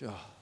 Sure. 0.00 0.39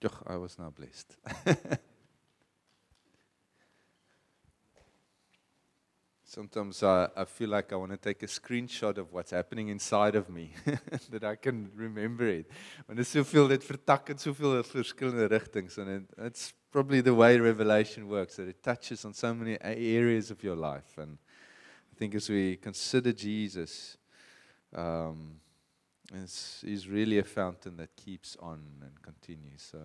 Joch, 0.00 0.22
I 0.26 0.36
was 0.36 0.58
now 0.58 0.70
blessed. 0.70 1.16
Sometimes 6.24 6.82
I, 6.82 7.08
I 7.16 7.24
feel 7.24 7.48
like 7.48 7.72
I 7.72 7.76
want 7.76 7.90
to 7.90 7.96
take 7.96 8.22
a 8.22 8.26
screenshot 8.26 8.98
of 8.98 9.12
what's 9.12 9.30
happening 9.30 9.68
inside 9.68 10.14
of 10.14 10.28
me 10.28 10.52
that 11.10 11.24
I 11.24 11.36
can 11.36 11.70
remember 11.74 12.26
it. 12.26 12.50
Want 12.86 13.00
is 13.00 13.08
soveel 13.08 13.48
dit 13.48 13.64
vertak 13.64 14.10
in 14.10 14.18
soveel 14.18 14.62
verskillende 14.62 15.26
rigtings 15.30 15.78
and 15.78 15.88
it, 15.88 16.02
it's 16.18 16.52
probably 16.70 17.00
the 17.00 17.14
way 17.14 17.40
revelation 17.40 18.06
works 18.06 18.36
that 18.36 18.46
it 18.46 18.62
touches 18.62 19.04
on 19.04 19.14
so 19.14 19.34
many 19.34 19.56
areas 19.62 20.30
of 20.30 20.44
your 20.44 20.54
life 20.54 20.98
and 20.98 21.18
I 21.90 21.94
think 21.98 22.14
as 22.14 22.28
we 22.28 22.56
consider 22.56 23.12
Jesus 23.12 23.96
um 24.74 25.40
it's, 26.14 26.62
he's 26.64 26.88
really 26.88 27.18
a 27.18 27.24
fountain 27.24 27.76
that 27.76 27.94
keeps 27.96 28.36
on 28.40 28.60
and 28.82 29.02
continues. 29.02 29.62
So 29.70 29.78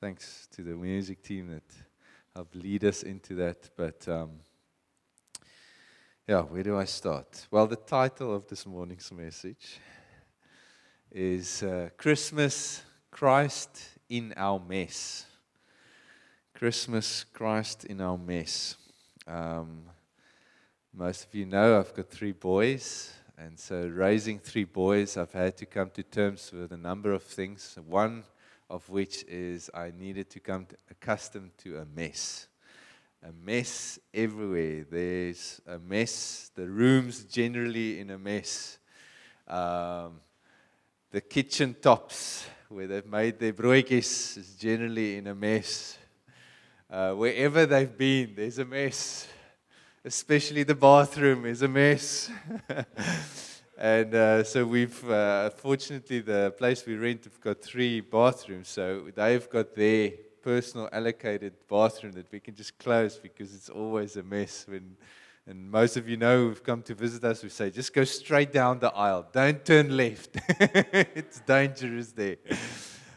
thanks 0.00 0.48
to 0.52 0.62
the 0.62 0.74
music 0.74 1.22
team 1.22 1.48
that 1.48 1.64
helped 2.34 2.54
lead 2.54 2.84
us 2.84 3.02
into 3.02 3.34
that. 3.36 3.70
But 3.76 4.06
um, 4.08 4.30
yeah, 6.28 6.42
where 6.42 6.62
do 6.62 6.76
I 6.76 6.84
start? 6.84 7.46
Well, 7.50 7.66
the 7.66 7.76
title 7.76 8.34
of 8.34 8.46
this 8.48 8.66
morning's 8.66 9.10
message 9.12 9.78
is 11.10 11.62
uh, 11.62 11.88
Christmas 11.96 12.82
Christ 13.10 13.80
in 14.08 14.34
Our 14.36 14.60
Mess. 14.60 15.24
Christmas 16.52 17.24
Christ 17.32 17.84
in 17.84 18.00
Our 18.00 18.18
Mess. 18.18 18.76
Um, 19.26 19.84
most 20.92 21.26
of 21.26 21.34
you 21.34 21.46
know 21.46 21.78
I've 21.78 21.94
got 21.94 22.08
three 22.08 22.32
boys. 22.32 23.12
And 23.38 23.60
so, 23.60 23.86
raising 23.86 24.38
three 24.38 24.64
boys, 24.64 25.18
I've 25.18 25.32
had 25.32 25.58
to 25.58 25.66
come 25.66 25.90
to 25.90 26.02
terms 26.02 26.50
with 26.52 26.72
a 26.72 26.76
number 26.78 27.12
of 27.12 27.22
things. 27.22 27.76
One 27.86 28.24
of 28.70 28.88
which 28.88 29.24
is 29.24 29.68
I 29.74 29.92
needed 29.94 30.30
to 30.30 30.40
come 30.40 30.64
to, 30.64 30.76
accustomed 30.90 31.50
to 31.58 31.76
a 31.76 31.84
mess. 31.84 32.48
A 33.22 33.32
mess 33.32 33.98
everywhere. 34.14 34.86
There's 34.90 35.60
a 35.66 35.78
mess. 35.78 36.50
The 36.54 36.66
room's 36.66 37.24
generally 37.24 38.00
in 38.00 38.08
a 38.08 38.18
mess. 38.18 38.78
Um, 39.46 40.20
the 41.10 41.20
kitchen 41.20 41.76
tops 41.78 42.46
where 42.70 42.86
they've 42.86 43.04
made 43.04 43.38
their 43.38 43.52
broodjies 43.52 44.38
is 44.38 44.56
generally 44.58 45.18
in 45.18 45.26
a 45.26 45.34
mess. 45.34 45.98
Uh, 46.88 47.12
wherever 47.12 47.66
they've 47.66 47.98
been, 47.98 48.32
there's 48.34 48.58
a 48.58 48.64
mess 48.64 49.28
especially 50.06 50.62
the 50.62 50.74
bathroom 50.74 51.44
is 51.46 51.62
a 51.62 51.68
mess. 51.68 52.30
and 53.78 54.14
uh, 54.14 54.44
so 54.44 54.64
we've, 54.64 55.10
uh, 55.10 55.50
fortunately, 55.50 56.20
the 56.20 56.54
place 56.56 56.86
we 56.86 56.94
rent 56.94 57.24
have 57.24 57.40
got 57.40 57.60
three 57.60 58.00
bathrooms. 58.00 58.68
So 58.68 59.10
they've 59.16 59.50
got 59.50 59.74
their 59.74 60.12
personal 60.42 60.88
allocated 60.92 61.54
bathroom 61.68 62.12
that 62.12 62.30
we 62.30 62.38
can 62.38 62.54
just 62.54 62.78
close 62.78 63.16
because 63.16 63.52
it's 63.52 63.68
always 63.68 64.16
a 64.16 64.22
mess 64.22 64.64
when. 64.68 64.96
And 65.48 65.70
most 65.70 65.96
of 65.96 66.08
you 66.08 66.16
know 66.16 66.48
who've 66.48 66.64
come 66.64 66.82
to 66.82 66.94
visit 66.94 67.22
us, 67.22 67.40
we 67.44 67.50
say, 67.50 67.70
just 67.70 67.94
go 67.94 68.02
straight 68.02 68.52
down 68.52 68.80
the 68.80 68.92
aisle. 68.92 69.28
Don't 69.30 69.64
turn 69.64 69.96
left. 69.96 70.30
it's 70.48 71.38
dangerous 71.38 72.10
there. 72.10 72.38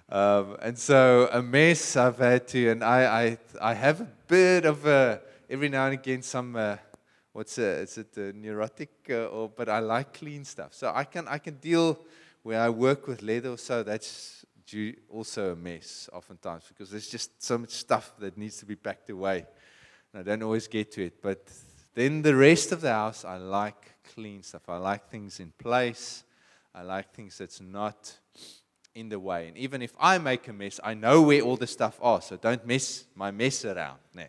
Um, 0.08 0.56
and 0.62 0.78
so 0.78 1.28
a 1.32 1.42
mess 1.42 1.96
I've 1.96 2.20
had 2.20 2.48
to, 2.50 2.70
and 2.70 2.84
I, 2.84 3.00
I, 3.24 3.38
I 3.60 3.74
have 3.74 4.02
a 4.02 4.08
bit 4.28 4.66
of 4.66 4.86
a, 4.86 5.22
every 5.50 5.70
now 5.70 5.86
and 5.86 5.96
again 5.96 6.22
some 6.22 6.56
uh, 6.56 6.78
what's 7.34 7.58
a, 7.58 7.82
is 7.82 7.98
it 7.98 8.16
a 8.18 8.34
neurotic 8.34 8.92
uh, 9.10 9.26
or 9.26 9.50
but 9.50 9.68
I 9.68 9.80
like 9.80 10.14
clean 10.14 10.46
stuff. 10.46 10.74
So 10.74 10.92
I 10.94 11.04
can 11.04 11.28
I 11.28 11.40
can 11.40 11.56
deal 11.56 12.00
where 12.44 12.62
I 12.62 12.70
work 12.70 13.08
with 13.08 13.22
leather. 13.22 13.58
So 13.58 13.84
that's 13.84 14.46
also 15.10 15.54
a 15.54 15.56
mess 15.56 16.10
oftentimes 16.14 16.64
because 16.68 16.92
there's 16.92 17.10
just 17.10 17.42
so 17.42 17.58
much 17.58 17.72
stuff 17.72 18.14
that 18.20 18.38
needs 18.38 18.58
to 18.58 18.68
be 18.68 18.76
packed 18.76 19.10
away. 19.10 19.46
And 20.14 20.22
I 20.22 20.24
don't 20.24 20.44
always 20.44 20.68
get 20.68 20.92
to 20.92 21.06
it, 21.06 21.22
but 21.24 21.52
then 21.96 22.22
the 22.22 22.36
rest 22.36 22.72
of 22.72 22.82
the 22.82 22.94
house 22.94 23.26
I 23.26 23.38
like 23.38 23.96
clean 24.14 24.44
stuff. 24.44 24.70
I 24.70 24.78
like 24.78 25.10
things 25.10 25.40
in 25.40 25.52
place. 25.58 26.24
I 26.74 26.84
like 26.84 27.12
things 27.14 27.40
that's 27.40 27.60
not 27.60 28.14
in 28.94 29.10
the 29.10 29.20
way. 29.20 29.48
And 29.48 29.58
even 29.58 29.82
if 29.82 29.94
I 30.00 30.20
make 30.20 30.48
a 30.48 30.54
mess, 30.54 30.80
I 30.84 30.94
know 30.94 31.24
where 31.24 31.42
all 31.42 31.58
the 31.58 31.68
stuff 31.68 31.98
are. 32.02 32.22
So 32.22 32.38
don't 32.38 32.66
mess 32.66 33.06
my 33.16 33.32
mess 33.32 33.66
around. 33.66 33.98
Nah. 34.14 34.24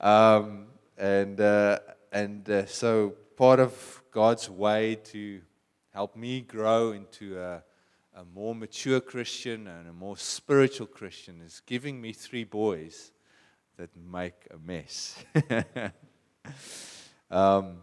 Um, 0.00 0.66
and 0.98 1.40
uh, 1.40 1.78
and 2.12 2.48
uh, 2.48 2.66
so 2.66 3.14
part 3.36 3.60
of 3.60 4.02
God's 4.10 4.50
way 4.50 4.96
to 5.04 5.40
help 5.92 6.16
me 6.16 6.42
grow 6.42 6.92
into 6.92 7.38
a, 7.38 7.62
a 8.14 8.24
more 8.34 8.54
mature 8.54 9.00
Christian 9.00 9.66
and 9.66 9.88
a 9.88 9.92
more 9.92 10.16
spiritual 10.16 10.86
Christian 10.86 11.40
is 11.40 11.62
giving 11.64 12.00
me 12.00 12.12
three 12.12 12.44
boys 12.44 13.12
that 13.76 13.90
make 13.96 14.46
a 14.50 14.58
mess. 14.58 15.22
um, 17.30 17.78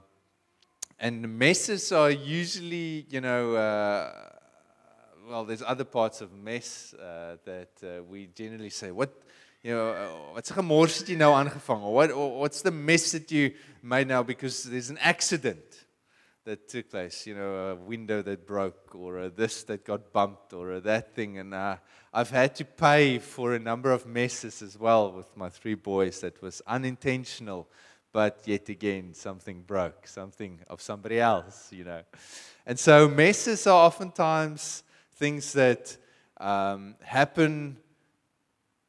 and 1.00 1.38
messes 1.38 1.92
are 1.92 2.12
usually, 2.12 3.06
you 3.10 3.22
know, 3.22 3.56
uh, 3.56 4.12
well, 5.28 5.46
there's 5.46 5.64
other 5.64 5.84
parts 5.84 6.22
of 6.22 6.34
mess 6.34 6.94
uh, 6.94 7.38
that 7.46 7.72
uh, 7.84 8.04
we 8.04 8.28
generally 8.28 8.70
say, 8.70 8.92
what, 8.92 9.14
you 9.64 9.74
know, 9.74 10.32
what's 10.34 10.50
the 10.50 10.56
gemors 10.56 11.00
het 11.00 11.10
jy 11.14 11.16
nou 11.16 11.32
aangevang? 11.32 11.86
What 11.88 12.12
what's 12.14 12.62
the 12.62 12.72
mess 12.72 13.14
that 13.14 13.32
you 13.32 13.54
made 13.82 14.08
now 14.08 14.22
because 14.22 14.64
there's 14.64 14.90
an 14.90 14.98
accident 14.98 15.86
that 16.44 16.68
took 16.68 16.90
place, 16.90 17.26
you 17.26 17.34
know, 17.34 17.72
a 17.72 17.76
window 17.76 18.22
that 18.22 18.46
broke 18.46 18.94
or 18.94 19.20
a 19.20 19.30
this 19.30 19.64
that 19.64 19.86
got 19.86 20.12
bumped 20.12 20.52
or 20.52 20.74
a 20.74 20.82
that 20.82 21.16
thing 21.16 21.38
and 21.38 21.54
uh, 21.54 21.78
I've 22.14 22.30
had 22.30 22.56
to 22.56 22.66
pay 22.66 23.20
for 23.20 23.54
a 23.54 23.60
number 23.60 23.94
of 23.94 24.06
messes 24.06 24.62
as 24.62 24.78
well 24.78 25.14
with 25.14 25.36
my 25.38 25.48
three 25.48 25.76
boys 25.76 26.20
that 26.20 26.42
was 26.42 26.62
unintentional 26.68 27.70
but 28.12 28.42
yet 28.46 28.68
again 28.68 29.14
something 29.14 29.62
broke, 29.62 30.08
something 30.08 30.60
of 30.70 30.82
somebody 30.82 31.22
else, 31.22 31.70
you 31.72 31.86
know. 31.86 32.02
And 32.66 32.78
so 32.78 33.08
messes 33.08 33.66
are 33.66 33.86
oftentimes 33.86 34.84
things 35.16 35.54
that 35.54 35.96
um, 36.38 36.96
happen 37.02 37.78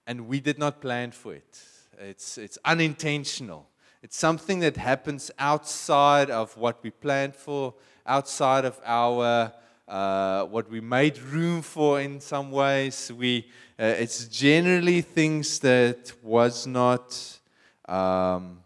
and 0.07 0.29
we 0.29 0.41
did 0.41 0.59
not 0.59 0.81
plan 0.81 1.11
for 1.11 1.35
it. 1.35 1.63
It's, 1.99 2.39
it's 2.39 2.59
unintentional. 2.65 3.69
It's 4.03 4.17
something 4.17 4.61
that 4.61 4.77
happens 4.77 5.31
outside 5.39 6.31
of 6.31 6.57
what 6.57 6.83
we 6.83 6.91
planned 6.91 7.35
for, 7.35 7.75
outside 8.07 8.65
of 8.65 8.81
our 8.85 9.53
uh, 9.87 10.45
what 10.45 10.71
we 10.71 10.81
made 10.81 11.19
room 11.19 11.61
for 11.63 12.01
in 12.01 12.21
some 12.21 12.51
ways. 12.51 13.13
We, 13.13 13.47
uh, 13.79 13.85
it's 13.85 14.27
generally 14.27 15.03
things 15.03 15.59
that 15.61 16.13
was 16.23 16.67
not 16.67 17.39
um, 17.87 18.61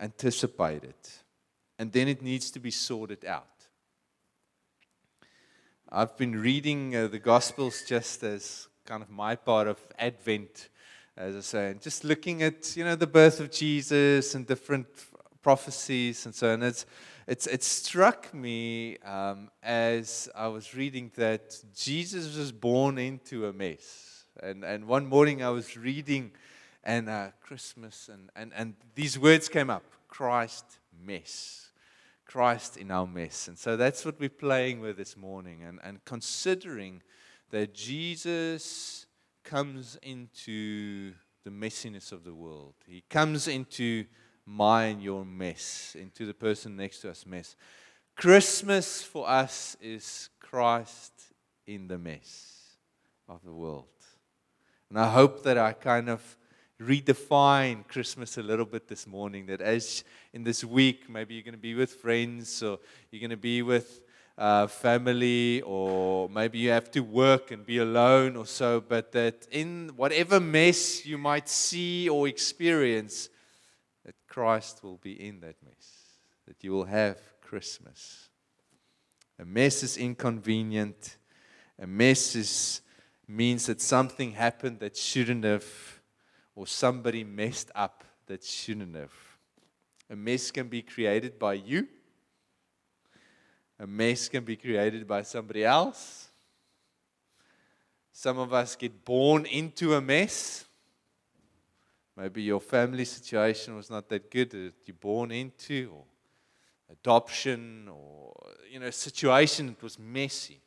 anticipated, 0.00 0.94
and 1.78 1.92
then 1.92 2.08
it 2.08 2.22
needs 2.22 2.50
to 2.52 2.58
be 2.58 2.70
sorted 2.70 3.24
out. 3.24 3.46
I've 5.90 6.16
been 6.16 6.40
reading 6.40 6.96
uh, 6.96 7.06
the 7.06 7.20
Gospels 7.20 7.84
just 7.86 8.24
as 8.24 8.66
kind 8.84 9.02
of 9.02 9.10
my 9.10 9.36
part 9.36 9.68
of 9.68 9.78
Advent 9.96 10.68
as 11.16 11.36
I 11.36 11.40
say, 11.40 11.70
and 11.70 11.80
just 11.80 12.04
looking 12.04 12.42
at 12.42 12.76
you 12.76 12.84
know 12.84 12.96
the 12.96 13.06
birth 13.06 13.40
of 13.40 13.50
Jesus 13.50 14.34
and 14.34 14.46
different 14.46 14.86
prophecies 15.42 16.26
and 16.26 16.34
so 16.34 16.52
on. 16.52 16.62
It's 16.62 16.86
it's 17.26 17.46
it 17.46 17.62
struck 17.62 18.32
me 18.34 18.98
um, 18.98 19.50
as 19.62 20.28
I 20.34 20.48
was 20.48 20.74
reading 20.74 21.12
that 21.16 21.56
Jesus 21.74 22.36
was 22.36 22.52
born 22.52 22.98
into 22.98 23.46
a 23.46 23.52
mess. 23.52 24.24
And 24.42 24.64
and 24.64 24.86
one 24.86 25.06
morning 25.06 25.42
I 25.42 25.50
was 25.50 25.76
reading 25.76 26.32
and 26.82 27.08
uh, 27.08 27.28
Christmas 27.40 28.10
and, 28.12 28.30
and 28.34 28.52
and 28.54 28.74
these 28.94 29.18
words 29.18 29.48
came 29.48 29.70
up: 29.70 29.84
Christ 30.08 30.64
mess. 31.04 31.60
Christ 32.26 32.76
in 32.78 32.90
our 32.90 33.06
mess. 33.06 33.48
And 33.48 33.56
so 33.56 33.76
that's 33.76 34.04
what 34.04 34.18
we're 34.18 34.28
playing 34.28 34.80
with 34.80 34.96
this 34.96 35.16
morning 35.16 35.62
and, 35.62 35.78
and 35.84 36.04
considering 36.04 37.02
that 37.50 37.74
Jesus 37.74 39.06
comes 39.44 39.98
into 40.02 41.12
the 41.44 41.50
messiness 41.50 42.10
of 42.10 42.24
the 42.24 42.34
world. 42.34 42.74
He 42.86 43.04
comes 43.08 43.46
into 43.46 44.06
my 44.46 44.84
and 44.84 45.02
your 45.02 45.24
mess, 45.24 45.96
into 45.98 46.26
the 46.26 46.34
person 46.34 46.76
next 46.76 47.00
to 47.00 47.10
us 47.10 47.26
mess. 47.26 47.56
Christmas 48.16 49.02
for 49.02 49.28
us 49.28 49.76
is 49.80 50.30
Christ 50.40 51.12
in 51.66 51.88
the 51.88 51.98
mess 51.98 52.76
of 53.28 53.42
the 53.44 53.52
world. 53.52 53.86
And 54.88 54.98
I 54.98 55.10
hope 55.10 55.42
that 55.44 55.58
I 55.58 55.72
kind 55.72 56.08
of 56.08 56.36
redefine 56.80 57.86
Christmas 57.88 58.38
a 58.38 58.42
little 58.42 58.66
bit 58.66 58.88
this 58.88 59.06
morning. 59.06 59.46
That 59.46 59.60
as 59.60 60.04
in 60.32 60.44
this 60.44 60.64
week, 60.64 61.08
maybe 61.08 61.34
you're 61.34 61.42
going 61.42 61.54
to 61.54 61.58
be 61.58 61.74
with 61.74 61.94
friends 61.94 62.62
or 62.62 62.78
you're 63.10 63.20
going 63.20 63.30
to 63.30 63.36
be 63.36 63.62
with 63.62 64.00
uh, 64.36 64.66
family, 64.66 65.62
or 65.62 66.28
maybe 66.28 66.58
you 66.58 66.70
have 66.70 66.90
to 66.90 67.00
work 67.00 67.50
and 67.50 67.64
be 67.64 67.78
alone 67.78 68.36
or 68.36 68.46
so, 68.46 68.80
but 68.80 69.12
that 69.12 69.46
in 69.50 69.90
whatever 69.96 70.40
mess 70.40 71.06
you 71.06 71.18
might 71.18 71.48
see 71.48 72.08
or 72.08 72.26
experience, 72.26 73.28
that 74.04 74.14
Christ 74.28 74.82
will 74.82 74.96
be 74.98 75.12
in 75.12 75.40
that 75.40 75.56
mess, 75.64 75.92
that 76.46 76.62
you 76.64 76.72
will 76.72 76.84
have 76.84 77.18
Christmas. 77.40 78.28
A 79.38 79.44
mess 79.44 79.82
is 79.82 79.96
inconvenient. 79.96 81.16
A 81.78 81.86
mess 81.86 82.36
is, 82.36 82.80
means 83.26 83.66
that 83.66 83.80
something 83.80 84.32
happened 84.32 84.80
that 84.80 84.96
shouldn't 84.96 85.44
have, 85.44 85.64
or 86.54 86.66
somebody 86.66 87.24
messed 87.24 87.70
up 87.74 88.04
that 88.26 88.44
shouldn't 88.44 88.94
have. 88.94 89.12
A 90.10 90.16
mess 90.16 90.50
can 90.50 90.68
be 90.68 90.82
created 90.82 91.38
by 91.38 91.54
you. 91.54 91.88
A 93.84 93.86
mess 93.86 94.30
can 94.30 94.44
be 94.44 94.56
created 94.56 95.06
by 95.06 95.20
somebody 95.20 95.62
else. 95.62 96.30
Some 98.10 98.38
of 98.38 98.50
us 98.54 98.76
get 98.76 99.04
born 99.04 99.44
into 99.44 99.92
a 99.92 100.00
mess. 100.00 100.64
Maybe 102.16 102.40
your 102.44 102.60
family 102.60 103.04
situation 103.04 103.76
was 103.76 103.90
not 103.90 104.08
that 104.08 104.30
good 104.30 104.52
that 104.52 104.72
you're 104.86 104.96
born 104.98 105.30
into, 105.32 105.90
or 105.94 106.04
adoption, 106.90 107.90
or 107.92 108.32
you 108.72 108.80
know, 108.80 108.88
situation 108.88 109.66
that 109.66 109.82
was 109.82 109.98
messy. 109.98 110.62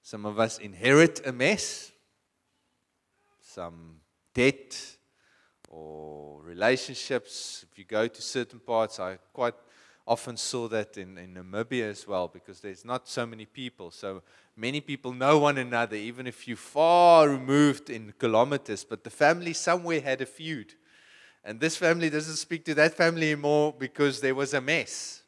Some 0.00 0.24
of 0.24 0.38
us 0.38 0.56
inherit 0.56 1.26
a 1.26 1.32
mess, 1.32 1.92
some 3.42 4.00
debt 4.32 4.96
or 5.68 6.40
relationships. 6.42 7.66
If 7.70 7.78
you 7.78 7.84
go 7.84 8.08
to 8.08 8.22
certain 8.22 8.60
parts, 8.60 8.98
I 8.98 9.18
quite 9.34 9.52
often 10.06 10.36
saw 10.36 10.68
that 10.68 10.96
in, 10.96 11.18
in 11.18 11.34
Namibia 11.34 11.90
as 11.90 12.06
well 12.06 12.28
because 12.28 12.60
there's 12.60 12.84
not 12.84 13.08
so 13.08 13.26
many 13.26 13.44
people. 13.44 13.90
So 13.90 14.22
many 14.56 14.80
people 14.80 15.12
know 15.12 15.38
one 15.38 15.58
another, 15.58 15.96
even 15.96 16.26
if 16.26 16.46
you're 16.46 16.56
far 16.56 17.28
removed 17.28 17.90
in 17.90 18.14
kilometers. 18.18 18.84
But 18.84 19.02
the 19.02 19.10
family 19.10 19.52
somewhere 19.52 20.00
had 20.00 20.20
a 20.20 20.26
feud. 20.26 20.74
And 21.44 21.60
this 21.60 21.76
family 21.76 22.10
doesn't 22.10 22.36
speak 22.36 22.64
to 22.66 22.74
that 22.74 22.94
family 22.94 23.32
anymore 23.32 23.74
because 23.76 24.20
there 24.20 24.34
was 24.34 24.54
a 24.54 24.60
mess. 24.60 25.22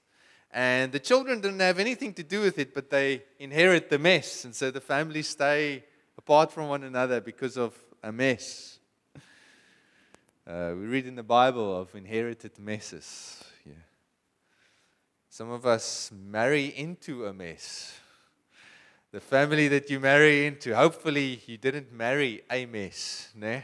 And 0.51 0.93
the 0.93 1.01
children 1.01 1.41
didn't 1.41 1.61
have 1.61 1.79
anything 1.79 2.15
to 2.15 2.23
do 2.23 2.41
with 2.41 2.59
it, 2.59 2.75
but 2.75 2.89
they 2.89 3.23
inherit 3.39 3.91
the 3.91 3.99
mess. 3.99 4.45
And 4.45 4.55
so 4.55 4.71
the 4.71 4.81
families 4.81 5.29
stay 5.29 5.85
apart 6.17 6.53
from 6.53 6.69
one 6.69 6.85
another 6.85 7.21
because 7.21 7.57
of 7.57 7.75
a 8.03 8.11
mess. 8.11 8.79
Uh, 10.47 10.73
we 10.75 10.87
read 10.87 11.07
in 11.07 11.15
the 11.15 11.23
Bible 11.23 11.79
of 11.79 11.95
inherited 11.95 12.59
messes. 12.59 13.45
Some 15.39 15.53
of 15.53 15.67
us 15.67 16.11
marry 16.13 16.67
into 16.77 17.27
a 17.27 17.33
mess. 17.33 17.97
The 19.13 19.21
family 19.21 19.69
that 19.69 19.89
you 19.89 20.01
marry 20.01 20.47
into, 20.47 20.75
hopefully 20.75 21.41
you 21.47 21.57
didn't 21.57 21.93
marry 21.93 22.43
a 22.51 22.67
mess. 22.67 23.29
Né? 23.39 23.63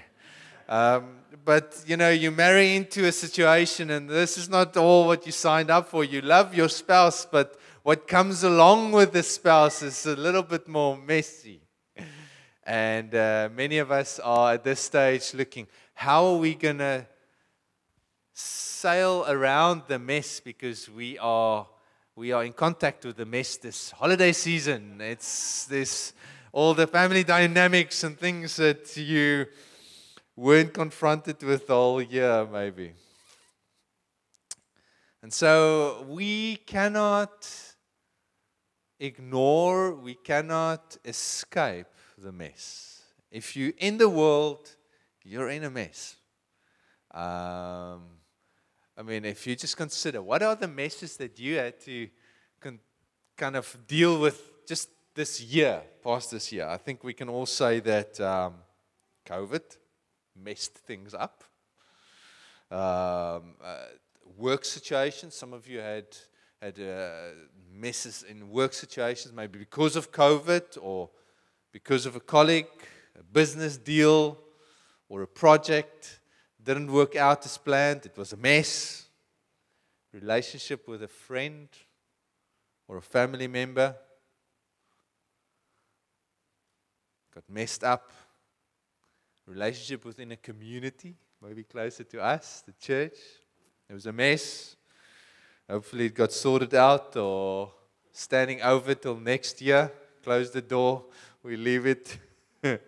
Um, 0.69 1.17
but 1.45 1.83
you 1.85 1.97
know, 1.97 2.11
you 2.11 2.31
marry 2.31 2.77
into 2.77 3.07
a 3.07 3.11
situation, 3.11 3.91
and 3.91 4.09
this 4.09 4.39
is 4.39 4.49
not 4.49 4.77
all 4.77 5.09
what 5.09 5.27
you 5.27 5.33
signed 5.33 5.69
up 5.69 5.89
for. 5.89 6.05
You 6.05 6.21
love 6.21 6.55
your 6.55 6.69
spouse, 6.69 7.27
but 7.27 7.59
what 7.83 8.07
comes 8.07 8.45
along 8.45 8.93
with 8.93 9.13
the 9.13 9.25
spouse 9.25 9.83
is 9.83 10.07
a 10.07 10.15
little 10.15 10.45
bit 10.45 10.69
more 10.69 10.97
messy. 10.97 11.61
And 12.65 13.13
uh, 13.17 13.49
many 13.53 13.79
of 13.79 13.91
us 13.91 14.21
are 14.21 14.53
at 14.55 14.63
this 14.63 14.79
stage 14.79 15.35
looking, 15.35 15.67
how 15.95 16.25
are 16.27 16.37
we 16.37 16.55
going 16.55 16.79
to 16.79 17.05
sail 18.35 19.25
around 19.29 19.83
the 19.87 19.99
mess 19.99 20.41
because 20.41 20.91
we 20.91 21.17
are 21.19 21.67
we 22.17 22.33
are 22.33 22.45
in 22.45 22.53
contact 22.53 23.05
with 23.05 23.17
the 23.17 23.25
mess 23.25 23.57
this 23.57 23.91
holiday 23.93 24.33
season. 24.33 25.01
It's 25.01 25.65
this 25.67 26.13
all 26.53 26.75
the 26.75 26.87
family 26.87 27.25
dynamics 27.25 28.05
and 28.05 28.19
things 28.19 28.57
that 28.57 28.97
you 28.97 29.47
weren't 30.37 30.73
confronted 30.73 31.43
with 31.43 31.71
all 31.71 32.01
year, 32.03 32.47
maybe. 32.53 32.93
And 35.23 35.33
so 35.33 36.05
we 36.09 36.57
cannot 36.57 37.49
ignore, 39.01 39.95
we 39.95 40.15
cannot 40.15 40.97
escape 41.05 41.87
the 42.19 42.31
mess. 42.31 43.03
If 43.31 43.57
you're 43.57 43.73
in 43.79 43.99
the 43.99 44.09
world, 44.09 44.71
you're 45.25 45.49
in 45.49 45.65
a 45.65 45.71
mess. 45.71 46.17
Um, 47.11 48.03
I 48.97 49.03
mean, 49.03 49.25
if 49.25 49.47
you 49.47 49.57
just 49.57 49.77
consider 49.77 50.23
what 50.23 50.43
are 50.43 50.55
the 50.55 50.69
messes 50.69 51.17
that 51.17 51.39
you 51.39 51.57
had 51.57 51.81
to 51.81 52.09
con- 52.61 52.79
kind 53.37 53.57
of 53.57 53.77
deal 53.89 54.21
with 54.21 54.67
just 54.67 54.89
this 55.15 55.41
year, 55.41 55.83
past 56.03 56.31
this 56.31 56.53
year, 56.53 56.69
I 56.69 56.77
think 56.77 57.03
we 57.03 57.13
can 57.13 57.29
all 57.29 57.47
say 57.47 57.81
that 57.81 58.21
um, 58.21 58.55
COVID 59.27 59.63
messed 60.37 60.75
things 60.75 61.13
up. 61.13 61.43
Um, 62.71 63.55
uh, 63.63 63.87
work 64.37 64.65
situations, 64.65 65.35
some 65.35 65.53
of 65.53 65.69
you 65.69 65.79
had 65.81 66.07
had 66.63 66.79
uh, 66.81 67.35
messes 67.73 68.23
in 68.23 68.49
work 68.49 68.73
situations, 68.73 69.35
maybe 69.35 69.59
because 69.59 69.97
of 69.97 70.11
COVID 70.11 70.79
or 70.81 71.11
because 71.73 72.07
of 72.07 72.17
a 72.17 72.21
colleague, 72.21 72.67
a 73.19 73.23
business 73.23 73.77
deal, 73.77 74.39
or 75.09 75.23
a 75.23 75.27
project 75.27 76.21
didn't 76.65 76.91
work 76.91 77.15
out 77.17 77.45
as 77.45 77.59
planned. 77.59 78.07
It 78.07 78.17
was 78.17 78.33
a 78.33 78.37
mess. 78.37 79.07
Relationship 80.13 80.89
with 80.89 81.03
a 81.03 81.09
friend 81.09 81.69
or 82.89 82.97
a 82.97 83.03
family 83.03 83.49
member 83.49 83.95
got 87.35 87.45
messed 87.49 87.83
up 87.83 88.13
relationship 89.47 90.05
within 90.05 90.33
a 90.33 90.37
community, 90.37 91.15
maybe 91.43 91.65
closer 91.65 92.05
to 92.05 92.23
us, 92.23 92.63
the 92.65 92.73
church. 92.73 93.17
It 93.89 93.93
was 93.93 94.07
a 94.07 94.13
mess. 94.13 94.77
Hopefully, 95.69 96.07
it 96.07 96.15
got 96.15 96.33
sorted 96.33 96.75
out 96.75 97.17
or 97.17 97.73
standing 98.13 98.63
over 98.63 98.95
till 98.95 99.17
next 99.17 99.61
year. 99.61 99.91
Close 100.23 100.51
the 100.51 100.63
door, 100.63 101.05
we 101.43 101.57
leave 101.57 101.87
it. 101.87 102.19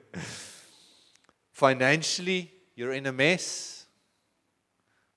Financially, 1.52 2.52
you're 2.76 2.92
in 2.92 3.06
a 3.06 3.12
mess, 3.12 3.86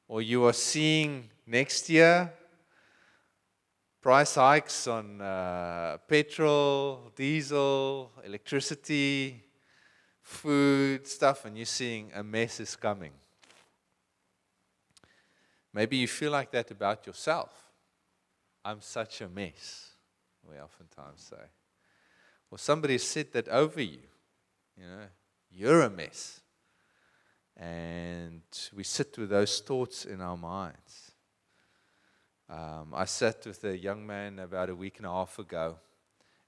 or 0.08 0.24
you 0.24 0.46
are 0.46 0.54
seeing 0.54 1.30
next 1.46 1.89
year 1.89 2.34
price 4.01 4.36
hikes 4.36 4.88
on 4.88 5.22
uh, 5.22 5.98
petrol, 6.08 7.12
diesel, 7.16 8.12
electricity, 8.24 9.44
food, 10.22 11.06
stuff, 11.06 11.46
and 11.46 11.58
you're 11.58 11.66
seeing 11.66 12.12
a 12.16 12.24
mess 12.24 12.60
is 12.60 12.75
coming. 12.75 13.12
Maybe 15.74 15.98
you 15.98 16.08
feel 16.08 16.32
like 16.32 16.51
that 16.51 16.72
about 16.72 17.06
yourself. 17.06 17.51
I'm 18.63 18.82
such 18.82 19.22
a 19.22 19.30
mess, 19.30 19.89
we 20.50 20.58
oftentimes 20.58 21.22
say. 21.22 21.46
Or 22.51 22.58
somebody 22.58 22.98
said 22.98 23.32
that 23.34 23.48
over 23.48 23.82
you. 23.82 24.01
You 24.78 24.86
know, 24.86 25.06
you're 25.51 25.82
a 25.82 25.89
mess. 25.89 26.42
And 27.60 28.42
we 28.75 28.84
sit 28.84 29.18
with 29.18 29.30
those 29.30 29.60
thoughts 29.60 30.06
in 30.06 30.22
our 30.22 30.38
minds. 30.38 31.12
Um, 32.50 32.94
I 32.94 33.06
sat 33.06 33.46
with 33.46 33.63
a 33.66 33.78
young 33.78 34.08
man 34.08 34.39
about 34.39 34.70
a 34.70 34.75
week 34.75 34.98
and 34.98 35.06
a 35.06 35.12
half 35.12 35.38
ago 35.38 35.75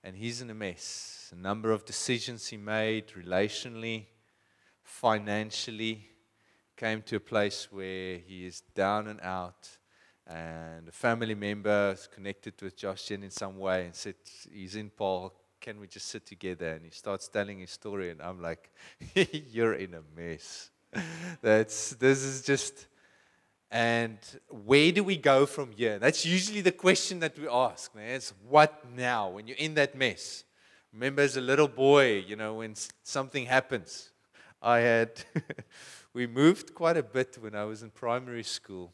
and 0.04 0.16
he's 0.16 0.42
in 0.42 0.50
a 0.50 0.56
mess. 0.56 1.30
A 1.32 1.36
number 1.36 1.72
of 1.72 1.86
decisions 1.86 2.48
he 2.48 2.58
made 2.58 3.10
relationally, 3.10 4.06
financially, 4.84 6.08
came 6.76 7.02
to 7.04 7.18
a 7.18 7.20
place 7.20 7.68
where 7.72 8.18
he 8.18 8.48
is 8.48 8.62
down 8.74 9.08
and 9.08 9.22
out. 9.22 9.70
And 10.26 10.88
a 10.88 10.92
family 10.92 11.36
member 11.36 11.92
is 11.94 12.08
connected 12.08 12.60
with 12.62 12.78
Josh 12.78 13.08
Jen 13.08 13.24
in 13.24 13.32
some 13.32 13.58
way 13.58 13.86
and 13.86 13.96
said, 13.96 14.16
He's 14.52 14.76
in 14.76 14.90
Paarl, 14.90 15.34
can 15.60 15.80
we 15.80 15.88
just 15.88 16.08
sit 16.08 16.26
together? 16.26 16.74
And 16.74 16.86
he 16.86 16.92
starts 16.92 17.28
telling 17.28 17.60
his 17.60 17.72
story, 17.72 18.10
and 18.10 18.22
I'm 18.22 18.42
like, 18.42 18.72
You're 19.52 19.74
in 19.74 19.94
a 19.94 20.02
mess. 20.16 20.71
That's 21.42 21.92
this 21.92 22.24
is 22.24 22.44
just 22.44 22.88
And 23.72 24.18
where 24.50 24.92
do 24.92 25.02
we 25.02 25.16
go 25.16 25.46
from 25.46 25.72
here? 25.72 25.98
That's 25.98 26.26
usually 26.26 26.60
the 26.60 26.74
question 26.74 27.20
that 27.20 27.40
we 27.40 27.48
ask. 27.48 27.96
Man. 27.96 28.16
It's 28.16 28.34
what 28.50 28.84
now 28.94 29.30
when 29.30 29.48
you're 29.48 29.58
in 29.58 29.76
that 29.76 29.96
mess? 29.96 30.44
Remember 30.92 31.22
as 31.22 31.38
a 31.38 31.42
little 31.42 31.70
boy, 31.70 32.26
you 32.28 32.36
know, 32.36 32.56
when 32.56 32.76
something 33.04 33.46
happens. 33.46 34.12
I 34.62 34.80
had, 34.80 35.24
we 36.14 36.28
moved 36.28 36.76
quite 36.76 36.98
a 36.98 37.04
bit 37.04 37.38
when 37.40 37.56
I 37.56 37.64
was 37.64 37.82
in 37.82 37.92
primary 37.92 38.44
school. 38.44 38.92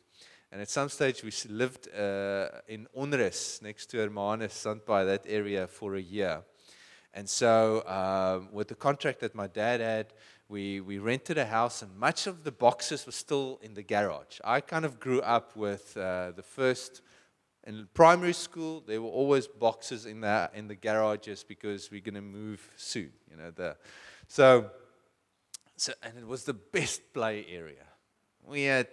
And 0.51 0.61
at 0.61 0.69
some 0.69 0.89
stage, 0.89 1.23
we 1.23 1.31
lived 1.49 1.89
uh, 1.91 2.49
in 2.67 2.87
Onrus, 2.95 3.63
next 3.63 3.87
to 3.87 3.97
Hermanus, 3.97 4.65
by 4.85 5.03
that 5.05 5.23
area 5.27 5.65
for 5.65 5.95
a 5.95 6.01
year. 6.01 6.43
And 7.13 7.27
so, 7.27 7.83
um, 7.87 8.49
with 8.53 8.67
the 8.67 8.75
contract 8.75 9.21
that 9.21 9.33
my 9.33 9.47
dad 9.47 9.81
had, 9.81 10.13
we, 10.49 10.79
we 10.79 10.97
rented 10.97 11.37
a 11.37 11.45
house, 11.45 11.81
and 11.81 11.95
much 11.97 12.27
of 12.27 12.43
the 12.43 12.51
boxes 12.51 13.05
were 13.05 13.11
still 13.11 13.59
in 13.61 13.73
the 13.73 13.83
garage. 13.83 14.39
I 14.43 14.61
kind 14.61 14.85
of 14.85 14.99
grew 14.99 15.21
up 15.21 15.55
with 15.55 15.97
uh, 15.97 16.31
the 16.31 16.43
first, 16.43 17.01
in 17.65 17.87
primary 17.93 18.33
school, 18.33 18.81
there 18.87 19.01
were 19.01 19.09
always 19.09 19.47
boxes 19.47 20.05
in 20.05 20.21
the, 20.21 20.49
in 20.53 20.67
the 20.67 20.75
garages 20.75 21.43
because 21.43 21.91
we're 21.91 22.01
going 22.01 22.15
to 22.15 22.21
move 22.21 22.65
soon. 22.77 23.11
You 23.29 23.37
know, 23.37 23.51
the, 23.51 23.75
so, 24.27 24.69
so, 25.75 25.93
and 26.01 26.17
it 26.17 26.27
was 26.27 26.43
the 26.43 26.53
best 26.53 27.13
play 27.13 27.45
area. 27.49 27.85
We 28.45 28.63
had 28.63 28.87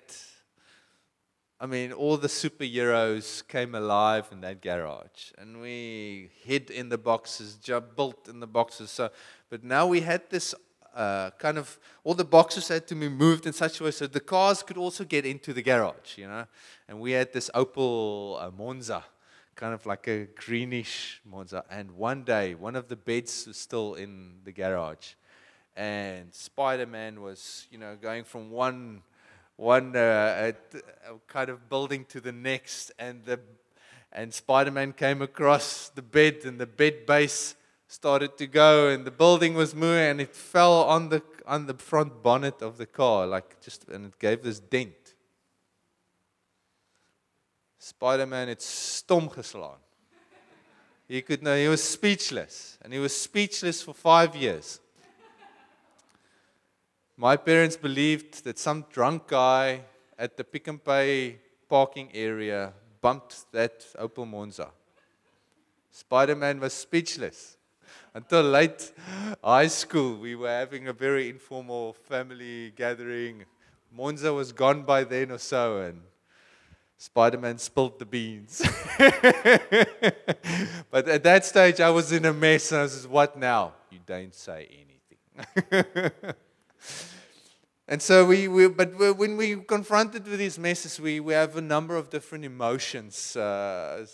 I 1.61 1.67
mean, 1.67 1.93
all 1.93 2.17
the 2.17 2.29
superheroes 2.29 3.47
came 3.47 3.75
alive 3.75 4.29
in 4.33 4.41
that 4.41 4.61
garage, 4.61 5.31
and 5.39 5.61
we 5.61 6.31
hid 6.43 6.69
in 6.69 6.89
the 6.89 6.99
boxes, 6.99 7.57
built 7.97 8.29
in 8.29 8.41
the 8.41 8.47
boxes. 8.47 8.91
So, 8.91 9.11
but 9.49 9.63
now 9.63 9.87
we 9.87 10.01
had 10.01 10.29
this 10.31 10.55
uh, 10.95 11.31
kind 11.39 11.59
of 11.59 11.79
all 12.05 12.15
the 12.15 12.25
boxes 12.25 12.69
had 12.69 12.87
to 12.87 12.95
be 12.95 13.09
moved 13.09 13.47
in 13.47 13.53
such 13.53 13.81
a 13.81 13.85
way 13.85 13.91
so 13.91 14.07
the 14.07 14.21
cars 14.21 14.63
could 14.63 14.77
also 14.77 15.05
get 15.05 15.27
into 15.27 15.53
the 15.53 15.63
garage, 15.63 16.17
you 16.17 16.27
know. 16.27 16.47
And 16.89 17.01
we 17.01 17.13
had 17.13 17.33
this 17.33 17.51
Opel 17.55 18.43
uh, 18.43 18.51
Monza, 18.51 19.05
kind 19.55 19.75
of 19.75 19.87
like 19.87 20.07
a 20.09 20.27
greenish 20.27 21.21
Monza. 21.25 21.65
And 21.71 21.93
one 21.93 22.25
day, 22.25 22.55
one 22.55 22.77
of 22.77 22.89
the 22.89 22.97
beds 22.97 23.47
was 23.47 23.57
still 23.57 23.95
in 23.95 24.35
the 24.45 24.53
garage, 24.53 25.15
and 25.77 26.33
Spider 26.33 26.87
Man 26.87 27.21
was, 27.21 27.67
you 27.71 27.79
know, 27.79 27.97
going 28.01 28.25
from 28.25 28.51
one 28.51 29.03
one 29.57 29.95
uh, 29.97 30.53
kind 31.29 31.49
of 31.49 31.69
building 31.69 32.05
to 32.07 32.21
the 32.21 32.33
next, 32.33 32.91
and 32.99 33.25
the 33.25 33.39
and 34.15 34.33
Spider-Man 34.33 34.93
came 34.93 35.23
across 35.23 35.89
the 35.89 36.03
bed, 36.03 36.43
and 36.45 36.59
the 36.59 36.67
bed 36.67 37.05
base 37.05 37.57
started 37.95 38.37
to 38.37 38.47
go, 38.49 38.89
and 38.89 39.05
the 39.05 39.11
building 39.11 39.55
was 39.55 39.73
moving, 39.73 40.11
and 40.11 40.21
it 40.21 40.35
fell 40.35 40.83
on 40.83 41.11
the 41.11 41.23
on 41.47 41.67
the 41.67 41.75
front 41.75 42.23
bonnet 42.23 42.61
of 42.61 42.77
the 42.77 42.87
car, 42.87 43.27
like 43.27 43.61
just, 43.61 43.89
and 43.89 44.07
it 44.07 44.19
gave 44.19 44.43
this 44.43 44.59
dent. 44.59 45.15
Spider-Man 47.79 48.49
it's 48.49 48.67
stom. 48.67 49.31
He 51.07 51.23
could 51.23 51.43
know 51.43 51.57
he 51.57 51.69
was 51.69 51.83
speechless, 51.83 52.79
and 52.83 52.93
he 52.93 52.99
was 52.99 53.15
speechless 53.15 53.83
for 53.83 53.95
five 53.95 54.35
years. 54.35 54.81
My 57.17 57.37
parents 57.37 57.77
believed 57.77 58.43
that 58.45 58.59
some 58.59 58.87
drunk 58.91 59.29
guy 59.29 59.83
at 60.19 60.37
the 60.37 60.43
Pick 60.43 60.67
n 60.67 60.79
Pay 60.79 61.39
parking 61.69 62.09
area 62.13 62.73
bumped 63.01 63.53
that 63.53 63.87
Opel 64.01 64.27
Monza. 64.27 64.71
Spider 65.93 66.35
Man 66.35 66.59
was 66.59 66.73
speechless. 66.73 67.57
Until 68.17 68.43
late 68.45 68.93
high 69.43 69.67
school, 69.67 70.17
we 70.19 70.37
were 70.37 70.49
having 70.49 70.87
a 70.87 70.93
very 70.93 71.29
informal 71.29 71.95
family 71.95 72.71
gathering. 72.77 73.45
Monza 73.93 74.33
was 74.33 74.53
gone 74.53 74.85
by 74.85 75.03
then 75.03 75.33
or 75.33 75.39
so, 75.39 75.79
and 75.79 76.01
Spider 76.97 77.39
Man 77.39 77.59
spilled 77.59 77.99
the 77.99 78.07
beans. 78.07 78.63
but 80.93 81.09
at 81.09 81.25
that 81.25 81.45
stage, 81.45 81.81
I 81.81 81.91
was 81.91 82.13
in 82.13 82.25
a 82.25 82.33
mess, 82.33 82.71
and 82.71 82.81
I 82.81 82.83
was 82.85 83.05
What 83.09 83.37
now? 83.37 83.73
You 83.91 83.99
don't 84.07 84.33
say 84.33 84.69
anything. 84.71 86.13
And 87.87 88.01
so 88.01 88.25
we, 88.25 88.49
we 88.49 88.67
but 88.69 88.95
when 89.19 89.37
we 89.37 89.57
confronted 89.57 90.27
with 90.27 90.39
these 90.39 90.59
messes, 90.59 90.99
we, 90.99 91.21
we 91.21 91.35
have 91.35 91.55
a 91.59 91.61
number 91.61 91.97
of 91.97 92.09
different 92.09 92.47
emotions. 92.47 93.37
Uh, 93.37 94.07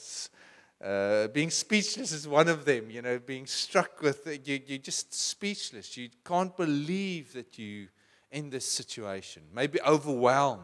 uh, 0.83 1.29
being 1.29 1.51
speechless 1.51 2.13
is 2.13 2.27
one 2.27 2.49
of 2.49 2.65
them. 2.65 2.91
You 2.91 3.03
know, 3.03 3.19
being 3.19 3.47
struck 3.47 4.01
with 4.01 4.27
you, 4.27 4.61
you're 4.67 4.79
just 4.79 5.13
speechless. 5.13 5.97
You 5.97 6.09
can't 6.25 6.57
believe 6.57 7.35
that 7.35 7.59
you 7.59 7.89
in 8.31 8.51
this 8.51 8.65
situation. 8.65 9.43
Maybe 9.55 9.81
overwhelmed, 9.83 10.63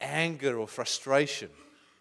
anger 0.00 0.58
or 0.58 0.68
frustration. 0.68 1.50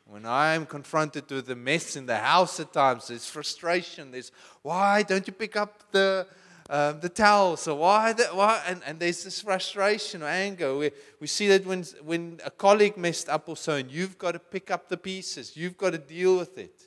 When 0.05 0.25
I 0.25 0.55
am 0.55 0.65
confronted 0.65 1.29
with 1.29 1.45
the 1.45 1.55
mess 1.55 1.95
in 1.95 2.05
the 2.05 2.17
house 2.17 2.59
at 2.59 2.73
times, 2.73 3.09
there's 3.09 3.29
frustration. 3.29 4.11
There's 4.11 4.31
why 4.61 5.03
don't 5.03 5.27
you 5.27 5.33
pick 5.33 5.55
up 5.55 5.83
the 5.91 6.25
um, 6.69 6.99
the 6.99 7.09
towel. 7.09 7.57
So 7.57 7.75
why 7.75 8.13
that? 8.13 8.35
Why? 8.35 8.61
And, 8.67 8.81
and 8.85 8.99
there's 8.99 9.23
this 9.23 9.41
frustration 9.41 10.21
or 10.21 10.27
anger. 10.27 10.77
We, 10.77 10.91
we 11.19 11.27
see 11.27 11.47
that 11.47 11.65
when, 11.65 11.83
when 12.03 12.39
a 12.45 12.51
colleague 12.51 12.95
messed 12.95 13.27
up 13.27 13.49
or 13.49 13.57
so, 13.57 13.75
and 13.75 13.91
you've 13.91 14.17
got 14.17 14.33
to 14.33 14.39
pick 14.39 14.69
up 14.69 14.87
the 14.87 14.97
pieces. 14.97 15.57
You've 15.57 15.77
got 15.77 15.91
to 15.91 15.97
deal 15.97 16.37
with 16.37 16.57
it. 16.57 16.79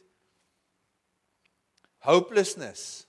Hopelessness. 1.98 3.06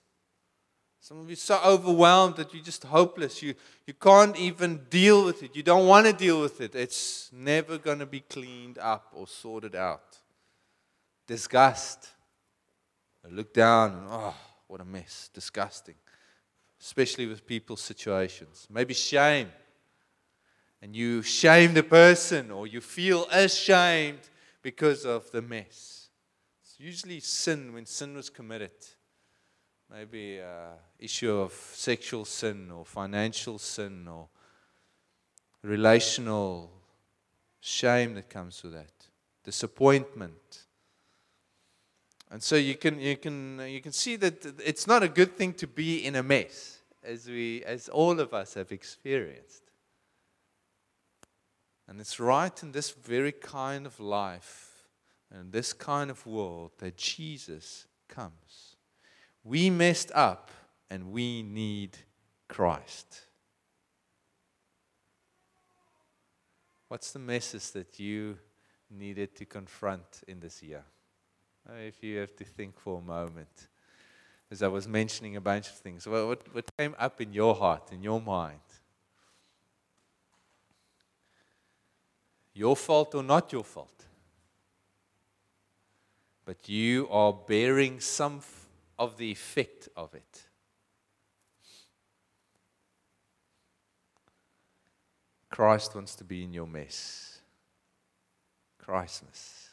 Some 1.00 1.20
of 1.20 1.28
you 1.28 1.34
are 1.34 1.36
so 1.36 1.60
overwhelmed 1.66 2.38
that 2.38 2.54
you're 2.54 2.64
just 2.64 2.86
hopeless. 2.86 3.44
You, 3.44 3.56
you 3.86 3.94
can't 3.94 4.38
even 4.38 4.82
deal 4.90 5.26
with 5.26 5.44
it. 5.44 5.56
You 5.56 5.62
don't 5.62 5.86
want 5.86 6.08
to 6.08 6.14
deal 6.14 6.42
with 6.42 6.62
it. 6.62 6.76
It's 6.76 7.30
never 7.34 7.78
going 7.78 8.00
to 8.00 8.06
be 8.06 8.22
cleaned 8.22 8.78
up 8.78 9.12
or 9.14 9.28
sorted 9.28 9.76
out. 9.76 10.18
Disgust. 11.28 12.08
I 13.26 13.30
look 13.30 13.54
down 13.54 13.92
and, 13.92 14.08
oh, 14.10 14.36
what 14.68 14.80
a 14.80 14.86
mess. 14.86 15.30
Disgusting 15.34 15.96
especially 16.84 17.26
with 17.26 17.48
people's 17.48 17.82
situations. 17.82 18.68
Maybe 18.70 18.94
shame. 18.94 19.50
And 20.82 20.94
you 20.94 21.22
shame 21.22 21.74
the 21.74 21.84
person 21.84 22.52
or 22.52 22.68
you 22.68 22.82
feel 22.82 23.26
ashamed 23.32 24.20
because 24.62 25.06
of 25.06 25.32
the 25.32 25.42
mess. 25.42 26.10
It's 26.62 26.76
usually 26.78 27.22
sin 27.22 27.72
when 27.74 27.86
sin 27.86 28.16
was 28.16 28.30
committed. 28.30 28.72
Maybe 29.90 30.40
an 30.40 30.74
issue 31.00 31.32
of 31.32 31.54
sexual 31.54 32.26
sin 32.26 32.70
or 32.70 32.84
financial 32.84 33.60
sin 33.60 34.06
or 34.10 34.28
relational 35.62 36.70
shame 37.62 38.16
that 38.16 38.30
comes 38.30 38.62
with 38.62 38.74
that. 38.74 38.92
Disappointment. 39.46 40.66
And 42.30 42.44
so 42.44 42.58
you 42.58 42.76
can, 42.76 43.00
you, 43.00 43.16
can, 43.16 43.62
you 43.70 43.80
can 43.80 43.94
see 43.94 44.18
that 44.18 44.60
it's 44.66 44.86
not 44.86 45.02
a 45.02 45.08
good 45.08 45.38
thing 45.38 45.54
to 45.54 45.68
be 45.68 46.06
in 46.06 46.18
a 46.18 46.24
mess 46.24 46.73
as, 47.04 47.28
we, 47.28 47.64
as 47.64 47.90
all 47.90 48.20
of 48.20 48.34
us 48.34 48.54
have 48.56 48.72
experienced. 48.72 49.64
And 51.88 52.00
it's 52.00 52.20
right 52.20 52.64
in 52.64 52.72
this 52.72 52.92
very 52.92 53.32
kind 53.32 53.86
of 53.86 54.00
life 54.00 54.86
and 55.32 55.52
this 55.52 55.74
kind 55.74 56.10
of 56.10 56.26
world 56.26 56.72
that 56.78 56.98
Jesus 56.98 57.88
comes. 58.08 58.78
We 59.44 59.70
messed 59.70 60.12
up 60.14 60.52
and 60.90 61.12
we 61.12 61.44
need 61.44 61.98
Christ. 62.48 63.22
What's 66.88 67.12
the 67.12 67.20
message 67.20 67.72
that 67.72 68.00
you 68.00 68.38
needed 68.90 69.36
to 69.38 69.46
confront 69.46 70.22
in 70.28 70.40
this 70.40 70.62
year? 70.62 70.84
If 71.80 72.04
you 72.04 72.20
have 72.20 72.36
to 72.36 72.44
think 72.44 72.80
for 72.80 73.00
a 73.00 73.02
moment 73.02 73.68
as 74.52 74.62
I 74.62 74.68
was 74.68 74.88
mentioning 74.88 75.36
a 75.36 75.42
bunch 75.42 75.68
of 75.68 75.76
things. 75.76 76.08
What, 76.08 76.54
what 76.54 76.66
came 76.78 76.96
up 77.00 77.20
in 77.20 77.34
your 77.34 77.56
heart, 77.56 77.92
in 77.92 78.04
your 78.04 78.22
mind? 78.22 78.60
Your 82.54 82.76
fault 82.76 83.16
or 83.16 83.24
not 83.24 83.52
your 83.52 83.64
fault? 83.64 84.06
But 86.46 86.70
you 86.70 87.08
are 87.10 87.34
bearing 87.34 88.00
some 88.00 88.42
of 89.00 89.18
the 89.18 89.32
effect 89.32 89.90
of 89.96 90.14
it. 90.14 90.44
Christ 95.50 95.94
wants 95.96 96.16
to 96.16 96.24
be 96.24 96.44
in 96.44 96.54
your 96.54 96.68
mess. 96.68 97.40
Christmas. 98.80 99.70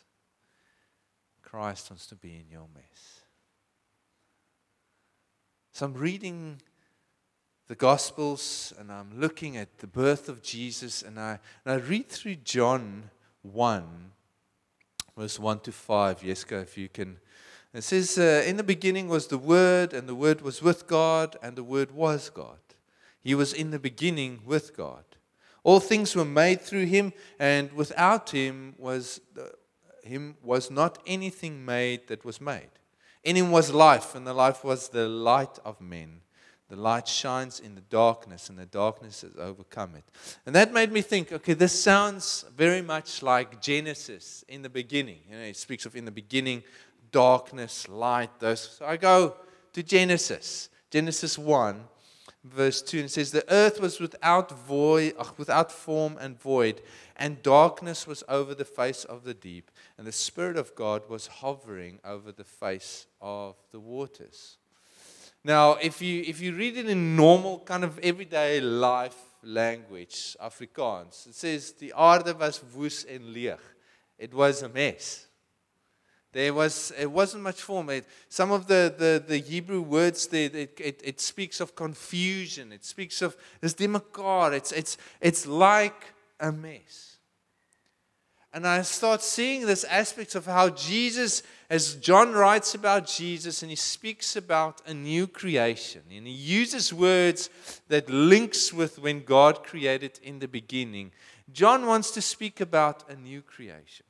Christ 1.42 1.90
wants 1.90 2.06
to 2.08 2.14
be 2.14 2.36
in 2.36 2.50
your 2.50 2.66
mess. 2.74 3.19
So 5.80 5.86
I'm 5.86 5.94
reading 5.94 6.60
the 7.66 7.74
Gospels 7.74 8.74
and 8.78 8.92
I'm 8.92 9.18
looking 9.18 9.56
at 9.56 9.78
the 9.78 9.86
birth 9.86 10.28
of 10.28 10.42
Jesus, 10.42 11.00
and 11.00 11.18
I, 11.18 11.38
and 11.64 11.72
I 11.72 11.76
read 11.76 12.10
through 12.10 12.34
John 12.44 13.08
1, 13.40 14.10
verse 15.16 15.38
1 15.38 15.60
to 15.60 15.72
5. 15.72 16.20
Jeska, 16.20 16.60
if 16.60 16.76
you 16.76 16.90
can. 16.90 17.16
It 17.72 17.82
says, 17.82 18.18
uh, 18.18 18.44
In 18.46 18.58
the 18.58 18.62
beginning 18.62 19.08
was 19.08 19.28
the 19.28 19.38
Word, 19.38 19.94
and 19.94 20.06
the 20.06 20.14
Word 20.14 20.42
was 20.42 20.60
with 20.60 20.86
God, 20.86 21.36
and 21.42 21.56
the 21.56 21.64
Word 21.64 21.92
was 21.92 22.28
God. 22.28 22.58
He 23.22 23.34
was 23.34 23.54
in 23.54 23.70
the 23.70 23.78
beginning 23.78 24.42
with 24.44 24.76
God. 24.76 25.04
All 25.64 25.80
things 25.80 26.14
were 26.14 26.26
made 26.26 26.60
through 26.60 26.88
him, 26.88 27.14
and 27.38 27.72
without 27.72 28.28
him 28.28 28.74
was 28.76 29.22
him 30.02 30.36
was 30.42 30.70
not 30.70 30.98
anything 31.06 31.64
made 31.64 32.06
that 32.08 32.22
was 32.22 32.38
made. 32.38 32.68
In 33.22 33.36
him 33.36 33.50
was 33.50 33.72
life, 33.72 34.14
and 34.14 34.26
the 34.26 34.34
life 34.34 34.64
was 34.64 34.88
the 34.88 35.08
light 35.08 35.58
of 35.64 35.80
men. 35.80 36.20
The 36.68 36.76
light 36.76 37.08
shines 37.08 37.58
in 37.58 37.74
the 37.74 37.80
darkness, 37.80 38.48
and 38.48 38.56
the 38.56 38.64
darkness 38.64 39.22
has 39.22 39.32
overcome 39.36 39.96
it. 39.96 40.04
And 40.46 40.54
that 40.54 40.72
made 40.72 40.92
me 40.92 41.02
think 41.02 41.32
okay, 41.32 41.54
this 41.54 41.78
sounds 41.78 42.44
very 42.56 42.80
much 42.80 43.22
like 43.22 43.60
Genesis 43.60 44.44
in 44.48 44.62
the 44.62 44.68
beginning. 44.68 45.18
You 45.28 45.36
know, 45.36 45.42
it 45.42 45.56
speaks 45.56 45.84
of 45.84 45.96
in 45.96 46.04
the 46.04 46.12
beginning, 46.12 46.62
darkness, 47.10 47.88
light, 47.88 48.30
those. 48.38 48.76
So 48.78 48.86
I 48.86 48.96
go 48.96 49.34
to 49.72 49.82
Genesis, 49.82 50.68
Genesis 50.90 51.36
1, 51.36 51.82
verse 52.44 52.82
2, 52.82 52.98
and 52.98 53.06
it 53.06 53.10
says, 53.10 53.30
The 53.30 53.52
earth 53.52 53.80
was 53.80 54.00
without 54.00 54.50
void, 54.52 55.14
uh, 55.18 55.24
without 55.36 55.70
form 55.70 56.16
and 56.20 56.40
void, 56.40 56.82
and 57.16 57.42
darkness 57.42 58.06
was 58.06 58.24
over 58.28 58.54
the 58.54 58.64
face 58.64 59.04
of 59.04 59.24
the 59.24 59.34
deep, 59.34 59.70
and 60.00 60.06
the 60.06 60.12
Spirit 60.12 60.56
of 60.56 60.74
God 60.74 61.10
was 61.10 61.26
hovering 61.26 61.98
over 62.06 62.32
the 62.32 62.42
face 62.42 63.06
of 63.20 63.54
the 63.70 63.78
waters. 63.78 64.56
Now, 65.44 65.72
if 65.72 66.00
you, 66.00 66.24
if 66.26 66.40
you 66.40 66.54
read 66.54 66.78
it 66.78 66.88
in 66.88 67.16
normal, 67.16 67.58
kind 67.58 67.84
of 67.84 67.98
everyday 67.98 68.62
life 68.62 69.18
language, 69.42 70.38
Afrikaans, 70.42 71.26
it 71.26 71.34
says, 71.34 71.72
The 71.72 71.92
aarde 71.92 72.32
was 72.38 72.62
woes 72.74 73.04
en 73.10 73.30
leeg. 73.30 73.58
It 74.18 74.32
was 74.32 74.62
a 74.62 74.70
mess. 74.70 75.26
There 76.32 76.54
was, 76.54 76.94
it 76.98 77.10
wasn't 77.10 77.42
much 77.42 77.60
form. 77.60 77.90
It, 77.90 78.06
some 78.30 78.52
of 78.52 78.66
the, 78.66 78.94
the, 78.96 79.22
the 79.28 79.36
Hebrew 79.36 79.82
words 79.82 80.28
there, 80.28 80.48
it, 80.50 80.80
it, 80.80 81.02
it, 81.04 81.20
speaks 81.20 81.60
of 81.60 81.76
confusion. 81.76 82.72
It 82.72 82.86
speaks 82.86 83.20
of 83.20 83.36
this 83.60 83.74
demakar. 83.74 84.54
It's, 84.54 84.72
it's, 84.72 84.96
it's 85.20 85.46
like 85.46 86.14
a 86.40 86.50
mess. 86.50 87.18
And 88.52 88.66
I 88.66 88.82
start 88.82 89.22
seeing 89.22 89.64
this 89.64 89.84
aspect 89.84 90.34
of 90.34 90.46
how 90.46 90.70
Jesus, 90.70 91.44
as 91.68 91.94
John 91.94 92.32
writes 92.32 92.74
about 92.74 93.06
Jesus, 93.06 93.62
and 93.62 93.70
he 93.70 93.76
speaks 93.76 94.34
about 94.34 94.82
a 94.86 94.92
new 94.92 95.28
creation, 95.28 96.02
and 96.10 96.26
he 96.26 96.32
uses 96.32 96.92
words 96.92 97.48
that 97.88 98.10
links 98.10 98.72
with 98.72 98.98
when 98.98 99.22
God 99.22 99.62
created 99.62 100.18
in 100.22 100.40
the 100.40 100.48
beginning. 100.48 101.12
John 101.52 101.86
wants 101.86 102.10
to 102.12 102.20
speak 102.20 102.60
about 102.60 103.08
a 103.08 103.14
new 103.14 103.40
creation. 103.40 104.06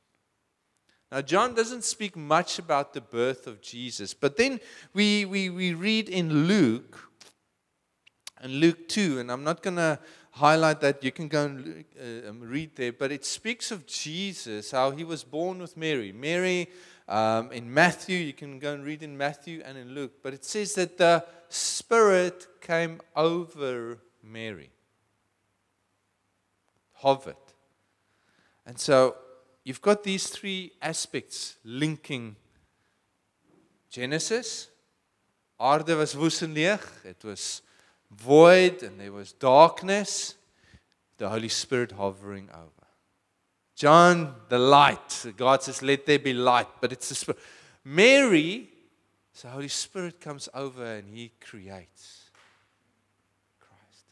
Now, 1.11 1.21
John 1.21 1.53
doesn't 1.53 1.83
speak 1.83 2.15
much 2.15 2.57
about 2.57 2.93
the 2.93 3.01
birth 3.01 3.45
of 3.45 3.61
Jesus, 3.61 4.15
but 4.15 4.37
then 4.37 4.59
we, 4.93 5.25
we, 5.25 5.49
we 5.49 5.75
read 5.75 6.09
in 6.09 6.47
Luke, 6.47 7.11
and 8.39 8.53
Luke 8.53 8.87
2, 8.87 9.19
and 9.19 9.31
I'm 9.31 9.43
not 9.43 9.61
going 9.61 9.75
to 9.75 9.99
highlight 10.31 10.79
that. 10.81 11.03
You 11.03 11.11
can 11.11 11.27
go 11.27 11.45
and 11.45 11.85
uh, 11.99 12.29
um, 12.29 12.39
read 12.41 12.75
there. 12.75 12.93
But 12.93 13.11
it 13.11 13.25
speaks 13.25 13.71
of 13.71 13.85
Jesus, 13.85 14.71
how 14.71 14.91
he 14.91 15.03
was 15.03 15.23
born 15.23 15.59
with 15.59 15.77
Mary. 15.77 16.11
Mary, 16.11 16.69
um, 17.07 17.51
in 17.51 17.71
Matthew, 17.71 18.17
you 18.17 18.33
can 18.33 18.59
go 18.59 18.73
and 18.73 18.83
read 18.83 19.03
in 19.03 19.17
Matthew 19.17 19.61
and 19.65 19.77
in 19.77 19.93
Luke. 19.93 20.13
But 20.23 20.33
it 20.33 20.45
says 20.45 20.73
that 20.75 20.97
the 20.97 21.25
Spirit 21.49 22.47
came 22.61 23.01
over 23.15 23.99
Mary, 24.23 24.71
hovered. 26.93 27.35
And 28.65 28.79
so 28.79 29.15
you've 29.63 29.81
got 29.81 30.03
these 30.03 30.27
three 30.27 30.71
aspects 30.81 31.57
linking 31.63 32.35
Genesis. 33.89 34.69
Aarde 35.59 35.97
was 35.97 36.15
woes 36.15 36.41
leeg. 36.41 36.79
It 37.03 37.23
was 37.23 37.61
void 38.17 38.83
and 38.83 38.99
there 38.99 39.11
was 39.11 39.33
darkness, 39.33 40.35
the 41.17 41.29
Holy 41.29 41.49
Spirit 41.49 41.93
hovering 41.93 42.49
over. 42.53 42.87
John, 43.75 44.35
the 44.49 44.59
light. 44.59 45.25
God 45.37 45.63
says, 45.63 45.81
Let 45.81 46.05
there 46.05 46.19
be 46.19 46.33
light, 46.33 46.67
but 46.79 46.91
it's 46.91 47.09
the 47.09 47.15
Spirit. 47.15 47.39
Mary, 47.83 48.69
the 49.41 49.49
Holy 49.49 49.67
Spirit 49.69 50.19
comes 50.19 50.47
over 50.53 50.85
and 50.85 51.09
He 51.09 51.31
creates 51.39 52.29
Christ. 53.59 54.05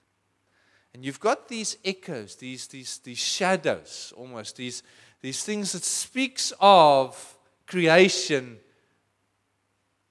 And 0.94 1.06
you've 1.06 1.20
got 1.20 1.48
these 1.48 1.78
echoes, 1.86 2.36
these, 2.36 2.68
these, 2.68 2.98
these 3.00 3.20
shadows, 3.20 4.12
almost, 4.18 4.56
these, 4.56 4.82
these 5.22 5.44
things 5.44 5.74
that 5.74 5.84
speaks 5.84 6.52
of 6.60 7.38
creation, 7.68 8.58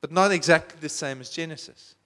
but 0.00 0.12
not 0.12 0.30
exactly 0.30 0.78
the 0.80 0.88
same 0.88 1.20
as 1.20 1.30
Genesis. 1.30 1.96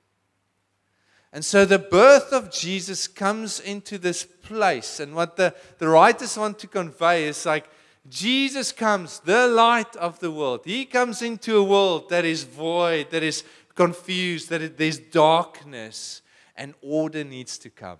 And 1.32 1.44
so 1.44 1.64
the 1.64 1.78
birth 1.78 2.32
of 2.32 2.50
Jesus 2.50 3.08
comes 3.08 3.58
into 3.58 3.96
this 3.96 4.24
place. 4.24 5.00
And 5.00 5.14
what 5.14 5.36
the, 5.36 5.54
the 5.78 5.88
writers 5.88 6.36
want 6.36 6.58
to 6.58 6.66
convey 6.66 7.24
is 7.24 7.46
like 7.46 7.70
Jesus 8.08 8.72
comes, 8.72 9.20
the 9.20 9.46
light 9.46 9.96
of 9.96 10.18
the 10.18 10.30
world. 10.30 10.62
He 10.64 10.84
comes 10.84 11.22
into 11.22 11.56
a 11.56 11.64
world 11.64 12.10
that 12.10 12.24
is 12.24 12.42
void, 12.42 13.10
that 13.10 13.22
is 13.22 13.44
confused, 13.74 14.50
that 14.50 14.60
it, 14.60 14.76
there's 14.76 14.98
darkness, 14.98 16.20
and 16.56 16.74
order 16.82 17.24
needs 17.24 17.56
to 17.58 17.70
come. 17.70 17.98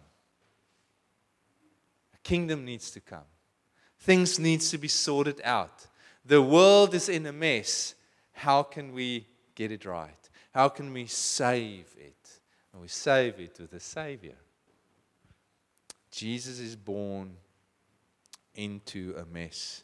A 2.14 2.18
kingdom 2.18 2.64
needs 2.64 2.90
to 2.90 3.00
come. 3.00 3.24
Things 4.00 4.38
needs 4.38 4.70
to 4.70 4.78
be 4.78 4.88
sorted 4.88 5.40
out. 5.44 5.86
The 6.26 6.42
world 6.42 6.94
is 6.94 7.08
in 7.08 7.24
a 7.26 7.32
mess. 7.32 7.94
How 8.32 8.62
can 8.62 8.92
we 8.92 9.26
get 9.54 9.70
it 9.70 9.86
right? 9.86 10.10
How 10.52 10.68
can 10.68 10.92
we 10.92 11.06
save 11.06 11.86
it? 11.96 12.21
And 12.72 12.82
we 12.82 12.88
save 12.88 13.38
it 13.38 13.58
with 13.60 13.72
a 13.72 13.80
Savior. 13.80 14.36
Jesus 16.10 16.58
is 16.58 16.76
born 16.76 17.36
into 18.54 19.14
a 19.18 19.24
mess. 19.24 19.82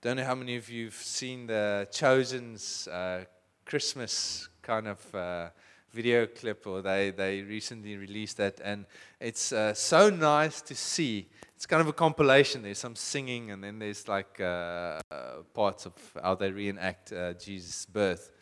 Don't 0.00 0.16
know 0.16 0.24
how 0.24 0.34
many 0.34 0.56
of 0.56 0.70
you 0.70 0.86
have 0.86 0.94
seen 0.94 1.46
the 1.46 1.86
Chosen's 1.90 2.88
uh, 2.88 3.24
Christmas 3.64 4.48
kind 4.62 4.88
of 4.88 5.14
uh, 5.14 5.48
video 5.90 6.26
clip, 6.26 6.66
or 6.66 6.82
they, 6.82 7.10
they 7.10 7.42
recently 7.42 7.96
released 7.96 8.36
that, 8.38 8.60
and 8.64 8.86
it's 9.20 9.52
uh, 9.52 9.74
so 9.74 10.08
nice 10.08 10.62
to 10.62 10.74
see. 10.74 11.28
It's 11.56 11.66
kind 11.66 11.82
of 11.82 11.88
a 11.88 11.92
compilation. 11.92 12.62
There's 12.62 12.78
some 12.78 12.96
singing, 12.96 13.50
and 13.50 13.62
then 13.62 13.78
there's 13.78 14.08
like 14.08 14.40
uh, 14.40 15.00
parts 15.52 15.86
of 15.86 15.92
how 16.22 16.34
they 16.34 16.50
reenact 16.50 17.12
uh, 17.12 17.34
Jesus' 17.34 17.84
birth. 17.84 18.32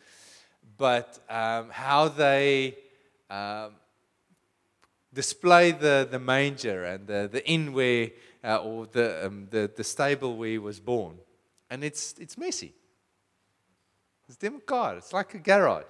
But 0.77 1.19
um, 1.29 1.69
how 1.71 2.07
they 2.07 2.77
um, 3.29 3.73
display 5.13 5.71
the, 5.71 6.07
the 6.09 6.19
manger 6.19 6.83
and 6.85 7.07
the, 7.07 7.29
the 7.31 7.47
inn 7.47 7.73
where, 7.73 8.09
uh, 8.43 8.57
or 8.57 8.85
the, 8.87 9.27
um, 9.27 9.47
the, 9.49 9.69
the 9.75 9.83
stable 9.83 10.35
where 10.37 10.49
he 10.49 10.57
was 10.57 10.79
born. 10.79 11.17
And 11.69 11.83
it's, 11.83 12.15
it's 12.19 12.37
messy. 12.37 12.73
It's 14.27 14.37
democrat. 14.37 14.97
It's 14.97 15.13
like 15.13 15.33
a 15.33 15.39
garage. 15.39 15.83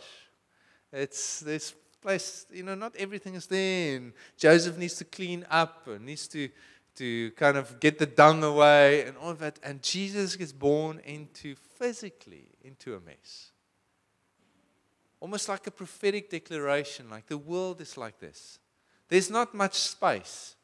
It's 0.91 1.41
this 1.41 1.73
place, 2.02 2.45
you 2.52 2.63
know, 2.63 2.75
not 2.75 2.95
everything 2.95 3.36
is 3.36 3.47
there. 3.47 3.97
And 3.97 4.13
Joseph 4.38 4.78
needs 4.78 4.95
to 4.95 5.06
clean 5.06 5.45
up 5.49 5.88
and 5.88 6.06
needs 6.06 6.28
to, 6.30 6.49
to 6.95 7.32
kind 7.32 7.58
of 7.58 7.80
get 7.80 7.99
the 7.99 8.06
dung 8.06 8.43
away 8.43 9.04
and 9.04 9.17
all 9.17 9.34
that. 9.36 9.60
And 9.63 9.82
Jesus 9.82 10.36
gets 10.36 10.52
born 10.52 10.99
into 11.06 11.56
physically 11.56 12.47
into 12.63 12.95
a 12.95 12.99
mess 12.99 13.52
almost 15.19 15.49
like 15.49 15.67
a 15.67 15.71
prophetic 15.71 16.29
declaration 16.29 17.10
like 17.10 17.27
the 17.27 17.38
world 17.38 17.82
is 17.82 17.97
like 17.97 18.19
this. 18.19 18.60
There's 19.10 19.29
not 19.29 19.53
much 19.53 19.75
space 19.75 20.55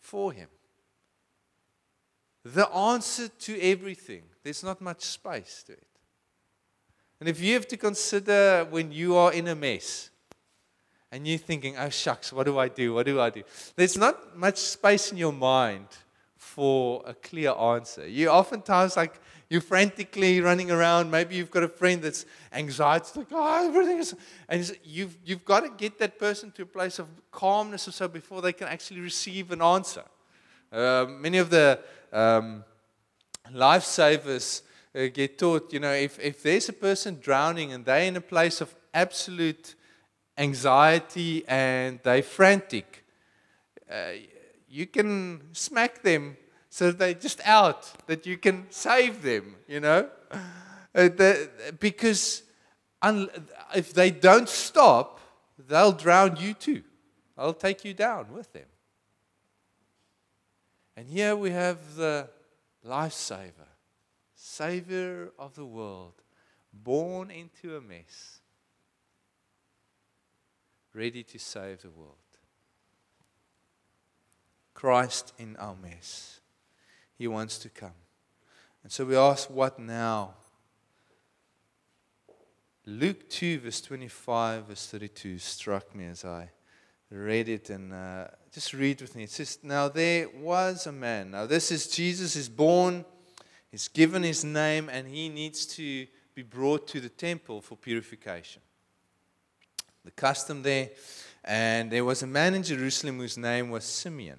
for 0.00 0.32
him. 0.32 0.48
The 2.44 2.68
answer 2.70 3.28
to 3.28 3.60
everything, 3.60 4.22
there's 4.42 4.62
not 4.62 4.80
much 4.80 5.02
space 5.02 5.64
to 5.66 5.72
it. 5.72 5.86
And 7.20 7.28
if 7.28 7.40
you 7.40 7.54
have 7.54 7.66
to 7.68 7.76
consider 7.76 8.66
when 8.70 8.92
you 8.92 9.16
are 9.16 9.32
in 9.32 9.48
a 9.48 9.54
mess 9.54 10.10
and 11.10 11.26
you're 11.26 11.38
thinking, 11.38 11.76
oh 11.76 11.88
shucks, 11.88 12.32
what 12.32 12.46
do 12.46 12.58
I 12.58 12.68
do? 12.68 12.94
What 12.94 13.06
do 13.06 13.20
I 13.20 13.30
do? 13.30 13.42
There's 13.74 13.98
not 13.98 14.36
much 14.36 14.58
space 14.58 15.10
in 15.10 15.18
your 15.18 15.32
mind 15.32 15.88
for 16.36 17.02
a 17.04 17.14
clear 17.14 17.50
answer. 17.50 18.06
You 18.06 18.28
oftentimes 18.28 18.96
like 18.96 19.20
you're 19.50 19.62
frantically 19.62 20.40
running 20.40 20.70
around. 20.70 21.10
Maybe 21.10 21.36
you've 21.36 21.50
got 21.50 21.62
a 21.62 21.68
friend 21.68 22.02
that's 22.02 22.26
anxiety, 22.52 23.10
like, 23.16 23.28
oh, 23.32 23.68
everything 23.68 23.98
is. 23.98 24.14
And 24.48 24.76
you've, 24.84 25.16
you've 25.24 25.44
got 25.44 25.60
to 25.60 25.70
get 25.70 25.98
that 26.00 26.18
person 26.18 26.50
to 26.52 26.62
a 26.62 26.66
place 26.66 26.98
of 26.98 27.08
calmness 27.30 27.88
or 27.88 27.92
so 27.92 28.08
before 28.08 28.42
they 28.42 28.52
can 28.52 28.68
actually 28.68 29.00
receive 29.00 29.50
an 29.50 29.62
answer. 29.62 30.04
Uh, 30.70 31.06
many 31.08 31.38
of 31.38 31.48
the 31.48 31.80
um, 32.12 32.62
lifesavers 33.52 34.62
uh, 34.94 35.06
get 35.12 35.38
taught, 35.38 35.72
you 35.72 35.80
know, 35.80 35.92
if, 35.92 36.18
if 36.20 36.42
there's 36.42 36.68
a 36.68 36.74
person 36.74 37.18
drowning 37.20 37.72
and 37.72 37.86
they're 37.86 38.02
in 38.02 38.16
a 38.16 38.20
place 38.20 38.60
of 38.60 38.74
absolute 38.92 39.74
anxiety 40.36 41.42
and 41.48 42.00
they're 42.02 42.22
frantic, 42.22 43.04
uh, 43.90 44.10
you 44.68 44.86
can 44.86 45.40
smack 45.52 46.02
them 46.02 46.36
so 46.70 46.92
they're 46.92 47.14
just 47.14 47.40
out 47.44 47.92
that 48.06 48.26
you 48.26 48.36
can 48.36 48.66
save 48.70 49.22
them, 49.22 49.56
you 49.66 49.80
know? 49.80 50.08
Uh, 50.94 51.08
because 51.78 52.42
if 53.74 53.92
they 53.92 54.10
don't 54.10 54.48
stop, 54.48 55.20
they'll 55.68 55.92
drown 55.92 56.36
you 56.36 56.54
too. 56.54 56.82
They'll 57.36 57.54
take 57.54 57.84
you 57.84 57.94
down 57.94 58.32
with 58.32 58.52
them. 58.52 58.66
And 60.96 61.08
here 61.08 61.36
we 61.36 61.50
have 61.50 61.94
the 61.94 62.28
lifesaver, 62.84 63.68
savior 64.34 65.30
of 65.38 65.54
the 65.54 65.64
world, 65.64 66.14
born 66.72 67.30
into 67.30 67.76
a 67.76 67.80
mess, 67.80 68.40
ready 70.92 71.22
to 71.22 71.38
save 71.38 71.82
the 71.82 71.90
world. 71.90 72.16
Christ 74.74 75.32
in 75.38 75.56
our 75.56 75.76
mess. 75.80 76.37
He 77.18 77.26
wants 77.26 77.58
to 77.58 77.68
come. 77.68 77.92
And 78.82 78.92
so 78.92 79.04
we 79.04 79.16
ask, 79.16 79.50
what 79.50 79.78
now? 79.78 80.34
Luke 82.86 83.28
2, 83.28 83.58
verse 83.58 83.80
25, 83.82 84.68
verse 84.68 84.86
32 84.86 85.38
struck 85.38 85.94
me 85.94 86.06
as 86.06 86.24
I 86.24 86.50
read 87.10 87.48
it 87.48 87.70
and 87.70 87.92
uh, 87.92 88.28
just 88.52 88.72
read 88.72 89.00
with 89.02 89.14
me. 89.14 89.24
It 89.24 89.30
says, 89.30 89.58
Now 89.62 89.88
there 89.88 90.28
was 90.28 90.86
a 90.86 90.92
man. 90.92 91.32
Now, 91.32 91.44
this 91.44 91.70
is 91.70 91.88
Jesus 91.88 92.36
is 92.36 92.48
born, 92.48 93.04
he's 93.70 93.88
given 93.88 94.22
his 94.22 94.44
name, 94.44 94.88
and 94.88 95.06
he 95.06 95.28
needs 95.28 95.66
to 95.66 96.06
be 96.34 96.42
brought 96.42 96.86
to 96.88 97.00
the 97.00 97.08
temple 97.08 97.60
for 97.60 97.76
purification. 97.76 98.62
The 100.04 100.12
custom 100.12 100.62
there. 100.62 100.90
And 101.44 101.90
there 101.90 102.04
was 102.04 102.22
a 102.22 102.26
man 102.26 102.54
in 102.54 102.62
Jerusalem 102.62 103.18
whose 103.18 103.36
name 103.36 103.70
was 103.70 103.84
Simeon. 103.84 104.38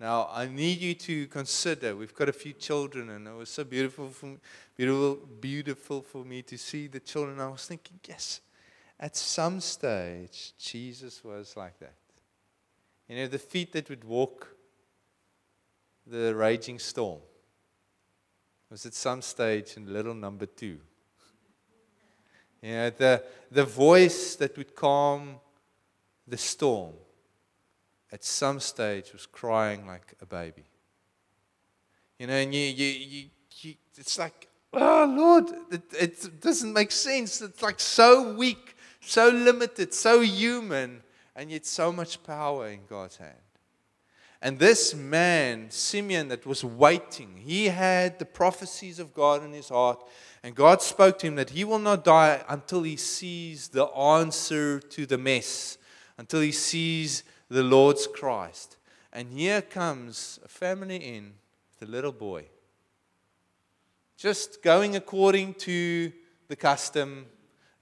now, 0.00 0.30
I 0.32 0.46
need 0.46 0.80
you 0.80 0.94
to 0.94 1.26
consider 1.26 1.94
we've 1.94 2.14
got 2.14 2.30
a 2.30 2.32
few 2.32 2.54
children, 2.54 3.10
and 3.10 3.28
it 3.28 3.34
was 3.34 3.50
so 3.50 3.64
beautiful 3.64 4.08
for, 4.08 4.38
beautiful, 4.74 5.16
beautiful 5.38 6.00
for 6.00 6.24
me 6.24 6.40
to 6.40 6.56
see 6.56 6.86
the 6.86 7.00
children. 7.00 7.38
I 7.38 7.48
was 7.48 7.66
thinking, 7.66 8.00
yes, 8.08 8.40
at 8.98 9.14
some 9.14 9.60
stage, 9.60 10.54
Jesus 10.58 11.22
was 11.22 11.54
like 11.54 11.78
that. 11.80 11.96
You 13.08 13.16
know, 13.16 13.26
the 13.26 13.38
feet 13.38 13.72
that 13.72 13.90
would 13.90 14.04
walk 14.04 14.48
the 16.06 16.34
raging 16.34 16.78
storm 16.78 17.20
was 18.70 18.86
at 18.86 18.94
some 18.94 19.20
stage 19.20 19.76
in 19.76 19.92
little 19.92 20.14
number 20.14 20.46
two. 20.46 20.78
You 22.62 22.72
know, 22.72 22.90
the, 22.90 23.22
the 23.50 23.64
voice 23.64 24.34
that 24.36 24.56
would 24.56 24.74
calm 24.74 25.36
the 26.26 26.38
storm 26.38 26.94
at 28.12 28.24
some 28.24 28.60
stage 28.60 29.12
was 29.12 29.26
crying 29.26 29.86
like 29.86 30.14
a 30.20 30.26
baby. 30.26 30.64
You 32.18 32.26
know, 32.26 32.34
and 32.34 32.54
you, 32.54 32.60
you, 32.60 32.86
you, 32.86 33.24
you 33.60 33.74
it's 33.96 34.18
like, 34.18 34.48
oh 34.72 35.14
Lord, 35.16 35.50
it, 35.70 35.82
it 35.98 36.40
doesn't 36.40 36.72
make 36.72 36.90
sense. 36.90 37.40
It's 37.40 37.62
like 37.62 37.80
so 37.80 38.34
weak, 38.34 38.76
so 39.00 39.28
limited, 39.28 39.94
so 39.94 40.20
human, 40.20 41.02
and 41.34 41.50
yet 41.50 41.66
so 41.66 41.92
much 41.92 42.22
power 42.22 42.68
in 42.68 42.80
God's 42.88 43.16
hand. 43.16 43.34
And 44.42 44.58
this 44.58 44.94
man, 44.94 45.70
Simeon, 45.70 46.28
that 46.28 46.46
was 46.46 46.64
waiting, 46.64 47.36
he 47.36 47.66
had 47.66 48.18
the 48.18 48.24
prophecies 48.24 48.98
of 48.98 49.12
God 49.12 49.44
in 49.44 49.52
his 49.52 49.68
heart. 49.68 50.02
And 50.42 50.54
God 50.54 50.80
spoke 50.80 51.18
to 51.18 51.26
him 51.26 51.34
that 51.34 51.50
he 51.50 51.64
will 51.64 51.78
not 51.78 52.04
die 52.04 52.42
until 52.48 52.82
he 52.82 52.96
sees 52.96 53.68
the 53.68 53.84
answer 53.86 54.80
to 54.80 55.04
the 55.04 55.18
mess, 55.18 55.76
until 56.16 56.40
he 56.40 56.52
sees 56.52 57.22
the 57.50 57.62
Lord's 57.62 58.06
Christ. 58.06 58.76
And 59.12 59.32
here 59.32 59.60
comes 59.60 60.38
a 60.44 60.48
family 60.48 60.96
in 60.96 61.34
with 61.68 61.88
a 61.88 61.90
little 61.90 62.12
boy. 62.12 62.46
Just 64.16 64.62
going 64.62 64.94
according 64.94 65.54
to 65.54 66.12
the 66.46 66.54
custom, 66.54 67.26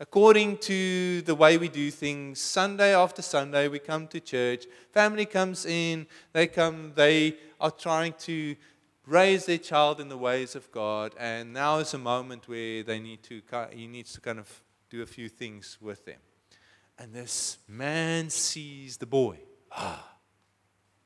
according 0.00 0.56
to 0.58 1.20
the 1.22 1.34
way 1.34 1.58
we 1.58 1.68
do 1.68 1.90
things. 1.90 2.40
Sunday 2.40 2.94
after 2.94 3.20
Sunday, 3.20 3.68
we 3.68 3.78
come 3.78 4.06
to 4.08 4.20
church. 4.20 4.64
Family 4.92 5.26
comes 5.26 5.66
in, 5.66 6.06
they 6.32 6.46
come, 6.46 6.92
they 6.94 7.36
are 7.60 7.70
trying 7.70 8.14
to 8.20 8.56
raise 9.04 9.46
their 9.46 9.58
child 9.58 10.00
in 10.00 10.08
the 10.08 10.16
ways 10.16 10.54
of 10.54 10.70
God. 10.72 11.14
And 11.18 11.52
now 11.52 11.78
is 11.78 11.92
a 11.92 11.98
moment 11.98 12.48
where 12.48 12.82
they 12.82 13.00
need 13.00 13.22
to, 13.24 13.42
he 13.72 13.86
needs 13.86 14.14
to 14.14 14.20
kind 14.20 14.38
of 14.38 14.62
do 14.88 15.02
a 15.02 15.06
few 15.06 15.28
things 15.28 15.76
with 15.80 16.06
them. 16.06 16.20
And 16.98 17.12
this 17.12 17.58
man 17.68 18.30
sees 18.30 18.96
the 18.96 19.06
boy. 19.06 19.38
Ah. 19.78 20.04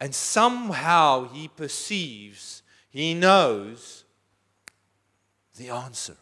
And 0.01 0.15
somehow 0.15 1.29
he 1.29 1.47
perceives, 1.47 2.63
he 2.89 3.15
knows 3.15 4.05
the 5.57 5.69
answer. 5.69 6.17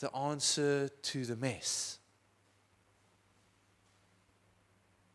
The 0.00 0.14
answer 0.14 0.88
to 0.88 1.24
the 1.24 1.34
mess. 1.34 1.98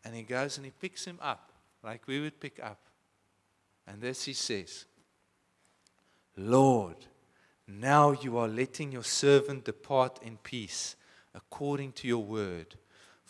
And 0.03 0.13
he 0.13 0.23
goes 0.23 0.57
and 0.57 0.65
he 0.65 0.71
picks 0.71 1.05
him 1.05 1.19
up 1.21 1.53
like 1.83 2.07
we 2.07 2.19
would 2.19 2.39
pick 2.39 2.59
up. 2.61 2.79
And 3.87 4.01
this 4.01 4.25
he 4.25 4.33
says, 4.33 4.85
Lord, 6.35 6.97
now 7.67 8.11
you 8.11 8.37
are 8.37 8.47
letting 8.47 8.91
your 8.91 9.03
servant 9.03 9.65
depart 9.65 10.19
in 10.21 10.37
peace 10.37 10.95
according 11.33 11.93
to 11.93 12.07
your 12.07 12.23
word. 12.23 12.75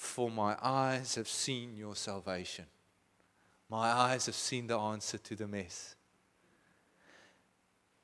For 0.03 0.29
my 0.29 0.57
eyes 0.61 1.15
have 1.15 1.29
seen 1.29 1.77
your 1.77 1.95
salvation. 1.95 2.65
My 3.69 3.87
eyes 3.87 4.25
have 4.25 4.35
seen 4.35 4.67
the 4.67 4.77
answer 4.77 5.17
to 5.17 5.35
the 5.35 5.47
mess. 5.47 5.95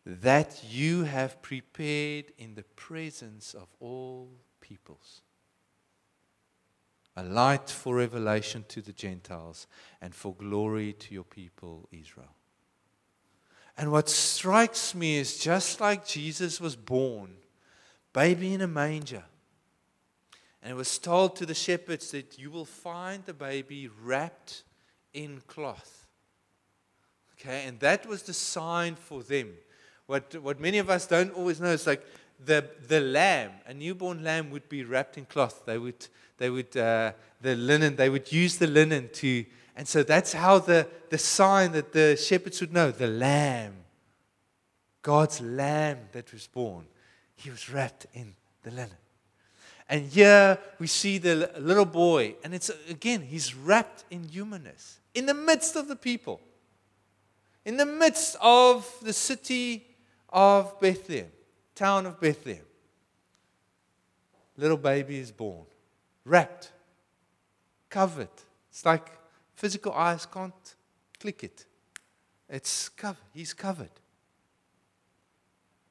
That 0.06 0.64
you 0.68 1.04
have 1.04 1.42
prepared 1.42 2.32
in 2.38 2.56
the 2.56 2.64
presence 2.64 3.54
of 3.54 3.68
all 3.82 4.30
peoples. 4.62 5.22
A 7.18 7.24
light 7.24 7.70
for 7.70 7.98
revelation 7.98 8.64
to 8.70 8.82
the 8.82 8.94
Gentiles 8.94 9.68
and 10.02 10.16
for 10.16 10.34
glory 10.34 10.94
to 10.94 11.14
your 11.14 11.26
people, 11.26 11.90
Israel. 11.92 12.34
And 13.78 13.92
what 13.92 14.08
strikes 14.08 14.96
me 14.96 15.18
is 15.18 15.38
just 15.38 15.82
like 15.82 16.08
Jesus 16.08 16.62
was 16.62 16.78
born, 16.78 17.36
baby 18.14 18.54
in 18.54 18.62
a 18.62 18.68
manger 18.68 19.26
and 20.62 20.72
it 20.72 20.76
was 20.76 20.98
told 20.98 21.36
to 21.38 21.46
the 21.46 21.54
shepherds 21.54 22.12
that 22.12 22.38
you 22.38 22.52
will 22.52 22.66
find 22.66 23.26
the 23.26 23.34
baby 23.34 23.90
wrapped 24.04 24.64
in 25.14 25.42
cloth. 25.48 26.08
Okay, 27.40 27.64
and 27.66 27.80
that 27.80 28.06
was 28.06 28.24
the 28.24 28.34
sign 28.34 28.96
for 28.96 29.24
them. 29.24 29.54
What, 30.08 30.36
what 30.42 30.60
many 30.60 30.80
of 30.80 30.90
us 30.90 31.08
don't 31.08 31.32
always 31.34 31.62
know 31.62 31.70
is 31.70 31.88
like 31.88 32.06
the, 32.44 32.66
the 32.88 33.00
lamb, 33.00 33.52
a 33.66 33.74
newborn 33.74 34.24
lamb 34.24 34.50
would 34.52 34.68
be 34.68 34.84
wrapped 34.84 35.18
in 35.18 35.26
cloth. 35.26 35.64
They 35.66 35.78
would, 35.78 36.08
they 36.38 36.50
would 36.50 36.76
uh, 36.76 37.14
the 37.42 37.56
linen, 37.56 37.96
they 37.96 38.10
would 38.10 38.32
use 38.32 38.58
the 38.58 38.68
linen 38.68 39.10
to, 39.14 39.46
and 39.76 39.88
so 39.88 40.04
that's 40.04 40.34
how 40.34 40.60
the, 40.60 40.88
the 41.10 41.18
sign 41.18 41.72
that 41.72 41.94
the 41.94 42.18
shepherds 42.18 42.60
would 42.60 42.74
know 42.74 42.92
the 42.92 43.08
lamb, 43.08 43.76
God's 45.02 45.40
lamb 45.40 46.00
that 46.12 46.34
was 46.34 46.48
born, 46.48 46.86
he 47.36 47.50
was 47.50 47.70
wrapped 47.70 48.06
in 48.14 48.36
the 48.64 48.72
linen. 48.72 48.99
And 49.90 50.06
here 50.06 50.60
we 50.78 50.86
see 50.86 51.18
the 51.18 51.52
little 51.58 51.84
boy, 51.84 52.36
and 52.44 52.54
it's 52.54 52.70
again, 52.88 53.22
he's 53.22 53.56
wrapped 53.56 54.06
in 54.12 54.24
humanness 54.24 55.00
in 55.16 55.26
the 55.26 55.34
midst 55.34 55.76
of 55.76 55.88
the 55.88 55.96
people, 55.96 56.40
in 57.66 57.76
the 57.76 57.88
midst 57.88 58.38
of 58.40 58.88
the 59.02 59.14
city 59.14 59.88
of 60.30 60.80
Bethlehem, 60.80 61.32
town 61.74 62.06
of 62.06 62.22
Bethlehem. 62.22 62.64
Little 64.58 64.78
baby 64.78 65.18
is 65.18 65.32
born, 65.32 65.66
wrapped, 66.24 66.72
covered. 67.90 68.30
It's 68.70 68.86
like 68.86 69.10
physical 69.56 69.92
eyes 69.94 70.28
can't 70.28 70.76
click 71.20 71.44
it. 71.44 71.66
It's 72.48 72.90
covered. 72.90 73.18
He's 73.34 73.54
covered. 73.54 73.90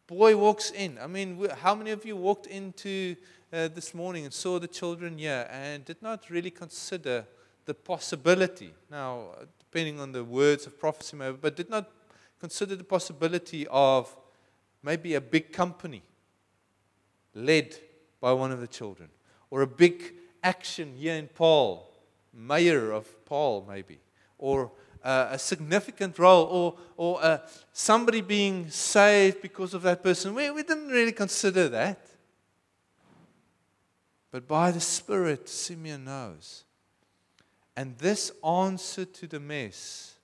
Boy 0.06 0.36
walks 0.36 0.70
in. 0.70 0.98
I 0.98 1.06
mean, 1.06 1.48
how 1.60 1.74
many 1.74 1.90
of 1.90 2.06
you 2.06 2.16
walked 2.16 2.46
into 2.46 3.16
uh, 3.52 3.68
this 3.68 3.94
morning 3.94 4.24
and 4.24 4.32
saw 4.32 4.58
the 4.58 4.68
children 4.68 5.18
here 5.18 5.46
and 5.50 5.84
did 5.84 6.00
not 6.02 6.28
really 6.30 6.50
consider 6.50 7.26
the 7.64 7.74
possibility, 7.74 8.72
now, 8.90 9.26
depending 9.58 10.00
on 10.00 10.12
the 10.12 10.24
words 10.24 10.66
of 10.66 10.78
prophecy, 10.78 11.16
but 11.40 11.56
did 11.56 11.68
not 11.68 11.90
consider 12.40 12.76
the 12.76 12.84
possibility 12.84 13.66
of 13.68 14.16
maybe 14.82 15.14
a 15.14 15.20
big 15.20 15.52
company 15.52 16.02
led 17.34 17.76
by 18.20 18.32
one 18.32 18.52
of 18.52 18.60
the 18.60 18.66
children, 18.66 19.08
or 19.50 19.62
a 19.62 19.66
big 19.66 20.14
action 20.42 20.94
here 20.96 21.14
in 21.14 21.28
Paarl, 21.28 21.86
mayor 22.32 22.92
of 22.92 23.24
Paarl, 23.24 23.66
maybe, 23.68 23.98
or 24.38 24.70
uh, 25.02 25.28
a 25.30 25.38
significant 25.38 26.18
role 26.18 26.44
or, 26.44 26.74
or 26.96 27.22
uh, 27.22 27.38
somebody 27.72 28.20
being 28.20 28.68
saved 28.70 29.40
because 29.40 29.74
of 29.74 29.82
that 29.82 30.02
person. 30.02 30.34
We, 30.34 30.50
we 30.50 30.62
didn't 30.62 30.88
really 30.88 31.12
consider 31.12 31.68
that. 31.68 32.00
But 34.30 34.46
by 34.46 34.70
the 34.70 34.80
Spirit, 34.80 35.48
Simeon 35.48 36.04
knows. 36.04 36.64
And 37.76 37.96
this 37.98 38.32
answer 38.44 39.04
to 39.04 39.26
the 39.26 39.40
mess 39.40 40.16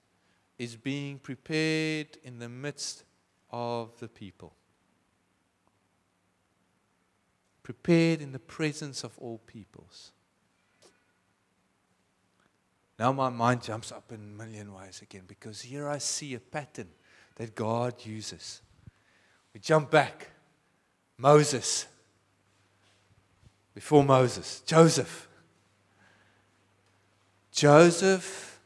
is 0.59 0.77
being 0.77 1.19
prepared 1.19 2.19
in 2.23 2.39
the 2.39 2.49
midst 2.49 3.05
of 3.51 3.99
the 4.01 4.09
people. 4.09 4.55
Prepared 7.63 8.21
in 8.21 8.33
the 8.33 8.39
presence 8.39 9.05
of 9.05 9.17
all 9.19 9.39
peoples. 9.47 10.13
Now 12.99 13.13
my 13.13 13.31
mind 13.31 13.63
jumps 13.63 13.91
up 13.91 14.13
in 14.13 14.17
a 14.17 14.45
million 14.45 14.73
ways 14.73 15.01
again 15.03 15.23
because 15.27 15.63
here 15.63 15.89
I 15.89 15.99
see 15.99 16.35
a 16.35 16.41
pattern 16.41 16.89
that 17.37 17.55
God 17.55 17.95
uses. 18.05 18.61
We 19.53 19.61
jump 19.61 19.91
back. 19.91 20.29
Moses. 21.17 21.87
Before 23.75 24.05
Moses, 24.05 24.63
Joseph. 24.65 25.29
Joseph 27.51 28.61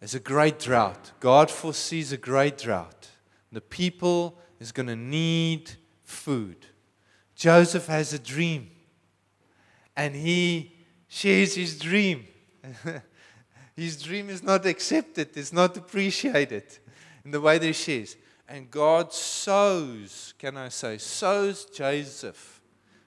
is 0.00 0.14
a 0.14 0.20
great 0.20 0.58
drought. 0.58 1.12
God 1.20 1.50
foresees 1.50 2.12
a 2.12 2.16
great 2.16 2.58
drought. 2.58 3.08
The 3.52 3.60
people 3.60 4.38
is 4.60 4.72
going 4.72 4.88
to 4.88 4.96
need 4.96 5.72
food. 6.04 6.66
Joseph 7.34 7.86
has 7.86 8.12
a 8.12 8.18
dream 8.18 8.70
and 9.96 10.14
he 10.14 10.72
shares 11.08 11.54
his 11.54 11.78
dream. 11.78 12.26
his 13.76 14.00
dream 14.02 14.30
is 14.30 14.42
not 14.42 14.66
accepted, 14.66 15.36
it's 15.36 15.52
not 15.52 15.76
appreciated 15.76 16.64
in 17.24 17.30
the 17.30 17.40
way 17.40 17.58
that 17.58 17.66
he 17.66 17.72
shares. 17.72 18.16
And 18.48 18.70
God 18.70 19.12
sows, 19.12 20.32
can 20.38 20.56
I 20.56 20.70
say, 20.70 20.96
sows 20.98 21.66
Joseph 21.66 22.60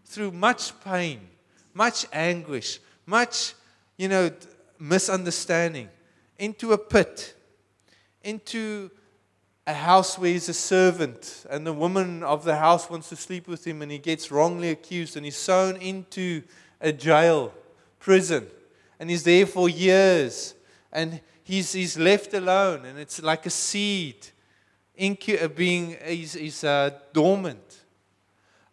through 0.06 0.32
much 0.32 0.80
pain, 0.82 1.22
much 1.74 2.06
anguish, 2.14 2.80
much, 3.06 3.56
you 3.98 4.08
know, 4.08 4.30
misunderstanding 4.78 5.90
into 6.38 6.74
a 6.74 6.78
pit, 6.78 7.36
into 8.24 8.92
a 9.66 9.74
house 9.74 10.18
where 10.20 10.32
he's 10.32 10.50
a 10.50 10.54
servant, 10.54 11.46
and 11.50 11.66
the 11.66 11.74
woman 11.74 12.24
of 12.24 12.44
the 12.44 12.58
house 12.58 12.90
wants 12.90 13.10
to 13.10 13.16
sleep 13.16 13.48
with 13.48 13.66
him, 13.66 13.82
and 13.82 13.92
he 13.92 13.98
gets 13.98 14.32
wrongly 14.32 14.70
accused, 14.70 15.16
and 15.16 15.26
he's 15.26 15.38
sown 15.38 15.76
into 15.78 16.44
a 16.82 16.92
jail 16.92 17.54
prison. 18.00 18.48
And 19.00 19.10
he's 19.10 19.24
there 19.24 19.46
for 19.46 19.70
years. 19.70 20.54
And 20.92 21.22
he's, 21.44 21.72
he's 21.72 21.98
left 21.98 22.34
alone. 22.34 22.86
And 22.86 23.00
it's 23.00 23.22
like 23.22 23.46
a 23.46 23.50
seed 23.50 24.28
incu- 25.02 25.42
uh, 25.42 25.48
being 25.48 25.92
is, 25.92 26.34
he's, 26.34 26.64
uh, 26.64 26.92
dormant. 27.14 27.80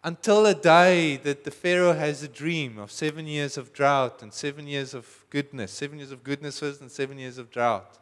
Until 0.05 0.47
a 0.47 0.55
day 0.55 1.17
that 1.25 1.45
the 1.45 1.51
Pharaoh 1.51 1.95
has 1.95 2.23
a 2.23 2.29
dream 2.29 2.79
of 2.79 2.93
seven 2.93 3.27
years 3.27 3.57
of 3.57 3.73
drought 3.73 4.23
and 4.23 4.33
seven 4.33 4.67
years 4.67 4.95
of 4.95 5.25
goodness. 5.31 5.73
Seven 5.73 5.99
years 5.99 6.13
of 6.13 6.23
goodness 6.23 6.61
first 6.61 6.81
and 6.81 6.91
seven 6.91 7.19
years 7.19 7.39
of 7.39 7.51
drought. 7.51 7.99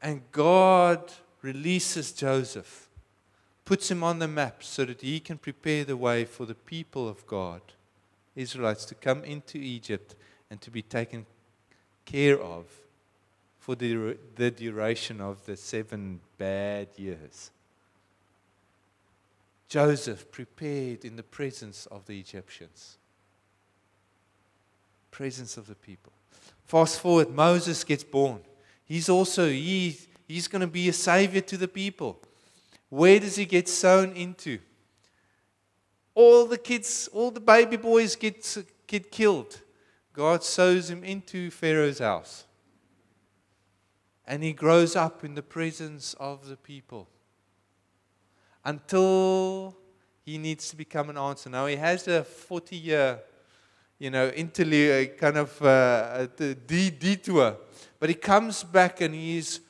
And 0.00 0.22
God 0.32 1.12
releases 1.42 2.12
Joseph, 2.12 2.88
puts 3.64 3.90
him 3.90 4.02
on 4.02 4.20
the 4.20 4.28
map 4.28 4.64
so 4.64 4.84
that 4.84 5.02
he 5.02 5.20
can 5.20 5.38
prepare 5.38 5.84
the 5.84 5.96
way 5.96 6.24
for 6.24 6.46
the 6.46 6.54
people 6.54 7.08
of 7.08 7.26
God, 7.26 7.60
Israelites, 8.34 8.84
to 8.86 8.94
come 8.94 9.22
into 9.24 9.58
Egypt 9.58 10.14
and 10.50 10.60
to 10.60 10.70
be 10.70 10.82
taken 10.82 11.26
care 12.04 12.40
of 12.40 12.81
for 13.62 13.76
the, 13.76 14.16
the 14.34 14.50
duration 14.50 15.20
of 15.20 15.46
the 15.46 15.56
seven 15.56 16.18
bad 16.36 16.88
years. 16.96 17.52
Joseph 19.68 20.32
prepared 20.32 21.04
in 21.04 21.14
the 21.14 21.22
presence 21.22 21.86
of 21.86 22.04
the 22.06 22.18
Egyptians, 22.18 22.98
presence 25.12 25.56
of 25.56 25.68
the 25.68 25.76
people. 25.76 26.12
Fast 26.64 26.98
forward, 26.98 27.30
Moses 27.30 27.84
gets 27.84 28.02
born. 28.02 28.40
He's 28.84 29.08
also, 29.08 29.48
he, 29.48 29.96
he's 30.26 30.48
going 30.48 30.62
to 30.62 30.66
be 30.66 30.88
a 30.88 30.92
savior 30.92 31.42
to 31.42 31.56
the 31.56 31.68
people. 31.68 32.18
Where 32.88 33.20
does 33.20 33.36
he 33.36 33.44
get 33.44 33.68
sown 33.68 34.10
into? 34.16 34.58
All 36.16 36.46
the 36.46 36.58
kids, 36.58 37.08
all 37.12 37.30
the 37.30 37.38
baby 37.38 37.76
boys 37.76 38.16
get, 38.16 38.56
get 38.88 39.12
killed. 39.12 39.60
God 40.12 40.42
sows 40.42 40.90
him 40.90 41.04
into 41.04 41.52
Pharaoh's 41.52 42.00
house. 42.00 42.44
And 44.26 44.42
he 44.42 44.52
grows 44.52 44.94
up 44.94 45.24
in 45.24 45.34
the 45.34 45.42
presence 45.42 46.14
of 46.14 46.48
the 46.48 46.56
people 46.56 47.08
until 48.64 49.76
he 50.24 50.38
needs 50.38 50.70
to 50.70 50.76
become 50.76 51.10
an 51.10 51.18
answer. 51.18 51.50
Now, 51.50 51.66
he 51.66 51.76
has 51.76 52.06
a 52.06 52.22
40 52.22 52.76
year, 52.76 53.20
you 53.98 54.10
know, 54.10 54.28
interlude, 54.28 55.18
kind 55.18 55.38
of 55.38 55.62
uh, 55.62 56.26
detour. 56.36 57.56
But 57.98 58.08
he 58.08 58.14
comes 58.14 58.62
back 58.62 59.00
and 59.00 59.14
he 59.14 59.38
is 59.38 59.60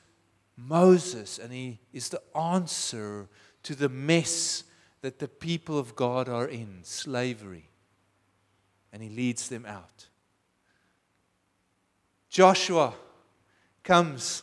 Moses 0.57 1.39
and 1.39 1.53
he 1.53 1.81
is 1.93 2.11
the 2.11 2.21
answer 2.37 3.29
to 3.63 3.75
the 3.75 3.89
mess 3.89 4.65
that 5.01 5.19
the 5.19 5.29
people 5.29 5.79
of 5.79 5.97
God 5.97 6.29
are 6.29 6.47
in 6.47 6.81
slavery. 6.83 7.71
And 8.93 9.03
he 9.03 9.09
leads 9.09 9.49
them 9.49 9.65
out. 9.65 10.09
Joshua 12.29 12.95
comes. 13.83 14.43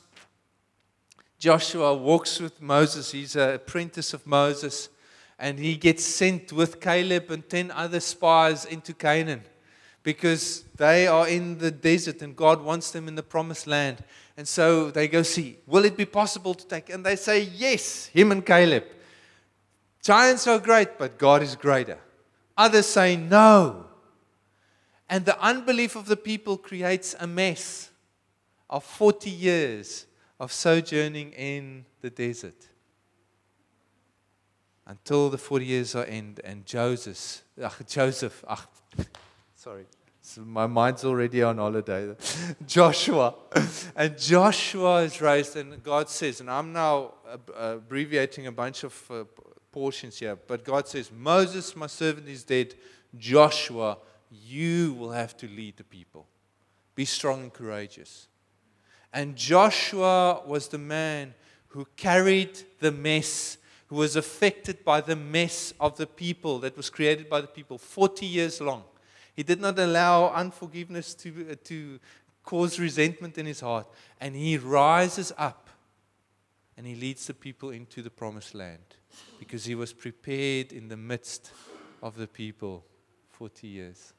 Joshua 1.38 1.96
walks 1.96 2.40
with 2.40 2.62
Moses. 2.62 3.12
He's 3.12 3.36
an 3.36 3.54
apprentice 3.54 4.14
of 4.14 4.28
Moses. 4.28 4.90
And 5.38 5.58
he 5.58 5.78
gets 5.78 6.04
sent 6.04 6.52
with 6.52 6.82
Caleb 6.82 7.32
and 7.32 7.48
10 7.48 7.72
other 7.72 8.02
spies 8.02 8.66
into 8.66 8.94
Canaan 8.94 9.44
because 10.04 10.64
they 10.76 11.08
are 11.08 11.28
in 11.28 11.58
the 11.58 11.72
desert 11.72 12.22
and 12.22 12.36
God 12.36 12.62
wants 12.62 12.92
them 12.92 13.08
in 13.08 13.16
the 13.16 13.24
promised 13.24 13.68
land. 13.68 14.04
And 14.36 14.48
so 14.48 14.92
they 14.92 15.08
go 15.08 15.24
see, 15.24 15.58
will 15.66 15.86
it 15.86 15.96
be 15.96 16.06
possible 16.06 16.54
to 16.54 16.68
take? 16.68 16.90
And 16.90 17.06
they 17.06 17.16
say, 17.16 17.42
yes, 17.42 18.08
him 18.08 18.32
and 18.32 18.46
Caleb. 18.46 18.84
Giants 20.02 20.48
are 20.48 20.60
great, 20.60 20.98
but 20.98 21.18
God 21.18 21.42
is 21.42 21.56
greater. 21.56 22.00
Others 22.58 22.86
say, 22.86 23.16
no. 23.16 23.86
And 25.10 25.26
the 25.26 25.40
unbelief 25.42 25.96
of 25.96 26.06
the 26.06 26.18
people 26.18 26.58
creates 26.58 27.16
a 27.20 27.28
mess 27.28 27.90
of 28.70 28.84
40 28.84 29.30
years 29.30 30.06
of 30.40 30.52
sojourning 30.52 31.32
in 31.34 31.86
the 32.02 32.10
desert. 32.10 32.68
Until 34.86 35.30
the 35.30 35.38
40 35.38 35.66
years 35.66 35.96
are 35.96 36.06
end 36.06 36.42
and 36.44 36.66
Joseph, 36.66 37.44
ach, 37.62 37.86
Joseph, 37.88 38.44
ach, 38.50 38.62
sorry, 39.56 39.86
so 40.22 40.42
my 40.42 40.68
mind's 40.68 41.04
already 41.06 41.42
on 41.42 41.58
holiday. 41.58 42.16
Joshua. 42.68 43.34
And 43.96 44.18
Joshua 44.18 45.02
is 45.02 45.20
raised, 45.22 45.56
and 45.56 45.82
God 45.84 46.08
says, 46.08 46.40
and 46.40 46.50
I'm 46.50 46.72
now 46.72 47.16
abbreviating 47.58 48.48
a 48.48 48.52
bunch 48.52 48.84
of 48.84 49.12
uh, 49.12 49.24
portions 49.72 50.20
here, 50.20 50.36
but 50.36 50.64
God 50.64 50.88
says, 50.88 51.12
Moses, 51.12 51.76
my 51.76 51.88
servant, 51.88 52.28
is 52.28 52.44
dead. 52.44 52.76
Joshua, 53.18 53.98
you 54.30 54.94
will 54.94 55.12
have 55.12 55.36
to 55.38 55.48
lead 55.48 55.78
the 55.78 55.84
people. 55.84 56.28
Be 56.96 57.06
strong 57.06 57.42
and 57.42 57.54
courageous. 57.54 58.29
And 59.12 59.36
Joshua 59.36 60.42
was 60.46 60.68
the 60.68 60.78
man 60.78 61.34
who 61.70 61.88
carried 61.96 62.60
the 62.80 62.92
mess, 62.92 63.58
who 63.88 63.96
was 63.96 64.16
affected 64.16 64.84
by 64.84 65.02
the 65.02 65.16
mess 65.16 65.74
of 65.80 65.98
the 65.98 66.08
people 66.08 66.60
that 66.60 66.78
was 66.78 66.90
created 66.90 67.30
by 67.30 67.42
the 67.42 67.48
people 67.48 67.78
40 67.78 68.26
years 68.26 68.62
long. 68.62 68.84
He 69.36 69.44
did 69.44 69.62
not 69.62 69.80
allow 69.80 70.32
unforgiveness 70.34 71.14
to, 71.16 71.52
uh, 71.52 71.56
to 71.66 72.00
cause 72.44 72.80
resentment 72.80 73.38
in 73.38 73.46
his 73.46 73.62
heart. 73.62 73.88
And 74.20 74.36
he 74.36 74.58
rises 74.58 75.32
up 75.38 75.70
and 76.76 76.86
he 76.86 76.96
leads 76.96 77.28
the 77.28 77.34
people 77.34 77.70
into 77.72 78.02
the 78.02 78.10
promised 78.10 78.56
land 78.56 78.96
because 79.40 79.66
he 79.66 79.76
was 79.76 79.94
prepared 79.94 80.72
in 80.72 80.88
the 80.88 80.98
midst 80.98 81.52
of 82.02 82.16
the 82.16 82.28
people 82.28 82.86
40 83.32 83.68
years. 83.68 84.14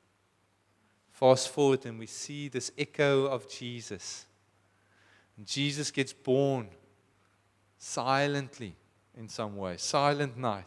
Fast 1.10 1.50
forward, 1.50 1.84
and 1.86 1.98
we 1.98 2.06
see 2.06 2.48
this 2.48 2.72
echo 2.78 3.26
of 3.26 3.48
Jesus. 3.48 4.26
Jesus 5.46 5.90
gets 5.90 6.12
born 6.12 6.68
silently 7.78 8.74
in 9.16 9.28
some 9.28 9.56
way, 9.56 9.76
silent 9.76 10.36
night. 10.36 10.64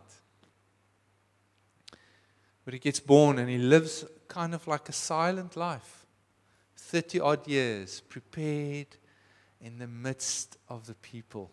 But 2.66 2.74
he 2.74 2.80
gets 2.80 3.00
born 3.00 3.40
and 3.40 3.50
he 3.50 3.58
lives 3.58 4.06
kind 4.28 4.54
of 4.54 4.68
like 4.68 4.90
a 4.90 4.94
silent 4.94 5.56
life 5.56 6.06
30 6.78 7.20
odd 7.20 7.48
years, 7.48 8.02
prepared 8.02 8.88
in 9.60 9.80
the 9.80 9.88
midst 9.88 10.58
of 10.70 10.86
the 10.86 10.94
people. 10.96 11.50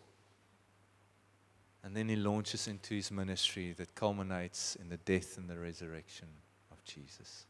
And 1.83 1.95
then 1.95 2.09
he 2.09 2.15
launches 2.15 2.67
into 2.67 2.93
his 2.93 3.09
ministry 3.09 3.73
that 3.73 3.95
culminates 3.95 4.75
in 4.75 4.89
the 4.89 4.97
death 4.97 5.37
and 5.37 5.49
the 5.49 5.57
resurrection 5.57 6.27
of 6.71 6.83
Jesus. 6.83 7.45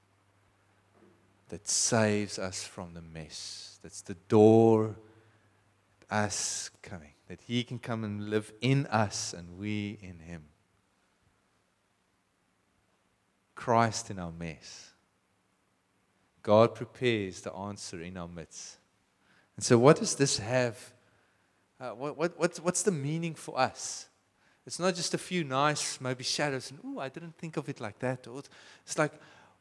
that 1.51 1.67
saves 1.67 2.39
us 2.39 2.63
from 2.63 2.93
the 2.93 3.01
mess. 3.01 3.77
That's 3.83 4.01
the 4.01 4.15
door, 4.29 4.95
us 6.11 6.69
coming, 6.81 7.13
that 7.27 7.41
He 7.41 7.63
can 7.63 7.79
come 7.79 8.03
and 8.03 8.29
live 8.29 8.51
in 8.61 8.85
us 8.87 9.33
and 9.33 9.57
we 9.57 9.97
in 10.01 10.19
Him. 10.19 10.43
Christ 13.55 14.11
in 14.11 14.19
our 14.19 14.31
mess. 14.31 14.91
God 16.43 16.75
prepares 16.75 17.41
the 17.41 17.53
answer 17.53 18.01
in 18.01 18.17
our 18.17 18.27
midst. 18.27 18.77
And 19.55 19.63
so, 19.63 19.77
what 19.77 19.97
does 19.97 20.15
this 20.15 20.39
have? 20.39 20.77
Uh, 21.79 21.91
what, 21.91 22.17
what, 22.17 22.37
what's, 22.37 22.59
what's 22.59 22.83
the 22.83 22.91
meaning 22.91 23.35
for 23.35 23.59
us? 23.59 24.07
It's 24.65 24.79
not 24.79 24.95
just 24.95 25.13
a 25.13 25.17
few 25.17 25.43
nice, 25.43 25.99
maybe 25.99 26.23
shadows, 26.23 26.69
and 26.69 26.79
oh, 26.85 26.99
I 26.99 27.09
didn't 27.09 27.37
think 27.37 27.57
of 27.57 27.67
it 27.67 27.79
like 27.79 27.99
that. 27.99 28.27
It's 28.85 28.97
like 28.97 29.13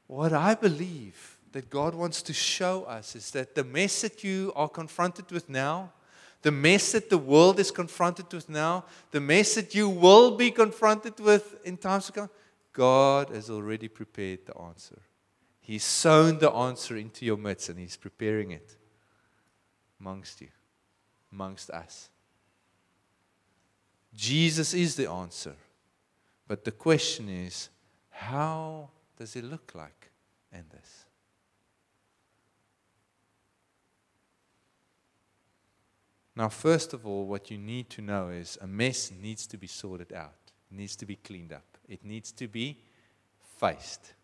what 0.06 0.32
I 0.32 0.54
believe 0.54 1.38
that 1.52 1.70
God 1.70 1.94
wants 1.94 2.22
to 2.22 2.32
show 2.32 2.84
us 2.84 3.16
is 3.16 3.30
that 3.32 3.54
the 3.54 3.64
mess 3.64 4.02
that 4.02 4.22
you 4.22 4.52
are 4.54 4.68
confronted 4.68 5.30
with 5.30 5.48
now, 5.48 5.92
the 6.42 6.50
mess 6.50 6.92
that 6.92 7.10
the 7.10 7.18
world 7.18 7.60
is 7.60 7.70
confronted 7.70 8.32
with 8.32 8.48
now, 8.48 8.84
the 9.10 9.20
mess 9.20 9.54
that 9.54 9.74
you 9.74 9.88
will 9.88 10.36
be 10.36 10.50
confronted 10.50 11.20
with 11.20 11.60
in 11.64 11.76
times 11.76 12.06
to 12.06 12.12
come, 12.12 12.30
God 12.72 13.30
has 13.30 13.50
already 13.50 13.88
prepared 13.88 14.46
the 14.46 14.56
answer. 14.58 15.02
He's 15.60 15.84
sown 15.84 16.38
the 16.38 16.50
answer 16.50 16.96
into 16.96 17.24
your 17.24 17.36
midst 17.36 17.68
and 17.68 17.78
He's 17.78 17.96
preparing 17.96 18.50
it 18.52 18.76
amongst 20.00 20.40
you, 20.40 20.48
amongst 21.30 21.70
us. 21.70 22.08
Jesus 24.14 24.74
is 24.74 24.96
the 24.96 25.08
answer. 25.08 25.54
But 26.48 26.64
the 26.64 26.72
question 26.72 27.28
is, 27.28 27.68
how 28.08 28.90
does 29.16 29.34
He 29.34 29.42
look 29.42 29.72
like 29.74 30.10
in 30.52 30.64
this? 30.72 30.99
Now, 36.36 36.48
first 36.48 36.94
of 36.94 37.06
all, 37.06 37.26
what 37.26 37.50
you 37.50 37.58
need 37.58 37.90
to 37.90 38.02
know 38.02 38.28
is 38.28 38.56
a 38.60 38.66
mess 38.66 39.10
needs 39.10 39.46
to 39.48 39.56
be 39.56 39.66
sorted 39.66 40.12
out, 40.12 40.34
it 40.70 40.76
needs 40.76 40.96
to 40.96 41.06
be 41.06 41.16
cleaned 41.16 41.52
up, 41.52 41.78
it 41.88 42.04
needs 42.04 42.32
to 42.32 42.48
be 42.48 42.78
faced. 43.58 44.14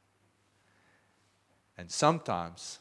And 1.79 1.91
sometimes 1.91 2.79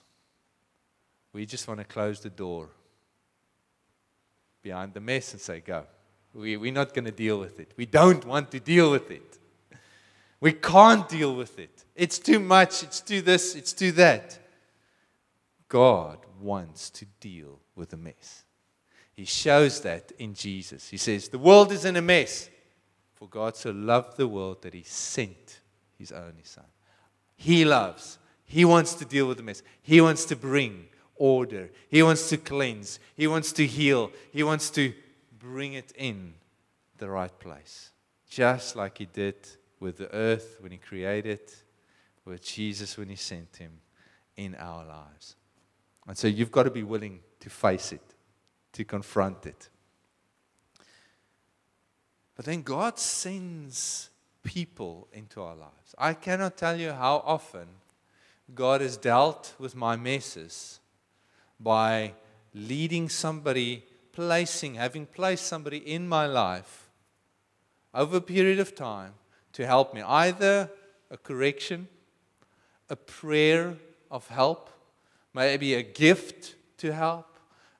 we 1.33 1.45
just 1.45 1.67
want 1.67 1.79
to 1.79 1.83
close 1.83 2.21
the 2.21 2.29
door 2.29 2.69
behind 4.61 4.93
the 4.93 5.01
mess 5.01 5.33
and 5.33 5.41
say, 5.41 5.59
Go. 5.59 5.85
We, 6.33 6.57
we're 6.57 6.73
not 6.73 6.93
going 6.93 7.05
to 7.05 7.11
deal 7.11 7.39
with 7.39 7.59
it. 7.59 7.71
We 7.77 7.85
don't 7.85 8.25
want 8.25 8.51
to 8.51 8.59
deal 8.59 8.91
with 8.91 9.09
it. 9.09 9.39
We 10.41 10.51
can't 10.51 11.07
deal 11.07 11.33
with 11.33 11.57
it. 11.59 11.85
It's 11.95 12.19
too 12.19 12.39
much. 12.39 12.83
It's 12.83 12.99
too 12.99 13.21
this. 13.21 13.55
It's 13.55 13.73
too 13.73 13.93
that. 13.93 14.37
God 15.69 16.19
wants 16.41 16.89
to 16.91 17.05
deal 17.19 17.59
with 17.75 17.89
the 17.89 17.97
mess. 17.97 18.44
He 19.15 19.25
shows 19.25 19.79
that 19.81 20.11
in 20.19 20.33
Jesus. 20.33 20.89
He 20.89 20.97
says, 20.97 21.29
The 21.29 21.39
world 21.39 21.71
is 21.71 21.85
in 21.85 21.95
a 21.95 22.01
mess. 22.01 22.49
For 23.13 23.29
God 23.29 23.55
so 23.55 23.71
loved 23.71 24.17
the 24.17 24.27
world 24.27 24.61
that 24.63 24.73
He 24.73 24.83
sent 24.83 25.61
His 25.97 26.11
only 26.11 26.43
Son. 26.43 26.65
He 27.37 27.63
loves. 27.63 28.17
He 28.43 28.65
wants 28.65 28.93
to 28.95 29.05
deal 29.05 29.27
with 29.27 29.37
the 29.37 29.43
mess. 29.43 29.63
He 29.81 30.01
wants 30.01 30.25
to 30.25 30.35
bring 30.35 30.87
order. 31.15 31.69
He 31.87 32.03
wants 32.03 32.29
to 32.29 32.37
cleanse. 32.37 32.99
He 33.15 33.25
wants 33.25 33.53
to 33.53 33.65
heal. 33.65 34.11
He 34.31 34.43
wants 34.43 34.69
to 34.71 34.93
bring 35.39 35.73
it 35.73 35.93
in 35.95 36.33
the 36.97 37.09
right 37.09 37.39
place. 37.39 37.91
Just 38.29 38.75
like 38.75 38.97
He 38.97 39.05
did 39.05 39.35
with 39.79 39.97
the 39.97 40.13
earth 40.13 40.57
when 40.59 40.73
He 40.73 40.77
created, 40.77 41.39
with 42.25 42.43
Jesus 42.43 42.97
when 42.97 43.07
He 43.07 43.15
sent 43.15 43.55
Him 43.55 43.79
in 44.35 44.55
our 44.55 44.85
lives. 44.85 45.37
And 46.05 46.17
so 46.17 46.27
you've 46.27 46.51
got 46.51 46.63
to 46.63 46.71
be 46.71 46.83
willing 46.83 47.21
to 47.39 47.49
face 47.49 47.93
it 47.93 48.14
to 48.75 48.83
confront 48.83 49.45
it. 49.45 49.69
But 52.35 52.45
then 52.45 52.61
God 52.61 52.99
sends 52.99 54.09
people 54.43 55.07
into 55.13 55.41
our 55.41 55.55
lives. 55.55 55.95
I 55.97 56.13
cannot 56.13 56.57
tell 56.57 56.77
you 56.77 56.91
how 56.91 57.23
often 57.25 57.67
God 58.53 58.81
has 58.81 58.97
dealt 58.97 59.55
with 59.57 59.75
my 59.75 59.95
messes 59.95 60.79
by 61.59 62.13
leading 62.53 63.07
somebody, 63.07 63.85
placing, 64.11 64.75
having 64.75 65.05
placed 65.05 65.47
somebody 65.47 65.77
in 65.77 66.07
my 66.07 66.25
life 66.25 66.89
over 67.93 68.17
a 68.17 68.21
period 68.21 68.59
of 68.59 68.75
time 68.75 69.13
to 69.53 69.65
help 69.65 69.93
me. 69.93 70.01
Either 70.01 70.69
a 71.09 71.17
correction, 71.17 71.87
a 72.89 72.97
prayer 72.97 73.77
of 74.11 74.27
help, 74.27 74.69
maybe 75.33 75.73
a 75.73 75.81
gift 75.81 76.55
to 76.77 76.91
help, 76.91 77.34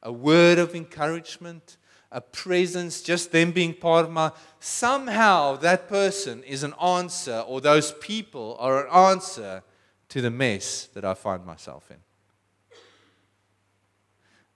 a 0.06 0.12
word 0.12 0.60
of 0.60 0.76
encouragement, 0.76 1.78
a 2.12 2.22
presence, 2.22 3.02
just 3.02 3.32
them 3.32 3.52
being 3.52 3.74
part 3.74 4.06
of 4.06 4.12
my. 4.12 4.32
Somehow 4.60 5.58
that 5.58 5.90
person 5.90 6.44
is 6.44 6.62
an 6.64 6.74
answer, 6.82 7.44
or 7.48 7.60
those 7.60 7.92
people 7.94 8.56
are 8.60 8.86
an 8.86 8.94
answer 8.94 9.64
to 10.10 10.22
the 10.22 10.30
mess 10.30 10.86
that 10.94 11.04
I 11.04 11.16
find 11.16 11.44
myself 11.44 11.90
in. 11.90 11.98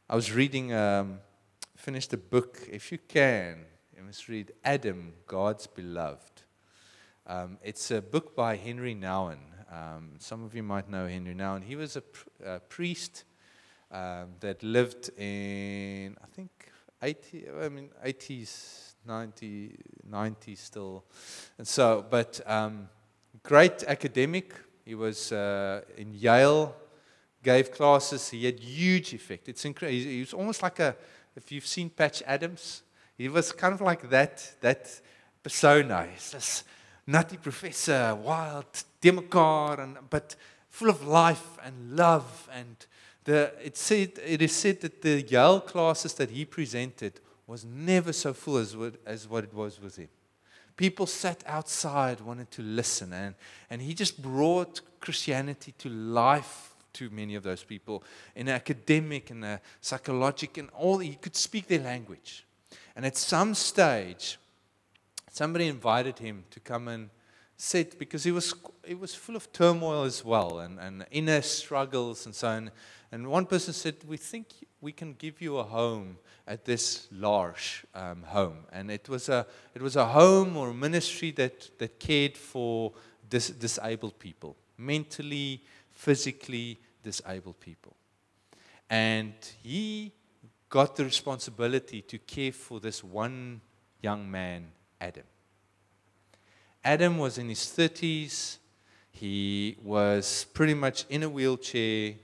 I 0.07 0.15
was 0.15 0.31
reading, 0.31 0.71
um, 0.71 1.19
finished 1.75 2.13
a 2.13 2.17
book. 2.17 2.59
If 2.71 2.91
you 2.91 2.99
can, 2.99 3.65
you 3.97 4.03
must 4.03 4.29
read 4.29 4.53
Adam, 4.63 5.13
God's 5.25 5.65
Beloved. 5.65 6.43
Um, 7.25 7.57
it's 7.63 7.89
a 7.89 8.01
book 8.01 8.35
by 8.35 8.55
Henry 8.55 8.93
Nouwen. 8.95 9.39
Um, 9.71 10.11
some 10.19 10.43
of 10.43 10.55
you 10.55 10.63
might 10.63 10.89
know 10.89 11.07
Henry 11.07 11.33
Nouwen. 11.33 11.63
He 11.63 11.75
was 11.75 11.95
a, 11.95 12.01
pr- 12.01 12.29
a 12.45 12.59
priest 12.59 13.23
um, 13.91 14.29
that 14.39 14.61
lived 14.63 15.09
in, 15.17 16.15
I 16.21 16.27
think, 16.35 16.49
80, 17.01 17.45
I 17.61 17.69
mean, 17.69 17.89
80s, 18.05 18.93
90, 19.05 19.75
90s 20.09 20.57
still. 20.57 21.03
And 21.57 21.67
so, 21.67 22.05
but 22.09 22.41
um, 22.45 22.89
great 23.43 23.83
academic. 23.83 24.53
He 24.85 24.95
was 24.95 25.31
uh, 25.31 25.81
in 25.97 26.13
Yale, 26.13 26.75
gave 27.43 27.71
classes. 27.71 28.29
He 28.29 28.45
had 28.45 28.59
huge 28.59 29.13
effect. 29.13 29.49
It's 29.49 29.65
incredible. 29.65 29.99
He 29.99 30.19
was 30.19 30.33
almost 30.33 30.61
like 30.61 30.79
a, 30.79 30.95
if 31.35 31.51
you've 31.51 31.67
seen 31.67 31.89
Patch 31.89 32.21
Adams, 32.25 32.83
he 33.17 33.27
was 33.27 33.51
kind 33.51 33.73
of 33.73 33.81
like 33.81 34.09
that, 34.09 34.55
that 34.61 35.01
persona. 35.43 36.07
He's 36.11 36.31
this 36.31 36.63
nutty 37.05 37.37
professor, 37.37 38.15
wild 38.15 38.83
democrat, 39.01 39.79
and, 39.79 39.97
but 40.09 40.35
full 40.69 40.89
of 40.89 41.05
life 41.07 41.57
and 41.63 41.95
love 41.95 42.47
and 42.53 42.85
the, 43.23 43.53
it, 43.63 43.77
said, 43.77 44.13
it 44.25 44.41
is 44.41 44.55
said 44.55 44.81
that 44.81 45.01
the 45.01 45.21
Yale 45.21 45.61
classes 45.61 46.13
that 46.15 46.29
he 46.29 46.45
presented 46.45 47.19
was 47.45 47.65
never 47.65 48.13
so 48.13 48.33
full 48.33 48.57
as 48.57 48.75
what, 48.75 48.95
as 49.05 49.27
what 49.27 49.43
it 49.43 49.53
was 49.53 49.81
with 49.81 49.97
him. 49.97 50.09
People 50.77 51.05
sat 51.05 51.43
outside, 51.45 52.21
wanted 52.21 52.49
to 52.51 52.61
listen, 52.61 53.11
and, 53.11 53.35
and 53.69 53.81
he 53.81 53.93
just 53.93 54.21
brought 54.21 54.81
Christianity 54.99 55.73
to 55.77 55.89
life 55.89 56.73
to 56.93 57.09
many 57.09 57.35
of 57.35 57.43
those 57.43 57.63
people 57.63 58.03
in 58.35 58.47
academic 58.47 59.29
and 59.29 59.43
a 59.43 59.61
psychological 59.81 60.61
and 60.61 60.69
all. 60.71 60.99
He 60.99 61.15
could 61.15 61.35
speak 61.35 61.67
their 61.67 61.79
language. 61.79 62.45
And 62.95 63.05
at 63.05 63.17
some 63.17 63.53
stage, 63.55 64.39
somebody 65.31 65.67
invited 65.67 66.19
him 66.19 66.45
to 66.51 66.59
come 66.59 66.87
and 66.87 67.09
sit 67.61 67.99
because 67.99 68.23
he 68.23 68.31
was, 68.31 68.53
he 68.87 68.95
was 68.95 69.13
full 69.13 69.35
of 69.35 69.51
turmoil 69.51 70.03
as 70.03 70.23
well 70.23 70.59
and, 70.59 70.79
and 70.79 71.05
inner 71.11 71.41
struggles 71.41 72.25
and 72.25 72.33
so 72.33 72.47
on. 72.47 72.71
And 73.11 73.27
one 73.27 73.45
person 73.45 73.73
said, 73.73 73.95
We 74.07 74.17
think 74.17 74.47
we 74.79 74.93
can 74.93 75.13
give 75.13 75.41
you 75.41 75.57
a 75.57 75.63
home 75.63 76.17
at 76.47 76.63
this 76.63 77.07
large 77.11 77.85
um, 77.93 78.23
home. 78.23 78.59
And 78.71 78.89
it 78.89 79.09
was, 79.09 79.27
a, 79.29 79.45
it 79.75 79.81
was 79.81 79.97
a 79.97 80.05
home 80.05 80.55
or 80.55 80.69
a 80.69 80.73
ministry 80.73 81.31
that, 81.31 81.77
that 81.79 81.99
cared 81.99 82.37
for 82.37 82.93
dis- 83.29 83.49
disabled 83.49 84.17
people, 84.19 84.55
mentally, 84.77 85.63
physically 85.91 86.79
disabled 87.03 87.59
people. 87.59 87.95
And 88.89 89.33
he 89.61 90.13
got 90.69 90.95
the 90.95 91.03
responsibility 91.03 92.01
to 92.03 92.17
care 92.19 92.53
for 92.53 92.79
this 92.79 93.03
one 93.03 93.59
young 94.01 94.31
man, 94.31 94.71
Adam. 95.01 95.25
Adam 96.83 97.17
was 97.17 97.37
in 97.37 97.49
his 97.49 97.59
30s. 97.59 98.57
He 99.11 99.77
was 99.83 100.45
pretty 100.53 100.73
much 100.73 101.05
in 101.09 101.23
a 101.23 101.29
wheelchair, 101.29 102.15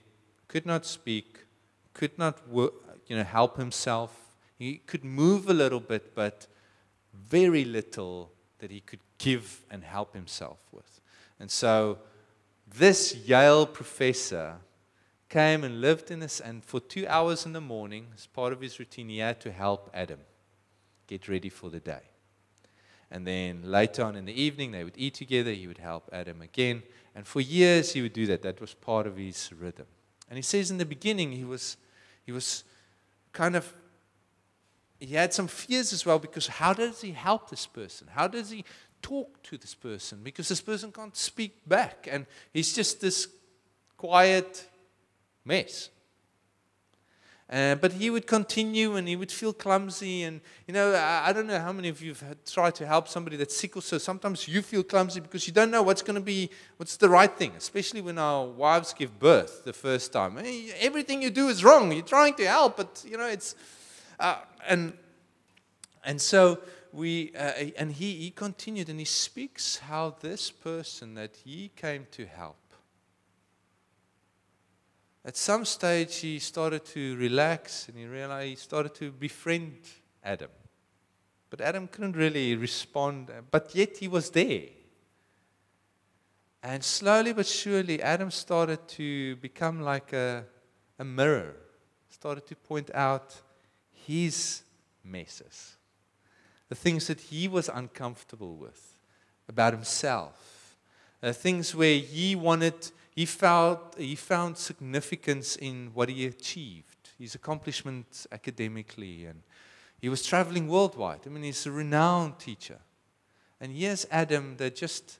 could 0.47 0.65
not 0.65 0.85
speak, 0.85 1.45
could 1.93 2.17
not 2.17 2.47
work, 2.47 2.73
you 3.07 3.17
know, 3.17 3.23
help 3.23 3.57
himself. 3.57 4.15
He 4.57 4.77
could 4.77 5.03
move 5.03 5.49
a 5.49 5.53
little 5.53 5.81
bit, 5.81 6.15
but 6.15 6.47
very 7.13 7.65
little 7.65 8.31
that 8.59 8.71
he 8.71 8.79
could 8.79 9.01
give 9.17 9.61
and 9.69 9.83
help 9.83 10.13
himself 10.13 10.59
with. 10.71 11.01
And 11.39 11.51
so 11.51 11.99
this 12.67 13.15
Yale 13.15 13.65
professor 13.65 14.55
came 15.27 15.63
and 15.63 15.81
lived 15.81 16.11
in 16.11 16.19
this, 16.19 16.39
and 16.39 16.63
for 16.63 16.79
two 16.79 17.05
hours 17.07 17.45
in 17.45 17.53
the 17.53 17.61
morning, 17.61 18.07
as 18.15 18.25
part 18.25 18.53
of 18.53 18.61
his 18.61 18.79
routine, 18.79 19.09
he 19.09 19.17
had 19.17 19.41
to 19.41 19.51
help 19.51 19.89
Adam 19.93 20.19
get 21.07 21.27
ready 21.27 21.49
for 21.49 21.69
the 21.69 21.79
day. 21.79 22.01
And 23.11 23.25
then 23.25 23.61
later 23.63 24.03
on 24.03 24.15
in 24.15 24.25
the 24.25 24.41
evening, 24.41 24.71
they 24.71 24.83
would 24.83 24.97
eat 24.97 25.13
together. 25.13 25.51
He 25.51 25.67
would 25.67 25.77
help 25.77 26.09
Adam 26.11 26.41
again. 26.41 26.83
And 27.13 27.25
for 27.25 27.39
years, 27.39 27.93
he 27.93 28.01
would 28.01 28.13
do 28.13 28.25
that. 28.27 28.41
That 28.41 28.59
was 28.59 28.73
part 28.73 29.07
of 29.07 29.17
his 29.17 29.51
rhythm. 29.53 29.85
And 30.29 30.37
he 30.37 30.41
says 30.41 30.71
in 30.71 30.77
the 30.77 30.85
beginning 30.85 31.31
he 31.31 31.43
was 31.43 31.77
he 32.25 32.31
was 32.31 32.63
kind 33.31 33.55
of 33.55 33.71
he 34.99 35.13
had 35.13 35.33
some 35.33 35.47
fears 35.47 35.93
as 35.93 36.05
well 36.05 36.19
because 36.19 36.47
how 36.47 36.73
does 36.73 37.01
he 37.01 37.11
help 37.11 37.49
this 37.49 37.67
person? 37.67 38.07
How 38.11 38.27
does 38.27 38.49
he 38.49 38.65
talk 39.01 39.43
to 39.43 39.57
this 39.57 39.75
person? 39.75 40.21
Because 40.23 40.47
this 40.47 40.61
person 40.61 40.91
can't 40.91 41.15
speak 41.15 41.67
back 41.67 42.07
and 42.11 42.25
he's 42.53 42.73
just 42.73 43.01
this 43.01 43.27
quiet 43.97 44.67
mess. 45.43 45.89
Uh, 47.47 47.75
but 47.75 47.93
he 47.93 48.09
would 48.09 48.25
continue 48.25 48.95
and 48.95 49.07
he 49.07 49.15
would 49.15 49.31
feel 49.31 49.53
clumsy. 49.53 50.23
And, 50.23 50.41
you 50.67 50.73
know, 50.73 50.93
I, 50.93 51.29
I 51.29 51.33
don't 51.33 51.45
know 51.45 51.59
how 51.59 51.71
many 51.71 51.89
of 51.89 52.01
you 52.01 52.15
have 52.15 52.43
tried 52.43 52.73
to 52.75 52.87
help 52.87 53.07
somebody 53.07 53.37
that's 53.37 53.55
sick 53.55 53.77
or 53.77 53.83
so. 53.83 53.99
Sometimes 53.99 54.47
you 54.47 54.63
feel 54.63 54.81
clumsy 54.81 55.19
because 55.19 55.45
you 55.45 55.53
don't 55.53 55.69
know 55.69 55.83
what's 55.83 56.01
going 56.01 56.15
to 56.15 56.21
be, 56.21 56.49
what's 56.77 56.97
the 56.97 57.07
right 57.07 57.31
thing, 57.31 57.51
especially 57.55 58.01
when 58.01 58.17
our 58.17 58.47
wives 58.47 58.93
give 58.93 59.19
birth 59.19 59.63
the 59.63 59.73
first 59.73 60.11
time. 60.11 60.39
Everything 60.79 61.21
you 61.21 61.29
do 61.29 61.47
is 61.49 61.63
wrong. 61.63 61.91
You're 61.91 62.01
trying 62.01 62.33
to 62.35 62.47
help, 62.47 62.77
but, 62.77 63.05
you 63.07 63.17
know, 63.17 63.27
it's. 63.27 63.53
Uh, 64.19 64.37
and, 64.67 64.93
and 66.03 66.19
so 66.19 66.59
we, 66.91 67.31
uh, 67.35 67.51
and 67.77 67.91
he, 67.91 68.13
he 68.15 68.31
continued 68.31 68.89
and 68.89 68.97
he 68.97 69.05
speaks 69.05 69.77
how 69.77 70.15
this 70.21 70.49
person 70.49 71.13
that 71.13 71.35
he 71.43 71.69
came 71.75 72.07
to 72.11 72.25
help 72.25 72.57
at 75.25 75.35
some 75.35 75.65
stage, 75.65 76.17
he 76.17 76.37
started 76.37 76.85
to 76.85 77.15
relax 77.17 77.87
and 77.87 77.97
he 77.97 78.05
realized 78.05 78.49
he 78.49 78.55
started 78.55 78.93
to 78.95 79.11
befriend 79.11 79.75
Adam. 80.23 80.51
But 81.49 81.61
Adam 81.61 81.87
couldn't 81.87 82.15
really 82.15 82.55
respond, 82.55 83.31
but 83.49 83.73
yet 83.73 83.97
he 83.97 84.07
was 84.07 84.29
there. 84.29 84.67
And 86.61 86.83
slowly 86.83 87.33
but 87.33 87.47
surely, 87.47 88.03
Adam 88.03 88.29
started 88.29 88.87
to 88.89 89.35
become 89.37 89.81
like 89.81 90.13
a, 90.13 90.45
a 90.99 91.03
mirror, 91.03 91.55
started 92.09 92.45
to 92.47 92.55
point 92.55 92.91
out 92.93 93.35
his 93.91 94.61
messes, 95.03 95.75
the 96.69 96.75
things 96.75 97.07
that 97.07 97.19
he 97.19 97.47
was 97.47 97.67
uncomfortable 97.73 98.57
with 98.57 98.99
about 99.49 99.73
himself, 99.73 100.77
the 101.21 101.33
things 101.33 101.73
where 101.73 101.97
he 101.97 102.35
wanted 102.35 102.91
he, 103.15 103.25
felt, 103.25 103.95
he 103.97 104.15
found 104.15 104.57
significance 104.57 105.55
in 105.55 105.91
what 105.93 106.09
he 106.09 106.25
achieved, 106.25 107.09
his 107.17 107.33
accomplishments 107.33 108.27
academically, 108.31 109.25
and 109.25 109.41
he 110.01 110.09
was 110.09 110.25
traveling 110.25 110.67
worldwide. 110.67 111.21
I 111.25 111.29
mean, 111.29 111.43
he's 111.43 111.65
a 111.65 111.71
renowned 111.71 112.37
teacher. 112.39 112.79
And 113.61 113.71
here's 113.71 114.05
Adam 114.11 114.57
that 114.57 114.75
just 114.75 115.19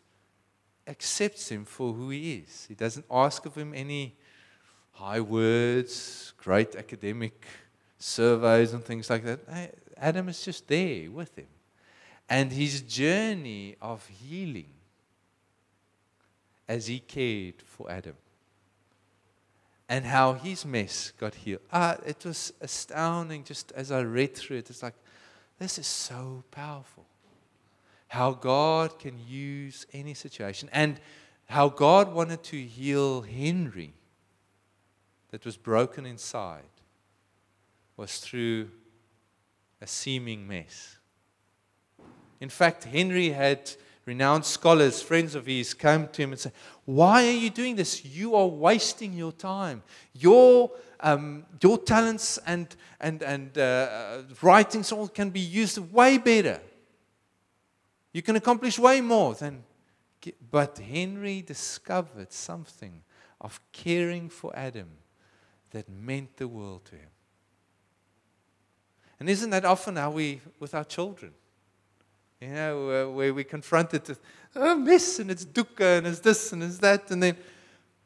accepts 0.86 1.50
him 1.50 1.64
for 1.64 1.94
who 1.94 2.10
he 2.10 2.44
is. 2.46 2.66
He 2.68 2.76
doesn't 2.76 3.06
ask 3.10 3.46
of 3.46 3.56
him 3.56 3.74
any 3.74 4.18
high 4.92 5.22
words, 5.22 6.34
great 6.38 6.76
academic 6.76 7.46
surveys, 7.98 8.74
and 8.74 8.84
things 8.84 9.10
like 9.10 9.24
that. 9.24 9.40
Adam 9.98 10.28
is 10.28 10.44
just 10.44 10.68
there 10.68 11.10
with 11.10 11.34
him. 11.38 11.48
And 12.28 12.52
his 12.52 12.82
journey 12.82 13.78
of 13.82 14.06
healing 14.08 14.75
as 16.68 16.88
he 16.88 17.00
cared 17.00 17.62
for 17.66 17.90
Adam. 17.90 18.16
And 19.88 20.06
how 20.06 20.34
his 20.34 20.66
mess 20.66 21.14
got 21.18 21.36
healed. 21.36 21.62
Ah, 21.72 21.98
it 22.06 22.26
was 22.26 22.54
astounding 22.60 23.44
just 23.44 23.72
as 23.74 23.92
I 23.92 24.02
read 24.02 24.36
through 24.36 24.58
it. 24.58 24.70
It's 24.70 24.82
like, 24.82 24.96
this 25.60 25.78
is 25.78 25.88
so 25.88 26.44
powerful. 26.50 27.06
How 28.08 28.32
God 28.32 28.98
can 28.98 29.20
use 29.28 29.86
any 29.94 30.14
situation. 30.14 30.70
And 30.72 31.00
how 31.46 31.70
God 31.70 32.14
wanted 32.14 32.44
to 32.44 32.60
heal 32.60 33.22
Henry 33.22 33.94
that 35.30 35.46
was 35.46 35.58
broken 35.58 36.06
inside 36.06 36.64
was 37.98 38.18
through 38.18 38.70
a 39.82 39.88
seeming 39.88 40.48
mess. 40.48 40.98
In 42.40 42.50
fact, 42.50 42.86
Henry 42.86 43.30
had 43.30 43.72
renowned 44.06 44.46
scholars, 44.46 45.02
friends 45.02 45.36
of 45.36 45.46
his, 45.46 45.74
came 45.74 46.08
to 46.08 46.22
him 46.22 46.32
and 46.32 46.40
said, 46.40 46.54
Why 46.86 47.26
are 47.26 47.32
you 47.32 47.50
doing 47.50 47.76
this? 47.76 48.06
You 48.06 48.36
are 48.36 48.48
wasting 48.48 49.14
your 49.14 49.32
time. 49.32 49.84
Your, 50.14 50.72
um, 51.00 51.46
your 51.62 51.78
talents 51.78 52.38
and, 52.46 52.76
and, 53.00 53.24
and 53.24 53.58
uh, 53.58 54.22
writings 54.42 54.92
all 54.92 55.08
can 55.08 55.32
be 55.32 55.40
used 55.40 55.78
way 55.92 56.18
better. 56.18 56.60
You 58.14 58.22
can 58.22 58.36
accomplish 58.36 58.80
way 58.80 59.02
more 59.02 59.34
than. 59.34 59.64
But 60.50 60.80
Henry 60.80 61.42
discovered 61.42 62.32
something 62.32 63.04
of 63.42 63.60
caring 63.72 64.30
for 64.30 64.56
Adam 64.56 64.90
that 65.72 65.90
meant 65.90 66.38
the 66.38 66.48
world 66.48 66.86
to 66.86 66.96
him. 66.96 67.10
And 69.20 69.30
isn't 69.30 69.50
that 69.52 69.66
often 69.66 69.98
how 69.98 70.12
we, 70.12 70.42
with 70.60 70.74
our 70.74 70.84
children? 70.84 71.34
You 72.42 72.50
know, 72.50 72.90
uh, 72.90 73.12
where 73.12 73.34
we 73.34 73.44
confronted 73.44 74.08
with 74.08 74.20
oh, 74.56 74.76
mess 74.76 75.20
and 75.20 75.32
it's 75.32 75.46
dukkha 75.46 75.98
and 75.98 76.08
it's 76.08 76.20
this 76.20 76.52
and 76.52 76.64
it's 76.64 76.78
that. 76.80 77.10
And 77.12 77.24
then, 77.24 77.38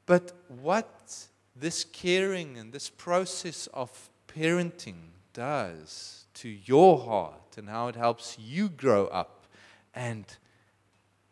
but 0.06 0.34
what 0.62 1.28
this 1.56 1.84
caring 1.84 2.58
and 2.58 2.72
this 2.72 2.90
process 2.90 3.68
of 3.74 4.10
parenting 4.28 5.10
does 5.34 6.26
to 6.36 6.50
your 6.50 7.00
heart 7.00 7.58
and 7.58 7.68
how 7.68 7.88
it 7.88 7.96
helps 7.96 8.38
you 8.40 8.70
grow 8.70 9.08
up 9.08 9.48
and 9.94 10.26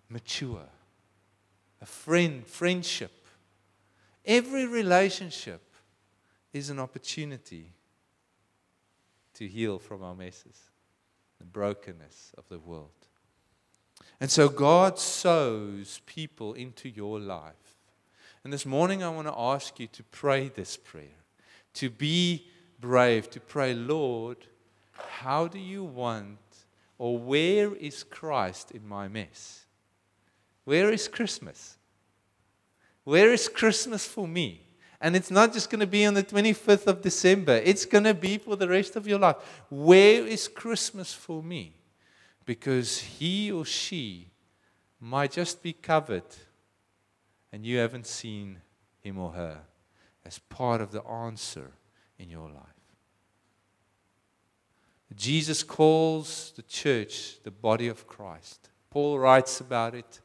mature. 0.09 0.67
A 1.81 1.85
friend, 1.85 2.45
friendship. 2.45 3.11
Every 4.25 4.65
relationship 4.65 5.61
is 6.51 6.69
an 6.69 6.79
opportunity 6.79 7.71
to 9.35 9.47
heal 9.47 9.77
from 9.77 10.03
our 10.03 10.15
messes 10.15 10.71
the 11.39 11.45
brokenness 11.45 12.31
of 12.37 12.47
the 12.49 12.59
world. 12.59 12.89
And 14.19 14.31
so 14.31 14.49
God 14.49 14.97
sows 14.97 16.01
people 16.05 16.53
into 16.53 16.89
your 16.89 17.19
life. 17.19 17.53
And 18.43 18.51
this 18.51 18.65
morning, 18.65 19.03
I 19.03 19.09
want 19.09 19.27
to 19.27 19.37
ask 19.37 19.79
you 19.79 19.87
to 19.87 20.03
pray 20.03 20.49
this 20.49 20.77
prayer, 20.77 21.23
to 21.75 21.89
be 21.89 22.47
brave, 22.79 23.29
to 23.31 23.39
pray, 23.39 23.73
Lord, 23.73 24.37
how 24.91 25.47
do 25.47 25.59
you 25.59 25.83
want, 25.83 26.39
or 26.97 27.17
where 27.17 27.75
is 27.75 28.03
Christ 28.03 28.71
in 28.71 28.87
my 28.87 29.07
mess? 29.07 29.65
Where 30.63 30.91
is 30.91 31.07
Christmas? 31.07 31.77
Where 33.03 33.31
is 33.31 33.47
Christmas 33.47 34.05
for 34.05 34.27
me? 34.27 34.66
And 34.99 35.15
it's 35.15 35.29
not 35.29 35.53
just 35.53 35.69
going 35.69 35.81
to 35.81 35.87
be 35.87 36.05
on 36.05 36.15
the 36.15 36.23
25th 36.23 36.87
of 36.87 37.01
December, 37.01 37.61
it's 37.63 37.85
going 37.85 38.03
to 38.05 38.13
be 38.13 38.37
for 38.37 38.55
the 38.55 38.67
rest 38.67 38.95
of 38.95 39.07
your 39.07 39.19
life. 39.19 39.35
Where 39.69 40.25
is 40.25 40.47
Christmas 40.47 41.13
for 41.13 41.43
me? 41.43 41.73
Because 42.45 42.99
he 42.99 43.51
or 43.51 43.65
she 43.65 44.29
might 44.99 45.31
just 45.31 45.61
be 45.61 45.73
covered 45.73 46.23
and 47.51 47.65
you 47.65 47.77
haven't 47.77 48.07
seen 48.07 48.59
him 49.01 49.19
or 49.19 49.31
her 49.33 49.59
as 50.25 50.39
part 50.39 50.81
of 50.81 50.91
the 50.91 51.03
answer 51.03 51.71
in 52.17 52.29
your 52.29 52.49
life. 52.49 52.63
Jesus 55.15 55.63
calls 55.63 56.53
the 56.55 56.63
church 56.63 57.41
the 57.43 57.51
body 57.51 57.87
of 57.87 58.07
Christ. 58.07 58.69
Paul 58.89 59.19
writes 59.19 59.61
about 59.61 59.95
it 59.95 60.19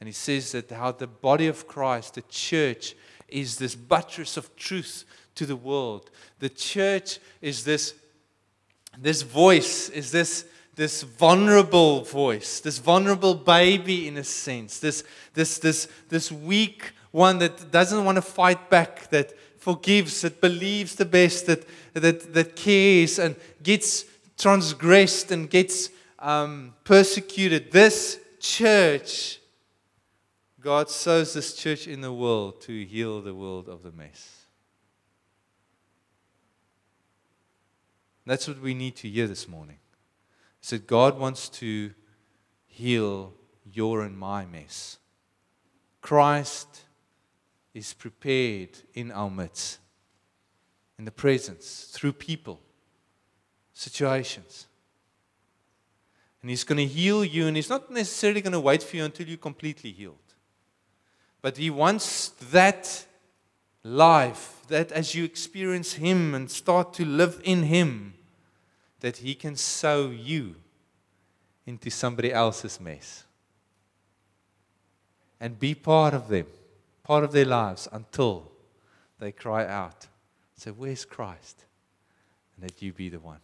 and 0.00 0.08
he 0.08 0.12
says 0.12 0.52
that 0.52 0.70
how 0.70 0.92
the 0.92 1.06
body 1.06 1.46
of 1.46 1.66
Christ, 1.66 2.14
the 2.14 2.22
church, 2.22 2.94
is 3.28 3.56
this 3.56 3.74
buttress 3.74 4.36
of 4.36 4.54
truth 4.56 5.04
to 5.34 5.46
the 5.46 5.56
world. 5.56 6.10
The 6.38 6.48
church 6.48 7.18
is 7.40 7.64
this, 7.64 7.94
this 8.98 9.22
voice, 9.22 9.88
is 9.90 10.10
this, 10.10 10.46
this 10.74 11.02
vulnerable 11.02 12.02
voice, 12.02 12.60
this 12.60 12.78
vulnerable 12.78 13.34
baby 13.34 14.08
in 14.08 14.16
a 14.16 14.24
sense, 14.24 14.78
this, 14.78 15.04
this, 15.34 15.58
this, 15.58 15.88
this 16.08 16.30
weak 16.30 16.92
one 17.10 17.38
that 17.38 17.70
doesn't 17.70 18.04
want 18.04 18.16
to 18.16 18.22
fight 18.22 18.68
back, 18.68 19.08
that 19.10 19.32
forgives, 19.58 20.20
that 20.20 20.40
believes 20.40 20.94
the 20.94 21.04
best, 21.04 21.46
that, 21.46 21.64
that, 21.94 22.32
that 22.34 22.54
cares 22.54 23.18
and 23.18 23.36
gets 23.62 24.04
transgressed 24.38 25.30
and 25.30 25.48
gets 25.48 25.90
um, 26.18 26.74
persecuted. 26.84 27.72
This 27.72 28.20
church 28.38 29.40
God 30.66 30.90
sows 30.90 31.32
this 31.32 31.54
church 31.54 31.86
in 31.86 32.00
the 32.00 32.12
world 32.12 32.60
to 32.62 32.84
heal 32.84 33.22
the 33.22 33.36
world 33.36 33.68
of 33.68 33.84
the 33.84 33.92
mess. 33.92 34.46
That's 38.26 38.48
what 38.48 38.60
we 38.60 38.74
need 38.74 38.96
to 38.96 39.08
hear 39.08 39.28
this 39.28 39.46
morning. 39.46 39.76
Is 40.60 40.70
that 40.70 40.88
God 40.88 41.20
wants 41.20 41.48
to 41.60 41.92
heal 42.66 43.32
your 43.72 44.02
and 44.02 44.18
my 44.18 44.44
mess. 44.44 44.98
Christ 46.00 46.80
is 47.72 47.94
prepared 47.94 48.70
in 48.92 49.12
our 49.12 49.30
midst, 49.30 49.78
in 50.98 51.04
the 51.04 51.12
presence, 51.12 51.92
through 51.92 52.14
people, 52.14 52.58
situations. 53.72 54.66
And 56.42 56.50
He's 56.50 56.64
going 56.64 56.78
to 56.78 56.92
heal 56.92 57.24
you, 57.24 57.46
and 57.46 57.54
He's 57.54 57.70
not 57.70 57.88
necessarily 57.88 58.40
going 58.40 58.52
to 58.52 58.58
wait 58.58 58.82
for 58.82 58.96
you 58.96 59.04
until 59.04 59.28
you're 59.28 59.36
completely 59.36 59.92
healed. 59.92 60.25
But 61.42 61.56
He 61.56 61.70
wants 61.70 62.28
that 62.50 63.06
life, 63.82 64.62
that 64.68 64.92
as 64.92 65.14
you 65.14 65.24
experience 65.24 65.94
Him 65.94 66.34
and 66.34 66.50
start 66.50 66.92
to 66.94 67.04
live 67.04 67.40
in 67.44 67.64
Him, 67.64 68.14
that 69.00 69.18
He 69.18 69.34
can 69.34 69.56
sow 69.56 70.08
you 70.10 70.56
into 71.66 71.90
somebody 71.90 72.32
else's 72.32 72.80
mess 72.80 73.24
and 75.40 75.58
be 75.58 75.74
part 75.74 76.14
of 76.14 76.28
them, 76.28 76.46
part 77.02 77.24
of 77.24 77.32
their 77.32 77.44
lives 77.44 77.88
until 77.92 78.50
they 79.18 79.32
cry 79.32 79.66
out, 79.66 80.06
say, 80.56 80.70
Where's 80.70 81.04
Christ? 81.04 81.64
And 82.54 82.68
that 82.68 82.80
you 82.80 82.92
be 82.92 83.08
the 83.08 83.18
one. 83.18 83.40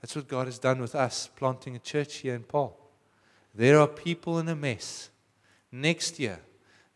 That's 0.00 0.14
what 0.14 0.28
God 0.28 0.46
has 0.46 0.58
done 0.58 0.80
with 0.80 0.94
us, 0.94 1.28
planting 1.34 1.74
a 1.74 1.80
church 1.80 2.16
here 2.16 2.34
in 2.34 2.44
Paarl. 2.44 2.76
There 3.54 3.80
are 3.80 3.88
people 3.88 4.38
in 4.38 4.48
a 4.48 4.54
mess. 4.54 5.10
Next 5.72 6.20
year, 6.20 6.40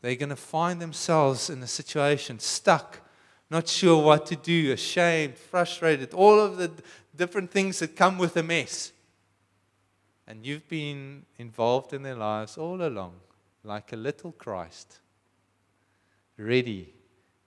they're 0.03 0.17
going 0.17 0.29
to 0.29 0.37
find 0.37 0.83
themselves 0.83 1.49
in 1.49 1.63
a 1.63 1.67
situation 1.67 2.41
stuck, 2.41 3.01
not 3.49 3.69
sure 3.69 4.03
what 4.03 4.27
to 4.27 4.37
do, 4.37 4.73
ashamed, 4.73 5.39
frustrated, 5.39 6.13
all 6.13 6.39
of 6.41 6.57
the 6.57 6.71
different 7.15 7.51
things 7.51 7.79
that 7.79 7.97
come 7.97 8.19
with 8.19 8.37
a 8.37 8.43
mess. 8.43 8.93
And 10.27 10.45
you've 10.45 10.69
been 10.69 11.25
involved 11.39 11.93
in 11.93 12.03
their 12.03 12.17
lives 12.17 12.59
all 12.59 12.83
along, 12.83 13.15
like 13.63 13.93
a 13.93 13.97
little 13.97 14.33
Christ, 14.33 14.99
ready 16.37 16.93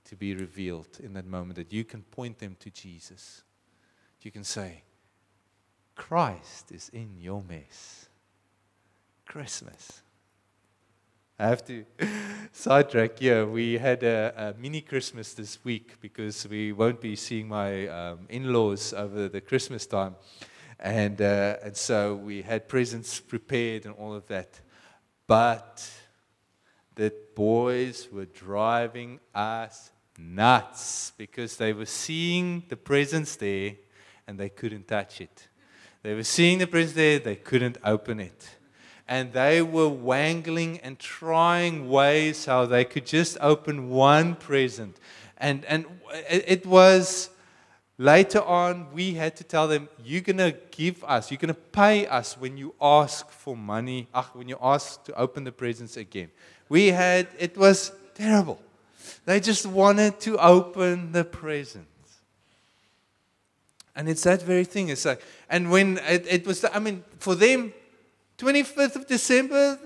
to 0.06 0.16
be 0.16 0.34
revealed 0.34 1.00
in 1.04 1.14
that 1.14 1.26
moment 1.26 1.58
that 1.58 1.74
you 1.74 1.84
can 1.84 2.04
point 2.04 2.40
them 2.40 2.56
to 2.60 2.70
Jesus. 2.70 3.44
You 4.22 4.32
can 4.32 4.44
say, 4.44 4.82
Christ 5.96 6.72
is 6.72 6.90
in 6.90 7.18
your 7.20 7.44
mess. 7.48 8.08
Christmas. 9.26 10.02
I 11.38 11.48
have 11.48 11.66
to 11.66 11.84
sidetrack 12.54 13.20
here. 13.20 13.46
We 13.46 13.78
had 13.78 14.04
a, 14.04 14.54
a, 14.56 14.62
mini 14.62 14.80
Christmas 14.80 15.34
this 15.34 15.60
week 15.66 16.00
because 16.00 16.48
we 16.48 16.72
won't 16.72 17.02
be 17.02 17.18
seeing 17.18 17.50
my 17.50 17.88
um, 17.88 18.20
in 18.30 18.54
laws 18.54 18.94
over 18.94 19.28
the 19.28 19.42
Christmas 19.42 19.86
time. 19.86 20.16
And, 20.80 21.22
uh, 21.22 21.58
and 21.62 21.76
so 21.76 22.16
we 22.16 22.42
had 22.42 22.70
presents 22.70 23.20
prepared 23.20 23.86
and 23.86 23.94
all 23.96 24.14
of 24.14 24.26
that. 24.28 24.62
But 25.28 25.86
the 26.96 27.14
boys 27.36 28.08
were 28.10 28.26
driving 28.26 29.20
us 29.34 29.92
nuts 30.18 31.12
because 31.18 31.58
they 31.58 31.74
were 31.74 31.86
seeing 31.86 32.64
the 32.70 32.78
presents 32.78 33.36
there 33.36 33.74
and 34.26 34.40
they 34.40 34.48
couldn't 34.48 34.88
touch 34.88 35.20
it. 35.20 35.50
They 36.02 36.14
were 36.14 36.24
seeing 36.24 36.60
the 36.60 36.68
presents 36.68 36.96
there, 36.96 37.20
they 37.20 37.36
couldn't 37.36 37.78
open 37.84 38.22
it 38.22 38.56
and 39.08 39.34
they 39.34 39.62
were 39.62 39.90
wangling 39.90 40.80
and 40.80 40.98
trying 40.98 41.90
ways 41.90 42.46
how 42.46 42.66
they 42.66 42.84
could 42.84 43.06
just 43.06 43.38
open 43.40 43.90
one 43.90 44.36
present. 44.36 44.98
And, 45.38 45.64
and 45.66 45.86
it 46.30 46.66
was 46.66 47.30
later 47.98 48.42
on, 48.42 48.92
we 48.94 49.14
had 49.14 49.36
to 49.38 49.44
tell 49.44 49.68
them, 49.68 49.90
You're 50.04 50.22
going 50.22 50.38
to 50.38 50.56
give 50.72 51.04
us, 51.04 51.30
you're 51.30 51.38
going 51.38 51.54
to 51.54 51.54
pay 51.54 52.08
us 52.08 52.38
when 52.38 52.58
you 52.58 52.74
ask 52.82 53.30
for 53.30 53.56
money, 53.56 54.08
ach, 54.14 54.34
when 54.34 54.50
you 54.50 54.58
ask 54.62 55.04
to 55.06 55.14
open 55.14 55.44
the 55.44 55.52
presents 55.52 55.98
again. 55.98 56.32
We 56.68 56.88
had, 56.88 57.28
it 57.38 57.58
was 57.58 57.92
terrible. 58.16 58.60
They 59.26 59.40
just 59.40 59.68
wanted 59.68 60.20
to 60.22 60.38
open 60.38 61.12
the 61.12 61.24
presents. 61.24 61.90
And 63.96 64.10
it's 64.10 64.24
that 64.24 64.42
very 64.42 64.66
thing. 64.66 64.90
It's 64.90 65.06
like, 65.06 65.22
and 65.50 65.72
when 65.72 66.00
it, 66.08 66.26
it 66.28 66.48
was, 66.48 66.66
I 66.66 66.80
mean, 66.80 67.04
for 67.20 67.36
them, 67.36 67.74
25th 68.38 68.96
of 68.96 69.08
December, 69.08 69.80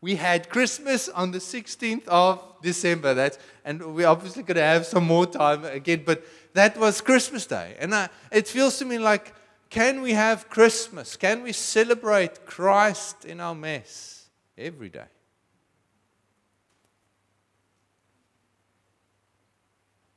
we 0.00 0.16
had 0.16 0.48
Christmas 0.48 1.08
on 1.08 1.30
the 1.30 1.38
16th 1.38 2.06
of 2.08 2.42
December. 2.62 3.14
That's, 3.14 3.38
and 3.64 3.94
we're 3.94 4.06
obviously 4.06 4.42
going 4.42 4.56
to 4.56 4.62
have 4.62 4.86
some 4.86 5.04
more 5.04 5.26
time 5.26 5.64
again, 5.64 6.02
but 6.04 6.24
that 6.54 6.76
was 6.76 7.00
Christmas 7.00 7.46
Day. 7.46 7.76
And 7.78 7.94
I, 7.94 8.08
it 8.30 8.48
feels 8.48 8.78
to 8.78 8.84
me 8.84 8.98
like, 8.98 9.34
can 9.70 10.02
we 10.02 10.12
have 10.12 10.48
Christmas? 10.48 11.16
Can 11.16 11.42
we 11.42 11.52
celebrate 11.52 12.46
Christ 12.46 13.24
in 13.24 13.40
our 13.40 13.54
mess 13.54 14.28
every 14.56 14.88
day? 14.88 15.06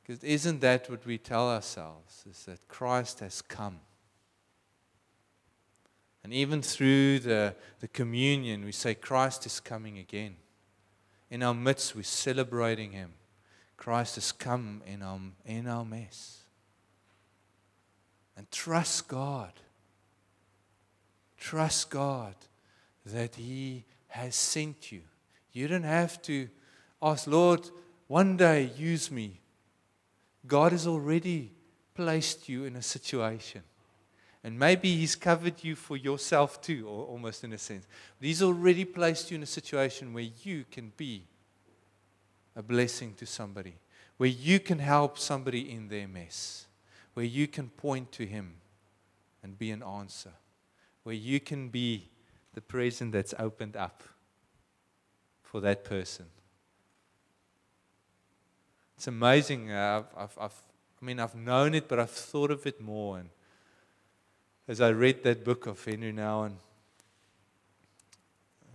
Because 0.02 0.24
isn't 0.24 0.60
that 0.60 0.88
what 0.88 1.04
we 1.04 1.18
tell 1.18 1.50
ourselves? 1.50 2.24
Is 2.30 2.44
that 2.44 2.66
Christ 2.68 3.20
has 3.20 3.42
come 3.42 3.80
and 6.24 6.32
even 6.32 6.62
through 6.62 7.20
the, 7.20 7.54
the 7.80 7.88
communion, 7.88 8.64
we 8.64 8.72
say, 8.72 8.94
Christ 8.94 9.46
is 9.46 9.60
coming 9.60 9.98
again. 9.98 10.36
In 11.30 11.42
our 11.42 11.54
midst, 11.54 11.94
we're 11.94 12.02
celebrating 12.02 12.92
Him. 12.92 13.12
Christ 13.76 14.16
has 14.16 14.32
come 14.32 14.82
in 14.86 15.02
our, 15.02 15.20
in 15.44 15.68
our 15.68 15.84
mess. 15.84 16.42
And 18.36 18.50
trust 18.50 19.08
God. 19.08 19.52
Trust 21.38 21.90
God 21.90 22.34
that 23.06 23.36
He 23.36 23.84
has 24.08 24.34
sent 24.34 24.90
you. 24.90 25.02
You 25.52 25.68
don't 25.68 25.82
have 25.84 26.20
to 26.22 26.48
ask, 27.00 27.26
Lord, 27.26 27.70
one 28.06 28.36
day 28.36 28.70
use 28.76 29.10
me. 29.10 29.40
God 30.46 30.72
has 30.72 30.86
already 30.86 31.52
placed 31.94 32.48
you 32.48 32.64
in 32.64 32.76
a 32.76 32.82
situation. 32.82 33.62
And 34.44 34.58
maybe 34.58 34.94
He's 34.96 35.16
covered 35.16 35.64
you 35.64 35.74
for 35.74 35.96
yourself 35.96 36.60
too, 36.60 36.86
or 36.88 37.04
almost 37.04 37.44
in 37.44 37.52
a 37.52 37.58
sense. 37.58 37.86
But 38.18 38.26
He's 38.26 38.42
already 38.42 38.84
placed 38.84 39.30
you 39.30 39.36
in 39.36 39.42
a 39.42 39.46
situation 39.46 40.12
where 40.12 40.28
you 40.42 40.64
can 40.70 40.92
be 40.96 41.24
a 42.54 42.62
blessing 42.62 43.14
to 43.14 43.26
somebody, 43.26 43.74
where 44.16 44.28
you 44.28 44.60
can 44.60 44.78
help 44.78 45.18
somebody 45.18 45.70
in 45.70 45.88
their 45.88 46.08
mess, 46.08 46.66
where 47.14 47.26
you 47.26 47.46
can 47.46 47.68
point 47.68 48.12
to 48.12 48.26
Him 48.26 48.54
and 49.42 49.58
be 49.58 49.70
an 49.70 49.82
answer, 49.82 50.32
where 51.02 51.14
you 51.14 51.40
can 51.40 51.68
be 51.68 52.08
the 52.54 52.60
present 52.60 53.12
that's 53.12 53.34
opened 53.38 53.76
up 53.76 54.02
for 55.42 55.60
that 55.60 55.84
person. 55.84 56.26
It's 58.96 59.06
amazing. 59.06 59.70
Uh, 59.70 60.02
I've, 60.16 60.24
I've, 60.24 60.38
I've, 60.40 60.62
I 61.00 61.04
mean, 61.04 61.20
I've 61.20 61.36
known 61.36 61.74
it, 61.74 61.86
but 61.86 62.00
I've 62.00 62.10
thought 62.10 62.50
of 62.50 62.66
it 62.66 62.80
more. 62.80 63.18
And 63.18 63.28
as 64.68 64.82
I 64.82 64.90
read 64.90 65.24
that 65.24 65.44
book 65.44 65.66
of 65.66 65.82
Henry 65.82 66.12
Nouwen 66.12 66.52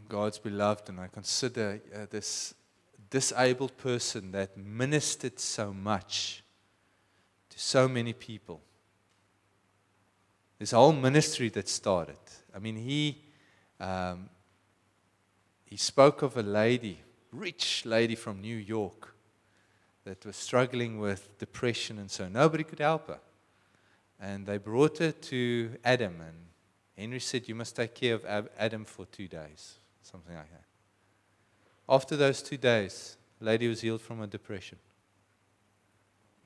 God's 0.10 0.40
beloved, 0.40 0.90
and 0.90 1.00
I 1.00 1.08
consider 1.08 1.82
uh, 1.96 2.06
this 2.10 2.54
disabled 3.10 3.78
person 3.78 4.32
that 4.32 4.58
ministered 4.58 5.40
so 5.40 5.74
much 5.74 6.44
to 7.50 7.60
so 7.60 7.88
many 7.88 8.14
people. 8.14 8.62
This 10.60 10.72
whole 10.72 10.94
ministry 10.94 11.50
that 11.50 11.68
started. 11.68 12.18
I 12.56 12.60
mean, 12.60 12.76
he 12.76 13.24
um, 13.80 14.30
he 15.66 15.78
spoke 15.78 16.22
of 16.22 16.38
a 16.38 16.44
lady, 16.44 17.00
rich 17.32 17.86
lady 17.86 18.16
from 18.16 18.42
New 18.42 18.58
York, 18.58 19.16
that 20.06 20.26
was 20.26 20.36
struggling 20.36 21.00
with 21.00 21.38
depression 21.40 21.98
and 21.98 22.12
so 22.12 22.28
nobody 22.28 22.64
could 22.64 22.80
help 22.80 23.08
her. 23.08 23.20
And 24.24 24.46
they 24.46 24.58
brought 24.58 25.00
her 25.00 25.12
to 25.12 25.72
Adam. 25.84 26.22
And 26.22 26.38
Henry 26.98 27.20
said, 27.20 27.50
You 27.50 27.56
must 27.56 27.76
take 27.76 27.94
care 27.94 28.16
of 28.16 28.50
Adam 28.58 28.86
for 28.86 29.06
two 29.06 29.28
days, 29.28 29.80
something 30.02 30.34
like 30.34 30.50
that. 30.50 30.64
After 31.90 32.16
those 32.16 32.42
two 32.42 32.56
days, 32.56 33.18
the 33.40 33.46
lady 33.46 33.68
was 33.68 33.82
healed 33.82 34.02
from 34.02 34.20
her 34.20 34.28
depression. 34.28 34.78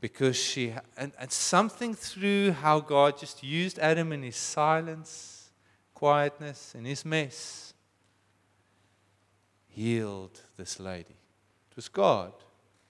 Because 0.01 0.35
she, 0.35 0.73
and, 0.97 1.11
and 1.19 1.31
something 1.31 1.93
through 1.93 2.53
how 2.53 2.79
God 2.79 3.19
just 3.19 3.43
used 3.43 3.77
Adam 3.77 4.11
in 4.11 4.23
his 4.23 4.37
silence, 4.37 5.51
quietness, 5.93 6.73
in 6.73 6.83
his 6.83 7.05
mess, 7.05 7.75
healed 9.67 10.41
this 10.57 10.79
lady. 10.79 11.15
It 11.69 11.75
was 11.75 11.89
God, 11.89 12.33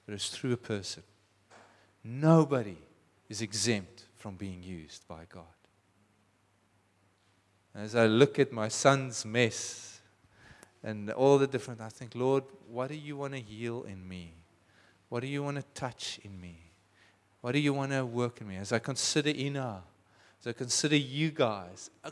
but 0.06 0.14
it 0.14 0.16
was 0.16 0.30
through 0.30 0.54
a 0.54 0.58
person. 0.58 1.04
Nobody 2.06 2.78
is 3.28 3.42
exempt 3.42 4.07
from 4.18 4.36
being 4.36 4.61
used 4.63 5.07
by 5.07 5.26
God. 5.30 5.43
As 7.76 7.95
I 7.95 8.07
look 8.07 8.39
at 8.39 8.51
my 8.51 8.68
son's 8.68 9.24
mess 9.24 10.01
and 10.84 11.11
all 11.11 11.38
the 11.38 11.47
different, 11.47 11.80
I 11.80 11.89
think, 11.89 12.15
Lord, 12.15 12.43
what 12.68 12.89
do 12.89 12.95
you 12.95 13.15
want 13.15 13.34
to 13.34 13.39
heal 13.39 13.84
in 13.84 14.07
me? 14.07 14.34
What 15.09 15.22
do 15.22 15.28
you 15.28 15.43
want 15.43 15.57
to 15.57 15.63
touch 15.74 16.20
in 16.24 16.39
me? 16.41 16.57
What 17.41 17.51
do 17.51 17.59
you 17.59 17.74
want 17.74 17.91
to 17.91 18.05
work 18.05 18.41
in 18.41 18.47
me? 18.47 18.57
As 18.57 18.74
I 18.74 18.80
consider 18.80 19.30
Ina, 19.30 19.84
as 20.41 20.47
I 20.47 20.53
consider 20.53 20.95
you 20.95 21.32
guys, 21.32 21.89
uh, 22.03 22.11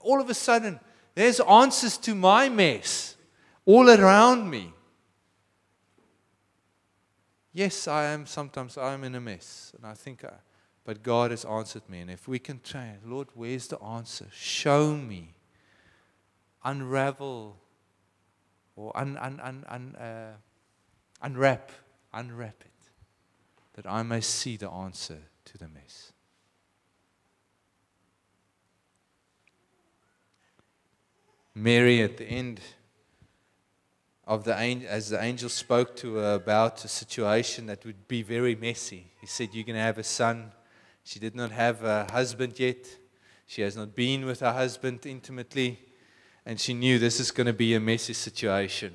all 0.00 0.20
of 0.20 0.28
a 0.28 0.34
sudden, 0.34 0.78
there's 1.14 1.40
answers 1.40 1.96
to 1.98 2.14
my 2.14 2.48
mess 2.48 3.16
all 3.64 3.88
around 3.88 4.50
me. 4.50 4.72
Yes, 7.52 7.86
I 7.86 8.06
am 8.06 8.26
sometimes 8.26 8.76
I 8.76 8.94
am 8.94 9.04
in 9.04 9.14
a 9.14 9.20
mess, 9.20 9.72
and 9.76 9.86
I 9.86 9.94
think 9.94 10.24
I, 10.24 10.32
but 10.84 11.02
God 11.02 11.30
has 11.30 11.44
answered 11.44 11.88
me. 11.88 12.00
And 12.00 12.10
if 12.10 12.28
we 12.28 12.38
can 12.38 12.60
try, 12.62 12.96
Lord, 13.04 13.28
where's 13.34 13.68
the 13.68 13.80
answer? 13.80 14.26
Show 14.32 14.96
me. 14.96 15.34
Unravel 16.64 17.56
or 18.76 18.96
un, 18.96 19.16
un, 19.16 19.40
un, 19.40 19.64
un, 19.68 19.96
uh, 19.96 20.32
unwrap. 21.22 21.70
Unwrap 22.12 22.60
it. 22.60 22.74
that 23.74 23.86
I 23.86 24.02
may 24.02 24.20
see 24.20 24.56
the 24.56 24.70
answer 24.70 25.18
to 25.44 25.58
the 25.58 25.68
mess. 25.68 26.12
Mary, 31.54 32.02
at 32.02 32.16
the 32.16 32.24
end 32.24 32.60
of 34.26 34.44
the 34.44 34.56
as 34.56 35.10
the 35.10 35.22
angel 35.22 35.48
spoke 35.48 35.94
to 35.96 36.16
her 36.16 36.34
about 36.34 36.84
a 36.84 36.88
situation 36.88 37.66
that 37.66 37.84
would 37.84 38.08
be 38.08 38.22
very 38.22 38.56
messy, 38.56 39.12
he 39.20 39.26
said, 39.26 39.50
You're 39.52 39.64
going 39.64 39.76
to 39.76 39.82
have 39.82 39.98
a 39.98 40.04
son. 40.04 40.52
She 41.04 41.18
did 41.18 41.36
not 41.36 41.50
have 41.50 41.84
a 41.84 42.10
husband 42.10 42.58
yet. 42.58 42.88
She 43.46 43.62
has 43.62 43.76
not 43.76 43.94
been 43.94 44.24
with 44.24 44.40
her 44.40 44.52
husband 44.52 45.04
intimately. 45.04 45.78
And 46.46 46.58
she 46.58 46.74
knew 46.74 46.98
this 46.98 47.20
is 47.20 47.30
going 47.30 47.46
to 47.46 47.52
be 47.52 47.74
a 47.74 47.80
messy 47.80 48.14
situation 48.14 48.94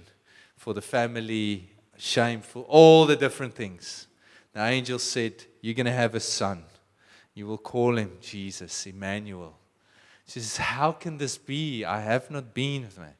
for 0.57 0.73
the 0.73 0.81
family, 0.81 1.69
shameful, 1.97 2.63
all 2.67 3.05
the 3.05 3.15
different 3.15 3.53
things. 3.53 4.07
The 4.53 4.61
angel 4.61 4.99
said, 4.99 5.45
You're 5.61 5.75
going 5.75 5.85
to 5.85 5.91
have 5.91 6.15
a 6.15 6.19
son. 6.19 6.63
You 7.33 7.47
will 7.47 7.57
call 7.57 7.97
him 7.97 8.17
Jesus, 8.21 8.85
Emmanuel. 8.85 9.55
She 10.27 10.39
says, 10.39 10.57
How 10.57 10.91
can 10.91 11.17
this 11.17 11.37
be? 11.37 11.85
I 11.85 12.01
have 12.01 12.29
not 12.29 12.53
been 12.53 12.83
with 12.83 12.97
man. 12.97 13.13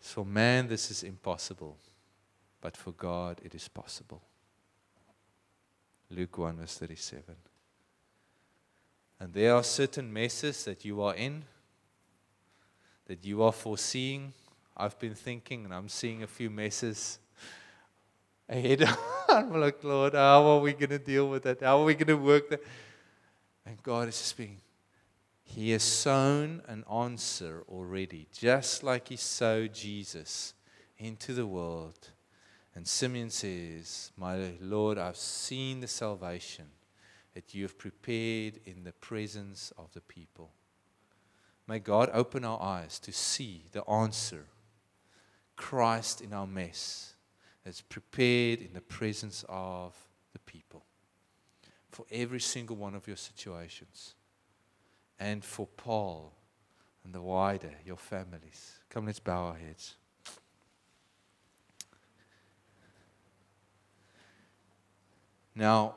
For 0.00 0.24
man, 0.24 0.68
this 0.68 0.90
is 0.90 1.02
impossible, 1.02 1.76
but 2.60 2.76
for 2.76 2.92
God, 2.92 3.40
it 3.44 3.54
is 3.54 3.68
possible. 3.68 4.22
Luke 6.10 6.38
1, 6.38 6.56
verse 6.56 6.78
37. 6.78 7.36
And 9.20 9.34
there 9.34 9.54
are 9.54 9.62
certain 9.62 10.10
messes 10.10 10.64
that 10.64 10.82
you 10.82 11.02
are 11.02 11.14
in, 11.14 11.44
that 13.06 13.22
you 13.22 13.42
are 13.42 13.52
foreseeing. 13.52 14.32
I've 14.74 14.98
been 14.98 15.14
thinking, 15.14 15.66
and 15.66 15.74
I'm 15.74 15.90
seeing 15.90 16.22
a 16.22 16.26
few 16.26 16.48
messes 16.48 17.18
ahead. 18.48 18.88
I'm 19.28 19.60
like, 19.60 19.84
Lord, 19.84 20.14
how 20.14 20.42
are 20.44 20.60
we 20.60 20.72
going 20.72 20.88
to 20.88 20.98
deal 20.98 21.28
with 21.28 21.42
that? 21.42 21.60
How 21.60 21.80
are 21.80 21.84
we 21.84 21.92
going 21.92 22.06
to 22.06 22.16
work 22.16 22.48
that? 22.48 22.64
And 23.66 23.80
God 23.82 24.08
is 24.08 24.14
speaking. 24.14 24.62
He 25.44 25.72
has 25.72 25.82
sown 25.82 26.62
an 26.66 26.84
answer 26.90 27.64
already, 27.68 28.26
just 28.32 28.82
like 28.82 29.08
He 29.08 29.16
sowed 29.16 29.74
Jesus 29.74 30.54
into 30.96 31.34
the 31.34 31.46
world. 31.46 32.08
And 32.74 32.86
Simeon 32.86 33.28
says, 33.28 34.12
My 34.16 34.52
Lord, 34.60 34.96
I've 34.96 35.16
seen 35.16 35.80
the 35.80 35.88
salvation 35.88 36.66
that 37.34 37.54
you 37.54 37.62
have 37.62 37.78
prepared 37.78 38.60
in 38.64 38.84
the 38.84 38.92
presence 38.92 39.72
of 39.78 39.92
the 39.92 40.00
people. 40.00 40.50
May 41.66 41.78
God 41.78 42.10
open 42.12 42.44
our 42.44 42.60
eyes 42.60 42.98
to 43.00 43.12
see 43.12 43.66
the 43.72 43.88
answer 43.88 44.46
Christ 45.56 46.20
in 46.20 46.32
our 46.32 46.46
mess 46.46 47.14
that's 47.64 47.82
prepared 47.82 48.60
in 48.60 48.72
the 48.72 48.80
presence 48.80 49.44
of 49.48 49.94
the 50.32 50.38
people 50.40 50.84
for 51.90 52.06
every 52.10 52.40
single 52.40 52.76
one 52.76 52.94
of 52.94 53.06
your 53.06 53.16
situations 53.16 54.14
and 55.18 55.44
for 55.44 55.66
Paarl 55.76 56.32
and 57.04 57.14
the 57.14 57.20
wider, 57.20 57.72
your 57.84 57.96
families. 57.96 58.78
Come, 58.88 59.06
let's 59.06 59.20
bow 59.20 59.48
our 59.48 59.54
heads. 59.54 59.96
Now, 65.54 65.96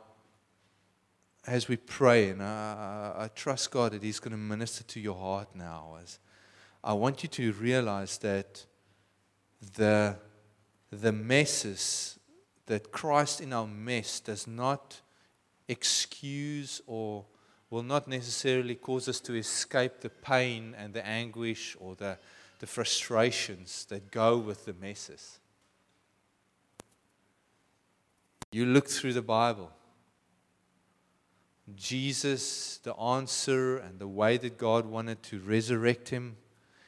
as 1.45 1.67
we 1.67 1.75
pray, 1.75 2.29
and 2.29 2.41
I, 2.41 3.13
I, 3.17 3.29
trust 3.35 3.71
God 3.71 3.91
that 3.91 4.03
He's 4.03 4.19
going 4.19 4.31
to 4.31 4.37
minister 4.37 4.83
to 4.83 4.99
your 4.99 5.15
heart 5.15 5.49
now, 5.53 5.97
as 6.01 6.19
I 6.83 6.93
want 6.93 7.23
you 7.23 7.29
to 7.29 7.51
realize 7.53 8.17
that 8.19 8.65
the, 9.75 10.17
the 10.91 11.11
messes 11.11 12.17
that 12.67 12.91
Christ 12.91 13.41
in 13.41 13.51
our 13.51 13.67
mess 13.67 14.19
does 14.21 14.47
not 14.47 15.01
excuse 15.67 16.81
or 16.87 17.25
will 17.69 17.83
not 17.83 18.07
necessarily 18.07 18.75
cause 18.75 19.09
us 19.09 19.19
to 19.21 19.35
escape 19.35 19.99
the 19.99 20.09
pain 20.09 20.75
and 20.77 20.93
the 20.93 21.05
anguish 21.05 21.75
or 21.79 21.95
the, 21.95 22.17
the 22.59 22.67
frustrations 22.67 23.85
that 23.85 24.11
go 24.11 24.37
with 24.37 24.65
the 24.65 24.73
messes. 24.73 25.39
You 28.51 28.65
look 28.65 28.87
through 28.87 29.13
the 29.13 29.21
Bible 29.21 29.71
Jesus, 31.75 32.77
the 32.83 32.95
answer 32.95 33.77
and 33.77 33.99
the 33.99 34.07
way 34.07 34.37
that 34.37 34.57
God 34.57 34.85
wanted 34.85 35.23
to 35.23 35.39
resurrect 35.39 36.09
him, 36.09 36.37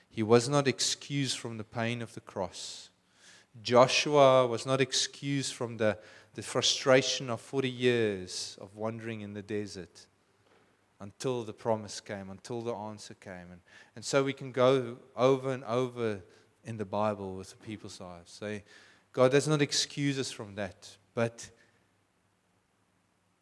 he 0.10 0.24
was 0.24 0.50
not 0.50 0.68
excused 0.68 1.38
from 1.38 1.58
the 1.58 1.64
pain 1.64 2.02
of 2.02 2.14
the 2.14 2.22
cross. 2.22 2.90
Joshua 3.62 4.46
was 4.46 4.66
not 4.66 4.82
excused 4.82 5.54
from 5.54 5.78
the, 5.78 5.98
the 6.34 6.42
frustration 6.42 7.30
of 7.30 7.40
40 7.40 7.70
years 7.70 8.58
of 8.60 8.76
wandering 8.76 9.22
in 9.22 9.34
the 9.34 9.42
desert 9.42 10.08
until 11.00 11.44
the 11.44 11.54
promise 11.54 12.02
came, 12.02 12.30
until 12.30 12.62
the 12.62 12.74
answer 12.74 13.14
came. 13.14 13.52
And, 13.52 13.62
and 13.96 14.04
so 14.04 14.24
we 14.24 14.34
can 14.34 14.52
go 14.52 14.98
over 15.16 15.52
and 15.52 15.64
over 15.66 16.22
in 16.64 16.78
the 16.78 16.86
Bible 16.86 17.36
with 17.36 17.52
the 17.52 17.58
people's 17.58 18.02
lives. 18.02 18.32
Say, 18.32 18.64
God 19.14 19.32
does 19.32 19.48
not 19.48 19.62
excuse 19.62 20.20
us 20.20 20.32
from 20.32 20.56
that, 20.56 20.98
but 21.14 21.50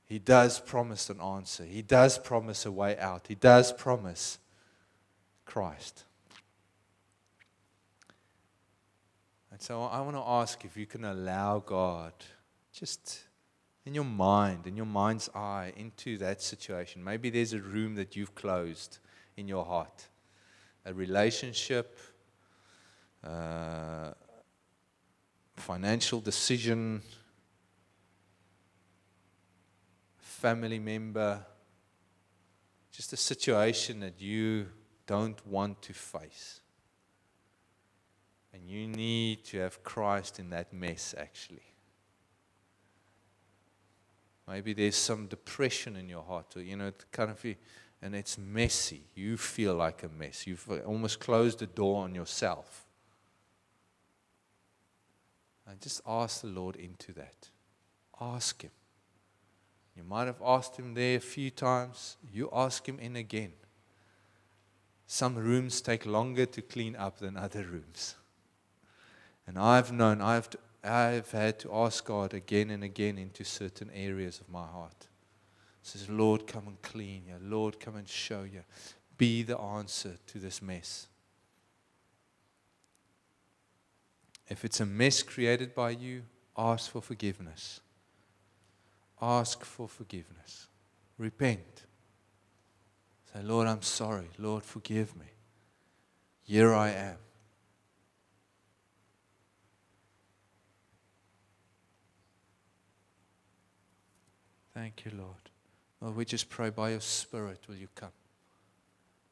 he 0.06 0.20
does 0.20 0.60
promise 0.60 1.10
an 1.10 1.20
answer. 1.20 1.64
He 1.64 1.82
does 1.82 2.18
promise 2.18 2.66
a 2.66 2.72
way 2.72 2.98
out. 2.98 3.26
He 3.28 3.36
does 3.36 3.72
promise 3.72 4.38
Christ. 5.46 6.04
And 9.52 9.62
so 9.62 9.84
I 9.84 10.02
want 10.02 10.16
to 10.16 10.24
ask 10.26 10.66
if 10.66 10.76
you 10.76 10.86
can 10.86 11.06
allow 11.06 11.60
God 11.60 12.14
just 12.74 13.22
in 13.86 13.94
your 13.94 14.04
mind, 14.04 14.66
in 14.68 14.76
your 14.76 14.86
mind's 14.86 15.30
eye, 15.36 15.74
into 15.78 16.18
that 16.18 16.42
situation. 16.42 17.04
Maybe 17.04 17.30
there's 17.30 17.54
a 17.54 17.60
room 17.60 17.96
that 17.96 18.16
you've 18.16 18.34
closed 18.34 19.00
in 19.38 19.48
your 19.48 19.66
heart, 19.66 20.08
a 20.86 20.94
relationship, 20.94 21.98
uh, 23.24 24.12
financial 25.56 26.20
decision 26.20 27.02
family 30.44 30.78
member, 30.78 31.42
just 32.92 33.14
a 33.14 33.18
situation 33.18 34.02
that 34.02 34.20
you 34.20 34.68
don't 35.08 35.40
want 35.48 35.82
to 35.82 35.94
face. 35.94 36.60
And 38.54 38.68
you 38.68 38.88
need 38.88 39.46
to 39.46 39.60
have 39.60 39.82
Christ 39.86 40.40
in 40.40 40.50
that 40.50 40.74
mess, 40.74 41.16
actually. 41.18 41.64
Maybe 44.46 44.74
there's 44.74 44.98
some 44.98 45.28
depression 45.28 45.96
in 45.96 46.10
your 46.10 46.24
heart, 46.24 46.58
or, 46.58 46.62
you 46.62 46.76
know, 46.76 46.92
kind 47.14 47.32
of, 47.32 47.46
and 48.02 48.14
it's 48.14 48.38
messy. 48.38 49.04
You 49.16 49.38
feel 49.38 49.76
like 49.76 50.04
a 50.04 50.10
mess. 50.10 50.46
You've 50.46 50.70
almost 50.86 51.22
closed 51.22 51.60
the 51.60 51.68
door 51.68 52.04
on 52.04 52.14
yourself. 52.14 52.86
And 55.66 55.80
just 55.80 56.02
ask 56.06 56.42
the 56.42 56.48
Lord 56.48 56.76
into 56.76 57.14
that. 57.14 57.50
Ask 58.20 58.64
Him. 58.64 58.72
You 59.96 60.04
might 60.04 60.26
have 60.26 60.42
asked 60.44 60.78
him 60.78 60.94
there 60.94 61.18
a 61.18 61.22
few 61.22 61.52
times. 61.52 62.18
You 62.32 62.50
ask 62.52 62.88
him 62.88 63.00
in 63.00 63.16
again. 63.16 63.54
Some 65.06 65.36
rooms 65.36 65.82
take 65.82 66.06
longer 66.06 66.46
to 66.48 66.62
clean 66.62 66.96
up 66.96 67.20
than 67.20 67.38
other 67.38 67.64
rooms. 67.64 68.16
And 69.46 69.60
I've 69.60 69.92
known, 69.92 70.22
I've, 70.22 70.50
I've 70.84 71.30
had 71.32 71.60
to 71.60 71.74
ask 71.74 72.04
God 72.06 72.34
again 72.34 72.72
and 72.72 72.84
again 72.84 73.18
into 73.18 73.44
certain 73.44 73.92
areas 73.94 74.40
of 74.40 74.50
my 74.50 74.66
heart. 74.66 75.08
Says, 75.84 76.10
Lord, 76.10 76.48
come 76.48 76.68
and 76.68 76.82
clean 76.82 77.24
you. 77.28 77.36
Lord, 77.42 77.80
come 77.80 77.98
and 77.98 78.08
show 78.08 78.44
you. 78.44 78.64
Be 79.18 79.44
the 79.44 79.60
answer 79.60 80.18
to 80.28 80.40
this 80.40 80.62
mess. 80.62 81.08
If 84.48 84.66
it's 84.66 84.80
a 84.80 84.86
mess 84.86 85.22
created 85.22 85.76
by 85.76 85.92
you, 85.92 86.24
ask 86.58 86.90
for 86.90 87.02
forgiveness 87.02 87.82
ask 89.24 89.64
for 89.64 89.88
forgiveness. 89.88 90.68
Repent. 91.18 91.86
Say, 93.32 93.42
Lord, 93.42 93.68
I'm 93.68 93.82
sorry. 93.82 94.30
Lord, 94.38 94.64
forgive 94.64 95.16
me. 95.16 95.26
Here 96.44 96.74
I 96.74 96.90
am. 96.90 97.18
Thank 104.74 105.06
you, 105.06 105.12
Lord. 105.18 105.30
Lord, 106.02 106.16
we 106.16 106.26
just 106.26 106.50
pray 106.50 106.70
by 106.70 106.90
your 106.90 107.00
Spirit, 107.00 107.60
will 107.68 107.76
you 107.76 107.88
come? 107.96 108.12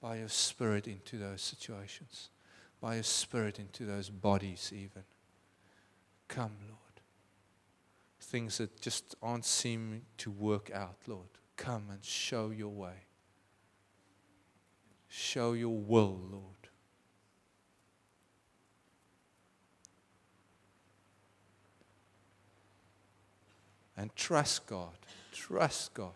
By 0.02 0.18
your 0.18 0.30
Spirit 0.30 0.88
into 0.88 1.18
those 1.18 1.42
situations, 1.42 2.30
by 2.80 2.96
your 2.96 3.04
Spirit 3.04 3.60
into 3.60 3.86
those 3.86 4.10
bodies, 4.10 4.72
even. 4.74 5.04
Come, 6.28 6.52
Lord 6.68 6.81
things 8.22 8.60
that 8.60 8.80
just 8.82 9.16
aren't 9.22 9.46
seeming 9.46 10.04
to 10.18 10.32
work 10.32 10.72
out, 10.74 10.98
Lord. 11.08 11.28
Come 11.58 11.86
and 11.92 12.04
show 12.04 12.50
your 12.50 12.70
way. 12.70 13.06
Show 15.08 15.54
your 15.54 15.78
will, 15.78 16.20
Lord. 16.32 16.62
and 24.02 24.16
trust 24.16 24.66
God. 24.66 24.98
Trust 25.32 25.94
God 25.94 26.14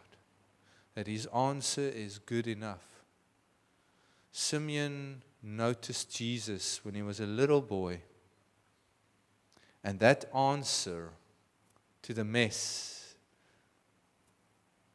that 0.95 1.05
his 1.05 1.27
answer 1.27 1.87
is 1.87 2.17
good 2.17 2.47
enough. 2.47 3.03
Simeon 4.31 5.21
noticed 5.43 6.09
Jesus 6.09 6.83
when 6.83 6.95
he 6.95 7.03
was 7.03 7.19
a 7.19 7.27
little 7.27 7.61
boy. 7.61 8.01
And 9.83 9.99
that 9.99 10.25
answer 10.33 11.11
to 12.05 12.13
the 12.13 12.23
mess 12.23 13.15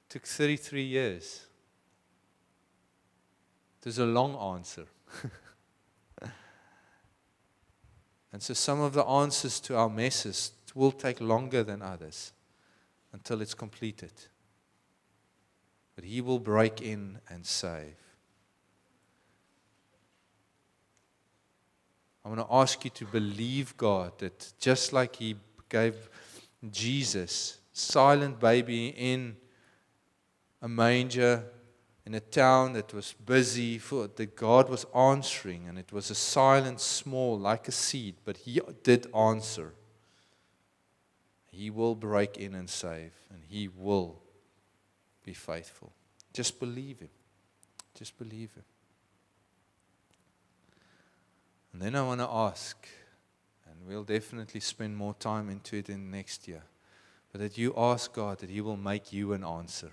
took 0.09 0.25
33 0.25 0.85
years. 0.85 1.45
There's 3.83 3.99
a 3.99 4.07
long 4.07 4.37
answer. 4.37 4.85
and 8.33 8.41
so 8.41 8.55
some 8.55 8.81
of 8.81 8.93
the 8.93 9.05
answers 9.05 9.59
to 9.61 9.77
our 9.77 9.89
messes 9.89 10.53
will 10.73 10.93
take 10.93 11.21
longer 11.21 11.65
than 11.65 11.83
others 11.83 12.31
until 13.13 13.41
it's 13.41 13.55
completed. 13.55 14.13
But 15.97 16.05
He 16.05 16.21
will 16.21 16.39
break 16.39 16.81
in 16.81 17.19
and 17.29 17.45
save. 17.45 17.97
I 22.25 22.29
want 22.29 22.41
to 22.41 22.55
ask 22.55 22.85
you 22.85 22.91
to 22.91 23.05
believe 23.07 23.77
God 23.77 24.17
that 24.19 24.53
just 24.61 24.93
like 24.93 25.17
He 25.17 25.35
gave 25.69 26.09
Jesus, 26.69 27.59
silent 27.73 28.39
baby 28.39 28.89
in 28.89 29.37
a 30.61 30.69
manger 30.69 31.45
in 32.07 32.15
a 32.15 32.21
town 32.21 32.73
that 32.73 32.93
was 32.93 33.15
busy 33.25 33.79
for 33.79 34.09
that 34.09 34.35
God 34.37 34.69
was 34.69 34.85
answering 34.95 35.69
and 35.69 35.79
it 35.79 35.93
was 35.93 36.11
a 36.11 36.15
silent 36.15 36.81
small 36.81 37.39
like 37.39 37.69
a 37.69 37.73
seed 37.73 38.17
but 38.25 38.39
he 38.39 38.61
did 38.83 39.07
answer. 39.15 39.75
He 41.53 41.71
will 41.71 41.95
break 41.95 42.37
in 42.37 42.55
and 42.55 42.69
save 42.69 43.13
and 43.33 43.43
he 43.47 43.69
will 43.69 44.21
be 45.25 45.35
faithful. 45.35 45.93
Just 46.33 46.59
believe 46.59 47.01
him. 47.01 47.11
Just 47.95 48.19
believe 48.19 48.55
him. 48.55 48.65
And 51.73 51.83
then 51.83 51.95
I 51.95 52.03
want 52.03 52.21
to 52.21 52.29
ask 52.29 52.89
and 53.81 53.89
we'll 53.89 54.05
definitely 54.05 54.61
spend 54.61 54.97
more 54.97 55.15
time 55.15 55.49
into 55.49 55.77
it 55.77 55.89
in 55.89 56.11
next 56.11 56.47
year 56.47 56.63
but 57.33 57.41
that 57.41 57.57
you 57.57 57.73
ask 57.77 58.13
God 58.13 58.39
that 58.39 58.51
he 58.51 58.61
will 58.61 58.77
make 58.77 59.13
you 59.13 59.33
an 59.33 59.45
answer 59.45 59.93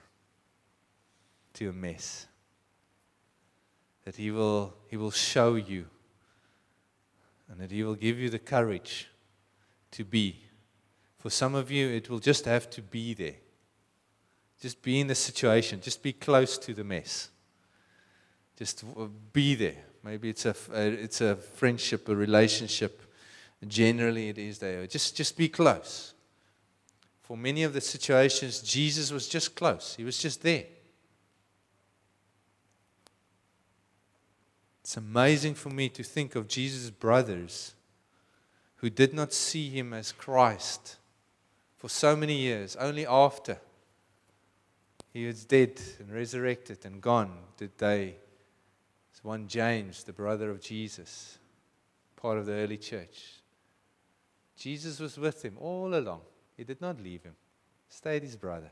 to 1.58 1.70
a 1.70 1.74
mess. 1.74 2.28
That 4.06 4.16
He 4.16 4.32
will, 4.32 4.76
he 4.88 4.96
will 4.96 5.12
show 5.12 5.56
you 5.56 5.88
and 7.50 7.60
that 7.60 7.72
He 7.72 7.84
will 7.84 7.96
give 7.96 8.20
you 8.20 8.30
the 8.30 8.40
courage 8.40 9.10
to 9.92 10.06
be. 10.06 10.38
For 11.18 11.30
some 11.30 11.56
of 11.56 11.72
you, 11.72 11.88
it 11.88 12.10
will 12.10 12.20
just 12.20 12.46
have 12.46 12.70
to 12.72 12.82
be 12.82 13.14
there. 13.14 13.36
Just 14.62 14.82
be 14.82 15.00
in 15.00 15.08
the 15.08 15.16
situation, 15.16 15.82
just 15.82 16.02
be 16.04 16.14
close 16.14 16.58
to 16.60 16.74
the 16.74 16.84
mess. 16.84 17.30
Just 18.56 18.84
be 19.34 19.56
there. 19.56 19.84
Maybe 20.04 20.30
it's 20.30 20.46
a, 20.46 20.56
it's 20.74 21.22
a 21.22 21.36
friendship, 21.36 22.08
a 22.10 22.16
relationship. 22.16 23.02
Generally, 23.66 24.30
it 24.30 24.38
is 24.38 24.60
there. 24.60 24.86
Just, 24.86 25.16
just 25.16 25.38
be 25.38 25.49
close. 25.49 26.14
For 27.24 27.36
many 27.36 27.64
of 27.64 27.74
the 27.74 27.82
situations, 27.82 28.62
Jesus 28.62 29.12
was 29.12 29.28
just 29.28 29.55
close, 29.55 29.95
He 29.95 30.03
was 30.03 30.18
just 30.18 30.41
there. 30.43 30.66
It's 34.82 34.95
amazing 34.95 35.55
for 35.55 35.70
me 35.70 35.89
to 35.89 36.03
think 36.03 36.36
of 36.36 36.47
Jesus' 36.47 36.89
brothers 36.89 37.74
who 38.78 38.89
did 38.89 39.14
not 39.14 39.34
see 39.34 39.70
him 39.70 39.93
as 39.93 40.14
Christ 40.14 40.95
for 41.76 41.89
so 41.89 42.16
many 42.16 42.38
years. 42.38 42.78
Only 42.78 43.05
after 43.05 43.58
he 45.12 45.26
was 45.26 45.43
dead 45.43 45.82
and 45.99 46.10
resurrected 46.10 46.86
and 46.86 47.01
gone 47.01 47.34
did 47.58 47.78
they. 47.78 48.16
It's 49.12 49.24
one 49.26 49.49
James, 49.49 50.05
the 50.05 50.14
brother 50.14 50.49
of 50.49 50.62
Jesus, 50.62 51.38
part 52.16 52.38
of 52.38 52.45
the 52.45 52.53
early 52.53 52.78
church. 52.78 53.37
Jesus 54.58 54.99
was 54.99 55.18
with 55.18 55.43
him 55.45 55.55
all 55.60 55.93
along. 55.95 56.22
He 56.55 56.64
did 56.64 56.82
not 56.82 56.99
leave 56.99 57.24
him, 57.24 57.36
stayed 57.89 58.24
his 58.24 58.36
brother. 58.36 58.72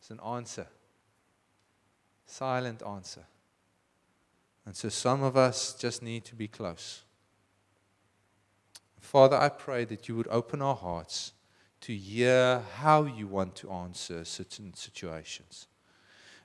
It's 0.00 0.10
an 0.10 0.20
answer, 0.20 0.66
silent 2.26 2.82
answer. 2.82 3.24
And 4.66 4.74
so 4.74 4.88
some 4.88 5.22
of 5.22 5.36
us 5.36 5.74
just 5.74 6.02
need 6.02 6.24
to 6.26 6.34
be 6.34 6.48
close. 6.48 7.02
Father, 9.00 9.36
I 9.36 9.50
pray 9.50 9.84
that 9.84 10.08
you 10.08 10.16
would 10.16 10.28
open 10.28 10.60
our 10.60 10.74
hearts 10.74 11.32
to 11.82 11.94
hear 11.94 12.62
how 12.76 13.04
you 13.04 13.26
want 13.26 13.54
to 13.56 13.70
answer 13.70 14.24
certain 14.24 14.72
situations. 14.74 15.66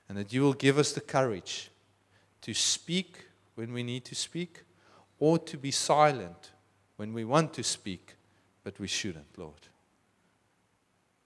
And 0.08 0.18
that 0.18 0.32
you 0.32 0.42
will 0.42 0.52
give 0.52 0.76
us 0.76 0.92
the 0.92 1.00
courage 1.00 1.70
to 2.42 2.52
speak 2.52 3.26
when 3.54 3.72
we 3.72 3.82
need 3.82 4.04
to 4.04 4.14
speak 4.14 4.64
or 5.18 5.38
to 5.38 5.56
be 5.56 5.70
silent 5.70 6.52
when 6.96 7.14
we 7.14 7.24
want 7.24 7.54
to 7.54 7.62
speak, 7.62 8.16
but 8.64 8.78
we 8.78 8.86
shouldn't, 8.86 9.38
Lord. 9.38 9.68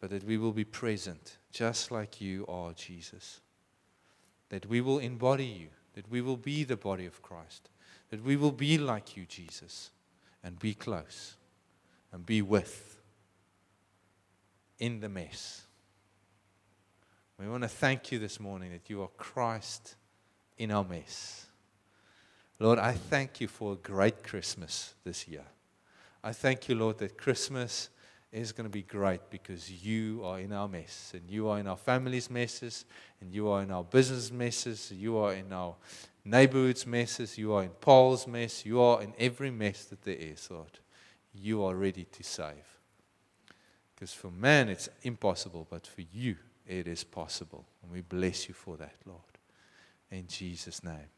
But 0.01 0.11
that 0.11 0.25
we 0.25 0.39
will 0.39 0.53
be 0.53 0.65
present 0.65 1.39
just 1.51 1.91
like 1.91 2.21
you 2.21 2.45
are, 2.47 2.73
Jesus. 2.73 3.41
That 4.51 4.67
we 4.67 4.81
will 4.81 4.99
embody 4.99 5.47
you 5.47 5.69
that 5.95 6.11
we 6.11 6.21
will 6.21 6.37
be 6.37 6.65
the 6.65 6.77
body 6.77 7.07
of 7.07 7.23
Christ, 7.23 7.71
that 8.11 8.23
we 8.23 8.37
will 8.37 8.53
be 8.53 8.79
like 8.79 9.17
you, 9.17 9.25
Jesus, 9.27 9.91
and 10.43 10.59
be 10.59 10.75
close 10.75 11.37
and 12.13 12.27
be 12.27 12.43
with 12.43 13.01
in 14.79 15.01
the 15.01 15.09
mess. 15.09 15.63
We 17.39 17.49
want 17.49 17.63
to 17.63 17.69
thank 17.69 18.13
you 18.13 18.19
this 18.19 18.39
morning 18.39 18.73
that 18.73 18.91
you 18.91 19.03
are 19.03 19.09
Christ 19.17 19.97
in 20.59 20.71
our 20.71 20.85
mess. 20.85 21.47
Lord, 22.61 22.79
I 22.79 22.93
thank 22.93 23.41
you 23.41 23.49
for 23.49 23.73
a 23.73 23.77
great 23.77 24.23
Christmas 24.23 24.95
this 25.05 25.27
year. 25.27 25.45
I 26.25 26.33
thank 26.33 26.71
you, 26.71 26.75
Lord, 26.75 26.97
that 26.99 27.19
Christmas 27.19 27.91
is 28.33 28.51
going 28.51 28.65
to 28.65 28.73
be 28.73 28.83
great 28.83 29.21
because 29.29 29.71
you 29.71 30.23
are 30.25 30.41
in 30.41 30.55
our 30.55 30.67
mess 30.67 31.13
and 31.15 31.31
you 31.31 31.49
are 31.49 31.59
in 31.59 31.67
our 31.67 31.77
family's 31.77 32.31
messes 32.31 32.87
and 33.21 33.31
you 33.31 33.47
are 33.51 33.63
in 33.63 33.71
our 33.71 33.85
business 33.85 34.33
messes, 34.33 34.91
you 34.91 35.19
are 35.19 35.35
in 35.35 35.53
our 35.53 35.75
neighborhood's 36.25 36.87
messes, 36.87 37.37
you 37.37 37.53
are 37.53 37.63
in 37.63 37.69
Paarl's 37.79 38.27
mess, 38.27 38.65
you 38.65 38.81
are 38.81 39.03
in 39.03 39.13
every 39.19 39.51
mess 39.51 39.85
that 39.85 40.01
there 40.01 40.17
is, 40.17 40.51
Lord. 40.51 40.79
You 41.35 41.63
are 41.63 41.75
ready 41.75 42.07
to 42.11 42.23
save. 42.23 42.81
Because 43.95 44.15
for 44.15 44.31
man 44.31 44.71
it's 44.71 44.89
impossible, 45.03 45.67
but 45.69 45.87
for 45.87 46.05
you 46.11 46.37
it 46.67 46.89
is 46.89 47.05
possible. 47.05 47.67
And 47.83 47.93
we 47.93 48.01
bless 48.01 48.49
you 48.49 48.55
for 48.55 48.79
that, 48.79 48.95
Lord. 49.05 49.21
In 50.11 50.27
Jesus' 50.27 50.83
name. 50.83 51.11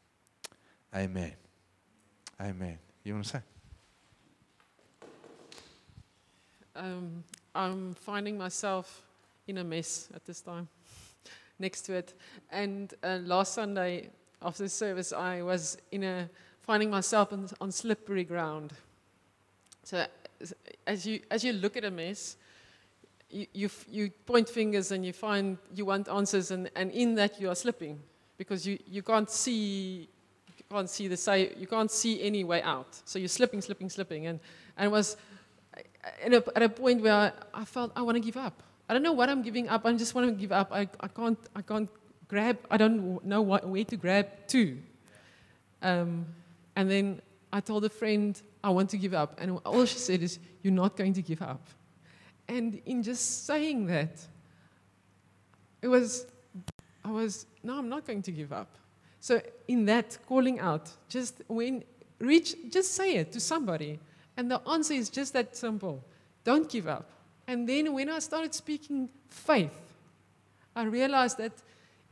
Amen. 0.92 1.34
Amen. 2.40 2.78
You 3.04 3.14
want 3.14 3.26
to 3.26 3.30
say? 3.30 3.55
Um, 6.76 7.24
I'm 7.54 7.94
finding 7.94 8.36
myself 8.38 9.02
in 9.46 9.58
a 9.58 9.64
mess 9.64 10.08
at 10.14 10.24
this 10.24 10.40
time, 10.40 10.68
next 11.58 11.82
to 11.82 11.94
it. 11.94 12.14
And 12.50 12.92
uh, 13.02 13.18
last 13.22 13.54
Sunday 13.54 14.10
after 14.42 14.64
the 14.64 14.68
service, 14.68 15.12
I 15.12 15.42
was 15.42 15.78
in 15.92 16.04
a 16.04 16.28
finding 16.62 16.90
myself 16.90 17.32
on, 17.32 17.48
on 17.60 17.70
slippery 17.70 18.24
ground. 18.24 18.72
So 19.84 20.04
as 20.86 21.06
you 21.06 21.20
as 21.30 21.44
you 21.44 21.52
look 21.52 21.76
at 21.76 21.84
a 21.84 21.90
mess, 21.90 22.36
you, 23.30 23.46
you, 23.52 23.70
you 23.88 24.10
point 24.26 24.48
fingers 24.48 24.92
and 24.92 25.04
you 25.04 25.12
find 25.12 25.58
you 25.74 25.84
want 25.86 26.08
answers, 26.08 26.50
and, 26.50 26.70
and 26.76 26.90
in 26.90 27.14
that 27.14 27.40
you 27.40 27.48
are 27.48 27.54
slipping 27.54 28.00
because 28.36 28.66
you, 28.66 28.78
you 28.86 29.02
can't 29.02 29.30
see 29.30 30.08
you 30.58 30.64
can't 30.70 30.90
see 30.90 31.08
the 31.08 31.16
say 31.16 31.54
you 31.56 31.66
can't 31.66 31.90
see 31.90 32.22
any 32.22 32.44
way 32.44 32.62
out. 32.62 33.00
So 33.04 33.18
you're 33.18 33.28
slipping, 33.28 33.62
slipping, 33.62 33.88
slipping, 33.88 34.26
and 34.26 34.40
and 34.76 34.90
was 34.92 35.16
at 36.24 36.32
a, 36.32 36.44
at 36.56 36.62
a 36.62 36.68
point 36.68 37.02
where 37.02 37.32
I, 37.54 37.64
felt 37.64 37.92
I 37.96 38.02
want 38.02 38.16
to 38.16 38.20
give 38.20 38.36
up. 38.36 38.62
I 38.88 38.94
don't 38.94 39.02
know 39.02 39.12
what 39.12 39.28
I'm 39.28 39.42
giving 39.42 39.68
up. 39.68 39.84
I 39.84 39.92
just 39.94 40.14
want 40.14 40.28
to 40.28 40.34
give 40.34 40.52
up. 40.52 40.70
I, 40.72 40.88
I 41.00 41.08
can't 41.08 41.38
I 41.54 41.62
can't 41.62 41.90
grab. 42.28 42.58
I 42.70 42.76
don't 42.76 43.24
know 43.24 43.42
what, 43.42 43.66
where 43.68 43.84
to 43.84 43.96
grab 43.96 44.28
to. 44.48 44.78
Um, 45.82 46.26
and 46.76 46.90
then 46.90 47.20
I 47.52 47.60
told 47.60 47.84
a 47.84 47.88
friend 47.88 48.40
I 48.62 48.70
want 48.70 48.90
to 48.90 48.98
give 48.98 49.14
up, 49.14 49.38
and 49.38 49.58
all 49.64 49.84
she 49.86 49.98
said 49.98 50.22
is, 50.22 50.38
"You're 50.62 50.72
not 50.72 50.96
going 50.96 51.14
to 51.14 51.22
give 51.22 51.42
up." 51.42 51.66
And 52.48 52.80
in 52.86 53.02
just 53.02 53.46
saying 53.46 53.86
that, 53.86 54.20
it 55.82 55.88
was 55.88 56.26
I 57.04 57.10
was 57.10 57.46
no, 57.62 57.78
I'm 57.78 57.88
not 57.88 58.06
going 58.06 58.22
to 58.22 58.32
give 58.32 58.52
up. 58.52 58.76
So 59.20 59.40
in 59.66 59.84
that 59.86 60.18
calling 60.28 60.60
out, 60.60 60.90
just 61.08 61.42
when 61.48 61.82
reach, 62.18 62.54
just 62.70 62.94
say 62.94 63.16
it 63.16 63.32
to 63.32 63.40
somebody. 63.40 63.98
And 64.36 64.50
the 64.50 64.60
answer 64.68 64.94
is 64.94 65.08
just 65.08 65.32
that 65.32 65.56
simple 65.56 66.04
don't 66.44 66.70
give 66.70 66.86
up. 66.86 67.10
And 67.48 67.68
then 67.68 67.92
when 67.92 68.08
I 68.08 68.18
started 68.20 68.54
speaking 68.54 69.08
faith, 69.28 69.76
I 70.74 70.84
realized 70.84 71.38
that 71.38 71.52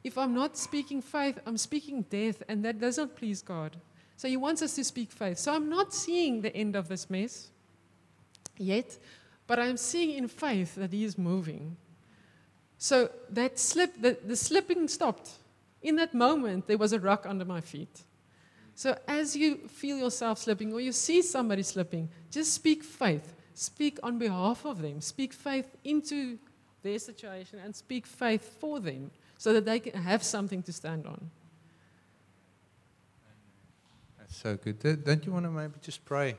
if 0.02 0.18
I'm 0.18 0.34
not 0.34 0.56
speaking 0.56 1.00
faith, 1.00 1.38
I'm 1.46 1.56
speaking 1.56 2.02
death, 2.02 2.42
and 2.48 2.64
that 2.64 2.80
doesn't 2.80 3.16
please 3.16 3.42
God. 3.42 3.76
So 4.16 4.28
He 4.28 4.36
wants 4.36 4.62
us 4.62 4.74
to 4.74 4.84
speak 4.84 5.10
faith. 5.10 5.38
So 5.38 5.54
I'm 5.54 5.68
not 5.68 5.94
seeing 5.94 6.42
the 6.42 6.54
end 6.54 6.76
of 6.76 6.88
this 6.88 7.08
mess 7.08 7.50
yet, 8.58 8.98
but 9.46 9.58
I'm 9.58 9.76
seeing 9.76 10.10
in 10.10 10.28
faith 10.28 10.74
that 10.76 10.92
He 10.92 11.04
is 11.04 11.18
moving. 11.18 11.76
So 12.78 13.10
that 13.30 13.58
slip, 13.58 14.00
the, 14.00 14.18
the 14.24 14.36
slipping 14.36 14.88
stopped. 14.88 15.30
In 15.82 15.96
that 15.96 16.14
moment, 16.14 16.66
there 16.66 16.78
was 16.78 16.92
a 16.92 17.00
rock 17.00 17.26
under 17.26 17.44
my 17.44 17.60
feet. 17.60 18.02
So 18.74 18.98
as 19.06 19.36
you 19.36 19.56
feel 19.68 19.96
yourself 19.98 20.38
slipping 20.38 20.72
or 20.72 20.80
you 20.80 20.92
see 20.92 21.22
somebody 21.22 21.62
slipping, 21.62 22.08
just 22.30 22.52
speak 22.52 22.82
faith. 22.82 23.34
Speak 23.54 23.98
on 24.02 24.18
behalf 24.18 24.64
of 24.66 24.82
them. 24.82 25.00
Speak 25.00 25.32
faith 25.32 25.76
into 25.84 26.38
their 26.82 26.98
situation 26.98 27.60
and 27.64 27.74
speak 27.74 28.06
faith 28.06 28.56
for 28.60 28.80
them 28.80 29.10
so 29.38 29.52
that 29.52 29.64
they 29.64 29.78
can 29.78 30.00
have 30.02 30.22
something 30.22 30.62
to 30.62 30.72
stand 30.72 31.06
on. 31.06 31.30
That's 34.18 34.36
so 34.36 34.56
good. 34.56 35.04
Don't- 35.04 35.24
you 35.24 35.32
want 35.32 35.44
to 35.44 35.50
maybe 35.50 35.74
just 35.80 36.04
pray? 36.04 36.36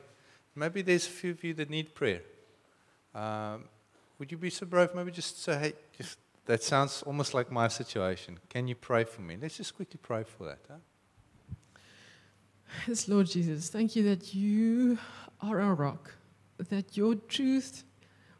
Maybe 0.56 0.82
there's 0.82 1.08
a 1.08 1.10
few 1.10 1.32
of 1.32 1.44
you 1.44 1.54
that 1.54 1.70
need 1.70 1.94
prayer. 1.96 2.22
Um, 3.14 3.66
would 4.20 4.32
you 4.32 4.38
be 4.38 4.50
so 4.50 4.66
brave? 4.66 4.94
Maybe 4.94 5.12
just 5.12 5.42
say, 5.42 5.58
hey, 5.58 5.74
just, 5.98 6.18
that 6.46 6.64
sounds 6.64 7.02
almost 7.04 7.34
like 7.34 7.52
my 7.52 7.68
situation. 7.70 8.40
Can 8.50 8.68
you 8.68 8.76
pray 8.76 9.04
for 9.06 9.22
me? 9.22 9.38
Let's 9.42 9.58
just 9.58 9.76
quickly 9.76 10.00
pray 10.02 10.24
for 10.24 10.46
that. 10.46 10.60
Huh? 10.70 10.76
Yes, 12.88 13.08
Lord 13.08 13.28
Jesus, 13.28 13.70
thank 13.70 13.96
you 13.96 14.04
that 14.04 14.34
you 14.34 14.98
are 15.42 15.60
our 15.60 15.76
rock, 15.76 16.14
that 16.70 16.96
your 16.96 17.16
truth 17.16 17.84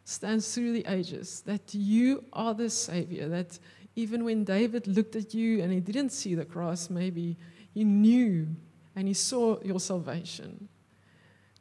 stands 0.04 0.54
through 0.54 0.74
the 0.74 0.86
ages, 0.88 1.42
that 1.42 1.74
you 1.74 2.24
are 2.34 2.54
the 2.54 2.70
Savior, 2.70 3.28
that 3.30 3.58
even 3.96 4.24
when 4.24 4.44
David 4.44 4.88
looked 4.88 5.16
at 5.16 5.34
you 5.34 5.62
and 5.64 5.72
he 5.72 5.80
didn't 5.80 6.10
see 6.10 6.36
the 6.36 6.46
cross, 6.46 6.90
maybe 6.90 7.38
he 7.74 7.84
knew 7.84 8.48
and 8.96 9.08
he 9.08 9.14
saw 9.14 9.58
your 9.64 9.80
salvation. 9.80 10.68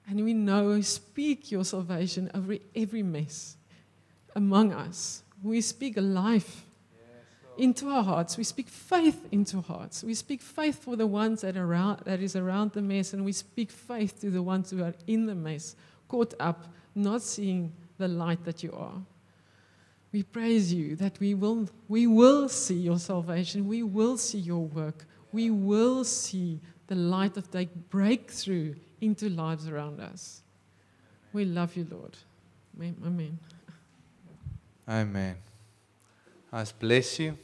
And 0.07 0.23
we 0.23 0.35
know, 0.35 0.81
speak 0.83 1.51
your 1.51 1.65
salvation 1.65 2.31
over 2.35 2.57
every 2.77 3.03
mess 3.03 3.57
among 4.37 4.73
us. 4.73 5.23
We 5.43 5.61
speak 5.61 5.95
life 5.97 6.64
into 7.59 7.89
our 7.89 8.03
hearts. 8.03 8.37
We 8.37 8.45
speak 8.45 8.69
faith 8.69 9.27
into 9.33 9.61
hearts. 9.61 10.03
We 10.03 10.15
speak 10.15 10.43
faith 10.43 10.83
for 10.83 10.97
the 10.97 11.07
ones 11.07 11.43
that, 11.43 11.57
are 11.57 11.65
around, 11.65 12.01
that 12.05 12.21
is 12.21 12.37
around 12.37 12.73
the 12.73 12.83
mess, 12.83 13.13
and 13.13 13.25
we 13.25 13.33
speak 13.33 13.71
faith 13.71 14.21
to 14.21 14.31
the 14.31 14.43
ones 14.43 14.71
who 14.71 14.83
are 14.83 14.95
in 15.07 15.27
the 15.27 15.35
mess, 15.35 15.77
caught 16.09 16.35
up, 16.41 16.67
not 16.95 17.23
seeing 17.23 17.73
the 17.99 18.09
light 18.09 18.45
that 18.45 18.63
you 18.63 18.73
are. 18.73 19.01
We 20.13 20.23
praise 20.23 20.73
you 20.73 20.95
that 20.97 21.19
we 21.19 21.35
will, 21.35 21.69
we 21.89 22.07
will 22.07 22.49
see 22.49 22.77
your 22.77 22.99
salvation. 22.99 23.67
We 23.67 23.83
will 23.83 24.17
see 24.17 24.39
your 24.39 24.65
work. 24.65 25.07
We 25.33 25.51
will 25.51 26.05
see 26.05 26.61
the 26.87 26.95
light 26.95 27.37
of 27.37 27.51
day 27.51 27.69
break 27.91 28.31
through 28.31 28.77
into 29.01 29.29
lives 29.29 29.69
around 29.69 30.01
us. 30.01 30.43
We 31.33 31.45
love 31.45 31.77
you, 31.77 31.87
Lord. 31.91 32.17
Amen. 32.81 33.39
Amen. 34.89 35.37
I 36.55 36.65
bless 36.79 37.19
you. 37.19 37.37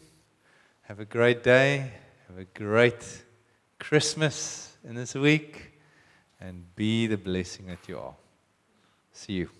Have 0.83 1.01
a 1.01 1.05
great 1.05 1.43
day. 1.43 1.91
Have 2.29 2.39
a 2.39 2.45
great 2.45 3.25
Christmas 3.81 4.77
in 4.89 4.95
this 4.95 5.17
week. 5.17 5.73
And 6.41 6.65
be 6.77 7.09
the 7.09 7.17
blessing 7.17 7.67
that 7.67 7.89
you 7.89 7.99
are. 7.99 8.15
See 9.13 9.33
you. 9.33 9.51